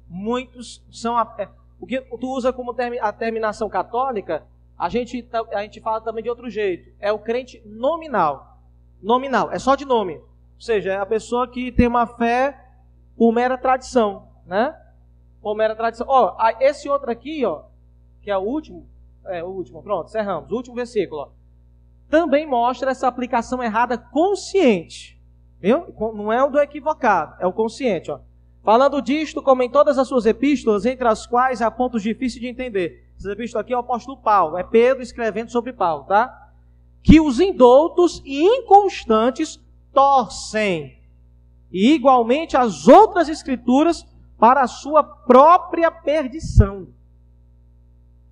Muitos 0.09 0.83
são 0.91 1.17
o 1.81 1.87
que 1.87 2.01
tu 2.01 2.29
usa 2.29 2.53
como 2.53 2.75
a 3.01 3.13
terminação 3.13 3.69
católica, 3.69 4.47
a 4.77 4.89
gente, 4.89 5.29
a 5.53 5.63
gente 5.63 5.81
fala 5.81 6.01
também 6.01 6.23
de 6.23 6.31
outro 6.31 6.49
jeito. 6.51 6.93
É 7.01 7.13
o 7.13 7.19
crente 7.19 7.63
nominal. 7.65 8.59
Nominal, 9.03 9.51
é 9.51 9.59
só 9.59 9.75
de 9.75 9.85
nome. 9.85 10.17
Ou 10.17 10.61
seja, 10.61 10.93
é 10.93 10.97
a 10.97 11.07
pessoa 11.07 11.49
que 11.49 11.71
tem 11.71 11.87
uma 11.87 12.07
fé 12.07 12.65
por 13.17 13.33
mera 13.33 13.57
tradição, 13.57 14.29
né? 14.47 14.77
Por 15.41 15.55
mera 15.55 15.75
tradição. 15.75 16.07
Ó, 16.09 16.37
esse 16.61 16.89
outro 16.89 17.11
aqui, 17.11 17.45
ó, 17.45 17.63
que 18.23 18.31
é 18.31 18.37
o 18.37 18.43
último, 18.43 18.87
é 19.27 19.43
o 19.43 19.49
último, 19.49 19.83
pronto, 19.83 20.11
cerramos. 20.11 20.51
O 20.51 20.57
último 20.57 20.75
versículo, 20.75 21.23
ó, 21.23 21.29
também 22.09 22.47
mostra 22.47 22.91
essa 22.91 23.07
aplicação 23.07 23.63
errada 23.63 23.97
consciente. 23.99 25.21
Viu? 25.61 25.93
Não 26.15 26.33
é 26.33 26.43
o 26.43 26.51
do 26.51 26.61
equivocado, 26.61 27.37
é 27.41 27.47
o 27.47 27.53
consciente, 27.53 28.11
ó. 28.11 28.21
Falando 28.69 29.01
disto, 29.01 29.41
como 29.41 29.63
em 29.63 29.71
todas 29.71 29.97
as 29.97 30.07
suas 30.07 30.27
epístolas, 30.27 30.85
entre 30.85 31.09
as 31.09 31.27
quais 31.27 31.63
há 31.63 31.71
pontos 31.71 32.03
difíceis 32.03 32.39
de 32.39 32.49
entender. 32.49 33.11
Essa 33.17 33.33
epístola 33.33 33.63
aqui 33.63 33.73
é 33.73 33.77
o 33.77 33.81
apóstolo 33.81 34.19
Paulo, 34.19 34.59
é 34.59 34.63
Pedro 34.63 35.03
escrevendo 35.03 35.51
sobre 35.51 35.73
Paulo, 35.73 36.05
tá? 36.05 36.51
Que 37.03 37.19
os 37.19 37.41
indoutos 37.41 38.21
e 38.27 38.45
inconstantes 38.45 39.59
torcem, 39.91 41.01
e 41.73 41.95
igualmente 41.95 42.59
as 42.59 42.87
outras 42.87 43.31
escrituras, 43.31 44.07
para 44.39 44.61
a 44.61 44.69
sua 44.69 45.03
própria 45.03 45.91
perdição. 45.91 46.89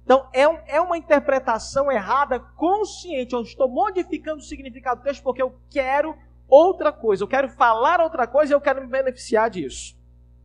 Então, 0.04 0.28
é, 0.34 0.46
um, 0.46 0.58
é 0.66 0.78
uma 0.82 0.98
interpretação 0.98 1.90
errada, 1.90 2.38
consciente. 2.38 3.32
Eu 3.32 3.40
estou 3.40 3.70
modificando 3.70 4.40
o 4.40 4.44
significado 4.44 5.00
do 5.00 5.04
texto 5.04 5.22
porque 5.22 5.40
eu 5.40 5.58
quero 5.70 6.14
outra 6.46 6.92
coisa, 6.92 7.24
eu 7.24 7.28
quero 7.28 7.48
falar 7.48 8.02
outra 8.02 8.26
coisa 8.26 8.52
e 8.52 8.54
eu 8.54 8.60
quero 8.60 8.82
me 8.82 8.86
beneficiar 8.86 9.48
disso 9.48 9.96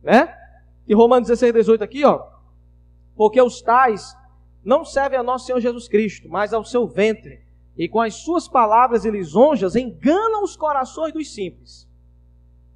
né? 0.02 0.36
E 0.86 0.94
Romanos 0.94 1.28
16, 1.28 1.52
18 1.52 1.84
aqui, 1.84 2.04
ó. 2.04 2.26
Porque 3.14 3.40
os 3.40 3.62
tais 3.62 4.16
não 4.64 4.84
servem 4.84 5.18
a 5.18 5.22
nosso 5.22 5.46
Senhor 5.46 5.60
Jesus 5.60 5.88
Cristo, 5.88 6.28
mas 6.28 6.52
ao 6.52 6.64
seu 6.64 6.86
ventre, 6.86 7.42
e 7.76 7.88
com 7.88 8.00
as 8.00 8.14
suas 8.14 8.48
palavras 8.48 9.04
e 9.04 9.10
lisonjas 9.10 9.76
enganam 9.76 10.42
os 10.42 10.56
corações 10.56 11.12
dos 11.12 11.32
simples. 11.32 11.88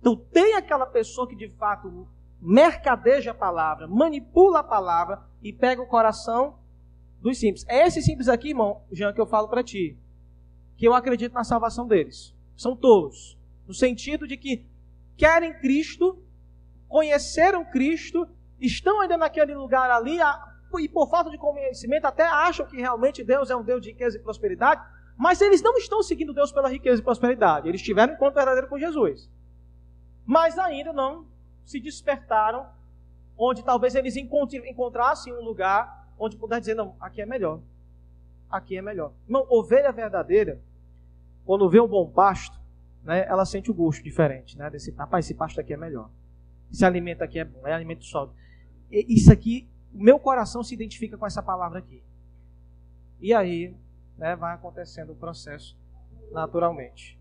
Então 0.01 0.17
tem 0.17 0.55
aquela 0.55 0.87
pessoa 0.87 1.29
que 1.29 1.37
de 1.37 1.49
fato 1.49 2.09
mercadeja 2.41 3.33
a 3.33 3.35
palavra, 3.35 3.87
manipula 3.87 4.61
a 4.61 4.65
palavra 4.65 5.23
e 5.43 5.53
pega 5.53 5.83
o 5.83 5.87
coração 5.87 6.59
dos 7.21 7.39
simples. 7.39 7.65
É 7.69 7.87
esse 7.87 8.01
simples 8.03 8.29
aqui, 8.29 8.51
irmão, 8.51 8.83
Jean, 8.93 9.13
que 9.13 9.21
eu 9.21 9.27
falo 9.27 9.49
para 9.49 9.65
ti, 9.65 9.99
que 10.77 10.87
eu 10.87 10.95
acredito 10.95 11.33
na 11.33 11.45
salvação 11.45 11.87
deles. 11.87 12.35
São 12.57 12.77
todos. 12.77 13.37
No 13.67 13.75
sentido 13.75 14.27
de 14.27 14.37
que 14.37 14.65
querem 15.17 15.53
Cristo, 15.55 16.19
conheceram 16.89 17.65
Cristo, 17.65 18.29
estão 18.61 19.01
ainda 19.01 19.17
naquele 19.17 19.55
lugar 19.55 19.91
ali, 19.91 20.19
e 20.79 20.89
por 20.89 21.09
falta 21.09 21.31
de 21.31 21.39
conhecimento 21.39 22.05
até 22.05 22.25
acham 22.25 22.67
que 22.67 22.77
realmente 22.77 23.25
Deus 23.25 23.51
é 23.51 23.57
um 23.57 23.63
Deus 23.63 23.83
de 23.83 23.91
riqueza 23.91 24.17
e 24.17 24.21
prosperidade, 24.21 24.83
mas 25.17 25.41
eles 25.41 25.63
não 25.63 25.77
estão 25.77 26.03
seguindo 26.03 26.35
Deus 26.35 26.53
pela 26.53 26.69
riqueza 26.69 27.01
e 27.01 27.05
prosperidade. 27.05 27.69
Eles 27.69 27.81
tiveram 27.81 28.13
um 28.13 28.17
encontro 28.17 28.35
verdadeiro 28.35 28.69
com 28.69 28.79
Jesus. 28.79 29.31
Mas 30.27 30.59
ainda 30.59 30.93
não 30.93 31.27
se 31.65 31.81
despertaram, 31.81 32.67
onde 33.39 33.63
talvez 33.65 33.95
eles 33.95 34.17
encontrassem 34.17 35.33
um 35.33 35.43
lugar 35.43 36.07
onde 36.19 36.37
pudessem 36.37 36.61
dizer: 36.61 36.75
não, 36.75 36.97
aqui 37.01 37.23
é 37.23 37.27
melhor. 37.27 37.61
Aqui 38.51 38.77
é 38.77 38.83
melhor. 38.83 39.13
Irmão, 39.27 39.47
ovelha 39.49 39.91
verdadeira, 39.91 40.61
quando 41.45 41.69
vê 41.69 41.81
um 41.81 41.89
bom 41.89 42.11
pasto, 42.11 42.59
né, 43.03 43.27
ela 43.27 43.45
sente 43.45 43.71
o 43.71 43.75
gosto 43.75 44.03
diferente. 44.03 44.57
Né, 44.57 44.69
desse, 44.71 44.91
rapaz, 44.93 45.25
esse 45.25 45.35
pasto 45.35 45.61
aqui 45.61 45.73
é 45.73 45.77
melhor. 45.77 46.11
Esse 46.71 46.85
alimento 46.85 47.23
aqui 47.23 47.39
é 47.39 47.45
bom, 47.45 47.67
é 47.67 47.73
alimento 47.73 48.05
sólido. 48.05 48.35
Isso 48.91 49.33
aqui, 49.33 49.69
meu 49.93 50.19
coração 50.19 50.63
se 50.63 50.75
identifica 50.75 51.17
com 51.17 51.27
essa 51.27 51.43
palavra 51.43 51.79
aqui. 51.79 52.03
E 53.21 53.33
aí, 53.33 53.75
né, 54.17 54.37
vai 54.37 54.55
acontecendo 54.55 55.13
o 55.13 55.17
processo 55.17 55.77
naturalmente. 56.31 57.19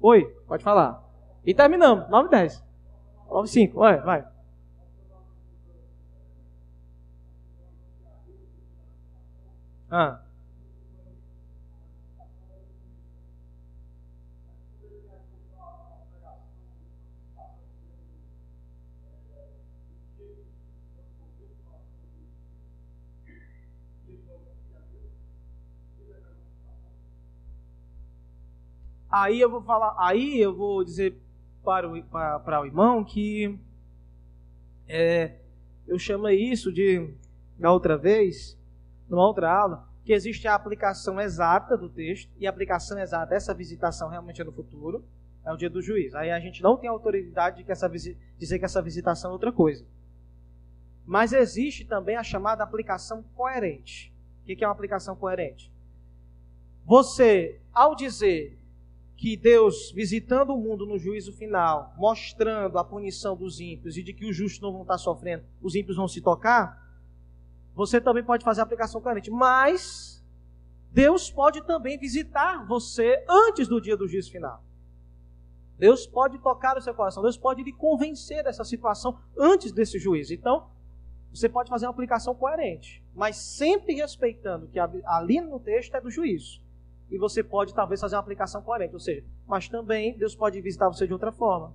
Oi, 0.00 0.24
pode 0.46 0.64
falar. 0.64 1.04
E 1.44 1.54
terminamos, 1.54 2.08
9 2.08 2.28
e 2.28 2.30
10. 2.30 2.64
9 3.28 3.46
e 3.46 3.50
5, 3.50 3.78
vai, 3.78 4.00
vai. 4.00 4.26
Ah. 9.90 10.22
Aí 29.10 29.40
eu 29.40 29.50
vou 29.50 29.60
falar, 29.62 29.94
aí 29.98 30.38
eu 30.38 30.54
vou 30.54 30.84
dizer 30.84 31.16
para 31.64 31.88
o, 31.88 32.02
para, 32.04 32.38
para 32.38 32.60
o 32.60 32.66
irmão 32.66 33.02
que 33.02 33.58
é, 34.88 35.34
eu 35.86 35.98
chamo 35.98 36.28
isso 36.28 36.72
de, 36.72 37.12
da 37.58 37.72
outra 37.72 37.98
vez, 37.98 38.56
numa 39.08 39.26
outra 39.26 39.52
aula, 39.52 39.88
que 40.04 40.12
existe 40.12 40.46
a 40.46 40.54
aplicação 40.54 41.20
exata 41.20 41.76
do 41.76 41.88
texto, 41.88 42.30
e 42.38 42.46
a 42.46 42.50
aplicação 42.50 42.98
exata 42.98 43.30
dessa 43.30 43.52
visitação 43.52 44.08
realmente 44.08 44.40
é 44.40 44.44
no 44.44 44.52
futuro, 44.52 45.04
é 45.44 45.52
o 45.52 45.56
dia 45.56 45.68
do 45.68 45.82
juiz. 45.82 46.14
Aí 46.14 46.30
a 46.30 46.38
gente 46.38 46.62
não 46.62 46.76
tem 46.76 46.88
autoridade 46.88 47.58
de 47.58 47.64
que 47.64 47.72
essa, 47.72 47.88
dizer 47.88 48.58
que 48.60 48.64
essa 48.64 48.80
visitação 48.80 49.30
é 49.30 49.32
outra 49.32 49.50
coisa. 49.50 49.84
Mas 51.04 51.32
existe 51.32 51.84
também 51.84 52.14
a 52.14 52.22
chamada 52.22 52.62
aplicação 52.62 53.24
coerente. 53.34 54.12
O 54.42 54.46
que 54.46 54.62
é 54.62 54.66
uma 54.66 54.72
aplicação 54.72 55.16
coerente? 55.16 55.72
Você, 56.84 57.60
ao 57.72 57.96
dizer 57.96 58.59
que 59.20 59.36
Deus, 59.36 59.92
visitando 59.92 60.54
o 60.54 60.56
mundo 60.56 60.86
no 60.86 60.98
juízo 60.98 61.30
final, 61.34 61.92
mostrando 61.98 62.78
a 62.78 62.84
punição 62.84 63.36
dos 63.36 63.60
ímpios 63.60 63.98
e 63.98 64.02
de 64.02 64.14
que 64.14 64.24
os 64.24 64.34
justos 64.34 64.62
não 64.62 64.72
vão 64.72 64.80
estar 64.80 64.96
sofrendo, 64.96 65.44
os 65.60 65.74
ímpios 65.74 65.98
vão 65.98 66.08
se 66.08 66.22
tocar, 66.22 66.90
você 67.74 68.00
também 68.00 68.24
pode 68.24 68.42
fazer 68.42 68.62
a 68.62 68.64
aplicação 68.64 68.98
coerente. 68.98 69.30
Mas 69.30 70.24
Deus 70.90 71.30
pode 71.30 71.60
também 71.66 71.98
visitar 71.98 72.66
você 72.66 73.22
antes 73.28 73.68
do 73.68 73.78
dia 73.78 73.94
do 73.94 74.08
juízo 74.08 74.32
final. 74.32 74.64
Deus 75.78 76.06
pode 76.06 76.38
tocar 76.38 76.78
o 76.78 76.80
seu 76.80 76.94
coração, 76.94 77.22
Deus 77.22 77.36
pode 77.36 77.62
lhe 77.62 77.74
convencer 77.74 78.42
dessa 78.42 78.64
situação 78.64 79.20
antes 79.38 79.70
desse 79.70 79.98
juízo. 79.98 80.32
Então, 80.32 80.70
você 81.30 81.46
pode 81.46 81.68
fazer 81.68 81.84
uma 81.84 81.92
aplicação 81.92 82.34
coerente, 82.34 83.04
mas 83.14 83.36
sempre 83.36 83.96
respeitando 83.96 84.66
que 84.66 84.78
ali 84.78 85.42
no 85.42 85.60
texto 85.60 85.94
é 85.94 86.00
do 86.00 86.10
juízo 86.10 86.69
e 87.10 87.18
você 87.18 87.42
pode 87.42 87.74
talvez 87.74 88.00
fazer 88.00 88.14
uma 88.14 88.20
aplicação 88.20 88.62
coerente. 88.62 88.94
Ou 88.94 89.00
seja, 89.00 89.24
mas 89.46 89.68
também 89.68 90.16
Deus 90.16 90.34
pode 90.34 90.60
visitar 90.60 90.88
você 90.88 91.06
de 91.06 91.12
outra 91.12 91.32
forma. 91.32 91.74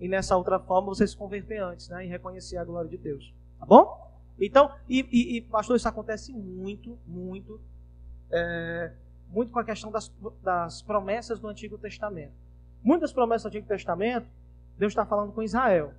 E 0.00 0.08
nessa 0.08 0.36
outra 0.36 0.58
forma 0.58 0.88
você 0.88 1.06
se 1.06 1.16
converter 1.16 1.58
antes, 1.58 1.88
né? 1.88 2.04
E 2.04 2.08
reconhecer 2.08 2.56
a 2.56 2.64
glória 2.64 2.90
de 2.90 2.96
Deus. 2.96 3.32
Tá 3.58 3.66
bom? 3.66 4.08
Então, 4.40 4.72
e, 4.88 5.06
e, 5.10 5.36
e 5.36 5.40
pastor, 5.42 5.76
isso 5.76 5.88
acontece 5.88 6.32
muito, 6.32 6.96
muito, 7.06 7.60
é, 8.30 8.92
muito 9.28 9.52
com 9.52 9.58
a 9.58 9.64
questão 9.64 9.90
das, 9.90 10.12
das 10.42 10.82
promessas 10.82 11.40
do 11.40 11.48
Antigo 11.48 11.76
Testamento. 11.76 12.32
Muitas 12.82 13.12
promessas 13.12 13.42
do 13.42 13.48
Antigo 13.48 13.66
Testamento, 13.66 14.28
Deus 14.76 14.92
está 14.92 15.04
falando 15.04 15.32
com 15.32 15.42
Israel. 15.42 15.92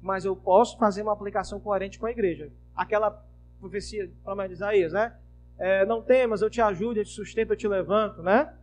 Mas 0.00 0.24
eu 0.24 0.36
posso 0.36 0.78
fazer 0.78 1.02
uma 1.02 1.12
aplicação 1.12 1.58
coerente 1.58 1.98
com 1.98 2.06
a 2.06 2.10
igreja. 2.10 2.52
Aquela 2.76 3.24
profecia, 3.58 4.08
promessa 4.22 4.48
de 4.48 4.54
Isaías, 4.54 4.92
né? 4.92 5.16
É, 5.58 5.86
não 5.86 6.02
temas, 6.02 6.42
eu 6.42 6.50
te 6.50 6.60
ajudo, 6.60 6.98
eu 6.98 7.04
te 7.04 7.10
sustento, 7.10 7.52
eu 7.52 7.56
te 7.56 7.66
levanto, 7.66 8.22
né? 8.22 8.54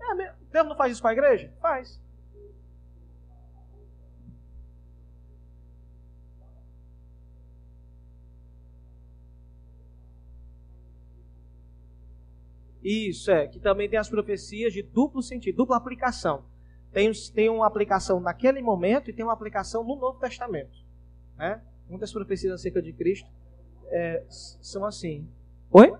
É, 0.00 0.34
Deus 0.52 0.66
não 0.66 0.76
faz 0.76 0.92
isso 0.92 1.02
com 1.02 1.08
a 1.08 1.12
igreja? 1.12 1.52
Faz. 1.60 2.00
Isso, 12.82 13.30
é, 13.30 13.46
que 13.46 13.60
também 13.60 13.88
tem 13.88 13.98
as 13.98 14.08
profecias 14.08 14.72
de 14.72 14.82
duplo 14.82 15.22
sentido, 15.22 15.56
dupla 15.56 15.76
aplicação. 15.76 16.44
Tem, 16.90 17.10
tem 17.34 17.50
uma 17.50 17.66
aplicação 17.66 18.18
naquele 18.18 18.62
momento 18.62 19.10
e 19.10 19.12
tem 19.12 19.24
uma 19.24 19.34
aplicação 19.34 19.84
no 19.84 19.96
Novo 19.96 20.18
Testamento. 20.18 20.72
Né? 21.36 21.62
Muitas 21.88 22.12
profecias 22.12 22.52
acerca 22.52 22.80
de 22.80 22.92
Cristo 22.92 23.30
é, 23.90 24.24
são 24.28 24.86
assim. 24.86 25.28
Oi? 25.70 25.92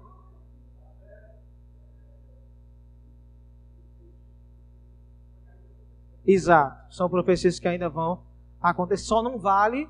Exato. 6.28 6.94
São 6.94 7.08
profecias 7.08 7.58
que 7.58 7.66
ainda 7.66 7.88
vão 7.88 8.20
acontecer. 8.60 9.04
Só 9.04 9.22
não 9.22 9.38
vale 9.38 9.88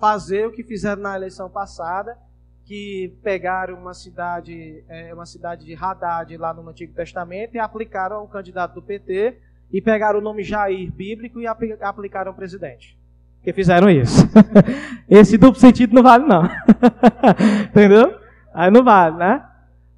fazer 0.00 0.46
o 0.46 0.50
que 0.50 0.64
fizeram 0.64 1.02
na 1.02 1.14
eleição 1.14 1.50
passada, 1.50 2.16
que 2.64 3.14
pegaram 3.22 3.74
uma 3.74 3.92
cidade, 3.92 4.82
é, 4.88 5.12
uma 5.12 5.26
cidade 5.26 5.66
de 5.66 5.74
Haddad 5.74 6.34
lá 6.38 6.54
no 6.54 6.66
Antigo 6.66 6.94
Testamento 6.94 7.54
e 7.54 7.58
aplicaram 7.58 8.16
ao 8.16 8.28
candidato 8.28 8.74
do 8.74 8.82
PT 8.82 9.36
e 9.70 9.82
pegaram 9.82 10.20
o 10.20 10.22
nome 10.22 10.42
Jair 10.42 10.90
bíblico 10.90 11.38
e 11.38 11.46
aplicaram 11.46 12.30
ao 12.30 12.36
presidente. 12.36 12.98
Que 13.42 13.52
fizeram 13.52 13.90
isso. 13.90 14.26
Esse 15.08 15.36
duplo 15.36 15.60
sentido 15.60 15.94
não 15.94 16.02
vale, 16.02 16.24
não. 16.24 16.44
Entendeu? 17.68 18.18
Aí 18.54 18.70
não 18.70 18.82
vale, 18.82 19.16
né? 19.16 19.44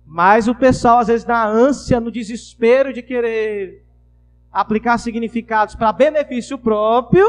Mas 0.04 0.48
o 0.48 0.54
pessoal, 0.54 0.98
às 0.98 1.08
vezes, 1.08 1.26
na 1.26 1.46
ânsia, 1.46 2.00
no 2.00 2.10
desespero 2.10 2.92
de 2.92 3.02
querer 3.02 3.83
aplicar 4.54 4.96
significados 4.98 5.74
para 5.74 5.92
benefício 5.92 6.56
próprio, 6.56 7.26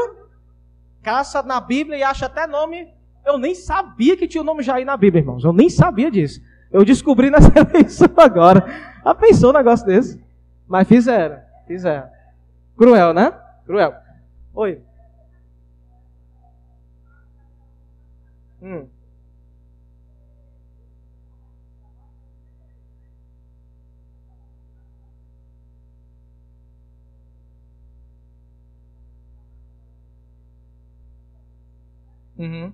caça 1.02 1.42
na 1.42 1.60
Bíblia 1.60 1.98
e 1.98 2.02
acha 2.04 2.26
até 2.26 2.46
nome. 2.46 2.88
Eu 3.24 3.36
nem 3.36 3.52
sabia 3.52 4.16
que 4.16 4.28
tinha 4.28 4.40
o 4.40 4.44
nome 4.44 4.62
Jair 4.62 4.86
na 4.86 4.96
Bíblia, 4.96 5.20
irmãos. 5.20 5.42
Eu 5.42 5.52
nem 5.52 5.68
sabia 5.68 6.08
disso. 6.08 6.40
Eu 6.70 6.84
descobri 6.84 7.28
nessa 7.30 7.52
eleição 7.58 8.08
agora. 8.16 8.64
Já 9.04 9.14
pensou 9.14 9.50
um 9.50 9.54
negócio 9.54 9.84
desse? 9.84 10.24
Mas 10.68 10.86
fizeram, 10.86 11.40
fizeram. 11.66 12.08
Cruel, 12.76 13.12
né? 13.12 13.32
Cruel. 13.64 13.94
Oi. 14.54 14.80
Hum. 18.62 18.86
Uhum. 32.38 32.72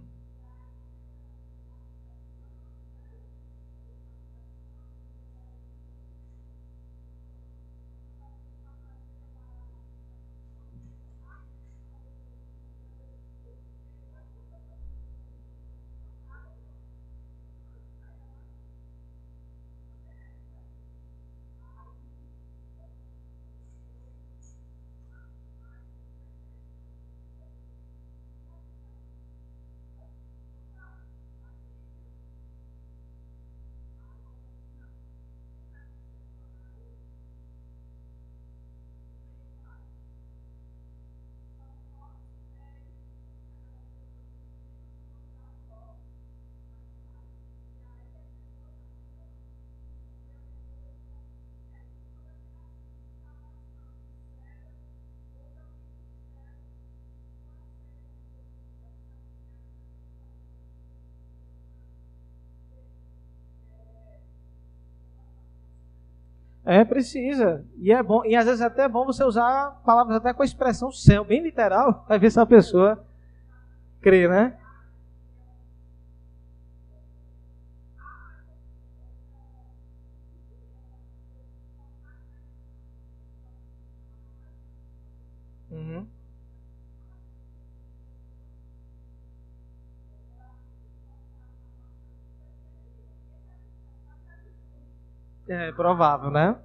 É, 66.65 66.85
precisa. 66.85 67.65
E 67.79 67.93
é 67.93 68.03
bom, 68.03 68.25
e 68.25 68.37
às 68.37 68.45
vezes 68.45 68.61
é 68.61 68.67
até 68.67 68.89
bom 68.89 69.05
você 69.05 69.25
usar 69.25 69.83
palavras 69.85 70.17
até 70.17 70.33
com 70.33 70.43
a 70.43 70.45
expressão 70.45 70.93
céu, 70.93 71.25
bem 71.25 71.43
literal, 71.43 72.05
vai 72.09 72.19
ver 72.19 72.31
se 72.31 72.39
a 72.39 72.47
pessoa 72.47 73.05
crê, 74.01 74.29
né? 74.29 74.57
É 95.69 95.73
provável, 95.73 96.31
né? 96.31 96.57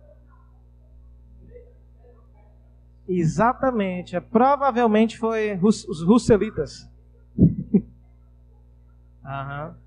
Exatamente. 3.07 4.15
É, 4.15 4.19
provavelmente 4.19 5.17
foi 5.17 5.57
os 5.61 6.01
russelitas. 6.01 6.89
Aham. 9.23 9.77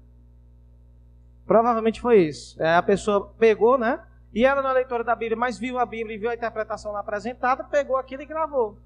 Provavelmente 1.47 2.01
foi 2.01 2.23
isso. 2.23 2.63
É, 2.63 2.77
a 2.77 2.83
pessoa 2.83 3.35
pegou, 3.39 3.77
né? 3.77 4.01
E 4.33 4.45
ela 4.45 4.63
na 4.63 4.73
leitura 4.73 5.03
da 5.03 5.17
Bíblia, 5.17 5.37
mas 5.37 5.59
viu 5.59 5.79
a 5.79 5.85
Bíblia 5.85 6.15
e 6.15 6.19
viu 6.19 6.31
a 6.31 6.35
interpretação 6.35 6.93
lá 6.93 7.01
apresentada, 7.01 7.65
pegou 7.65 7.97
aquilo 7.97 8.23
e 8.23 8.27
gravou. 8.27 8.79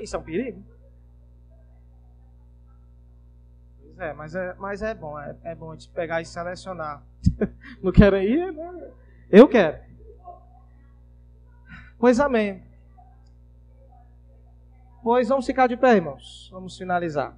Isso 0.00 0.14
é 0.14 0.18
um 0.18 0.22
perigo. 0.22 0.62
Pois 3.80 3.98
é, 3.98 4.12
mas 4.12 4.34
é, 4.34 4.54
mas 4.58 4.82
é 4.82 4.94
bom, 4.94 5.18
é, 5.18 5.36
é 5.42 5.54
bom 5.54 5.74
de 5.74 5.88
pegar 5.88 6.20
e 6.20 6.24
selecionar. 6.24 7.02
Não 7.82 7.90
querem 7.90 8.24
ir? 8.28 8.52
Né? 8.52 8.92
Eu 9.30 9.48
quero. 9.48 9.78
Pois 11.98 12.20
amém. 12.20 12.62
Pois 15.02 15.28
vamos 15.28 15.46
ficar 15.46 15.66
de 15.66 15.76
pé, 15.76 15.96
irmãos. 15.96 16.48
Vamos 16.52 16.76
finalizar. 16.76 17.36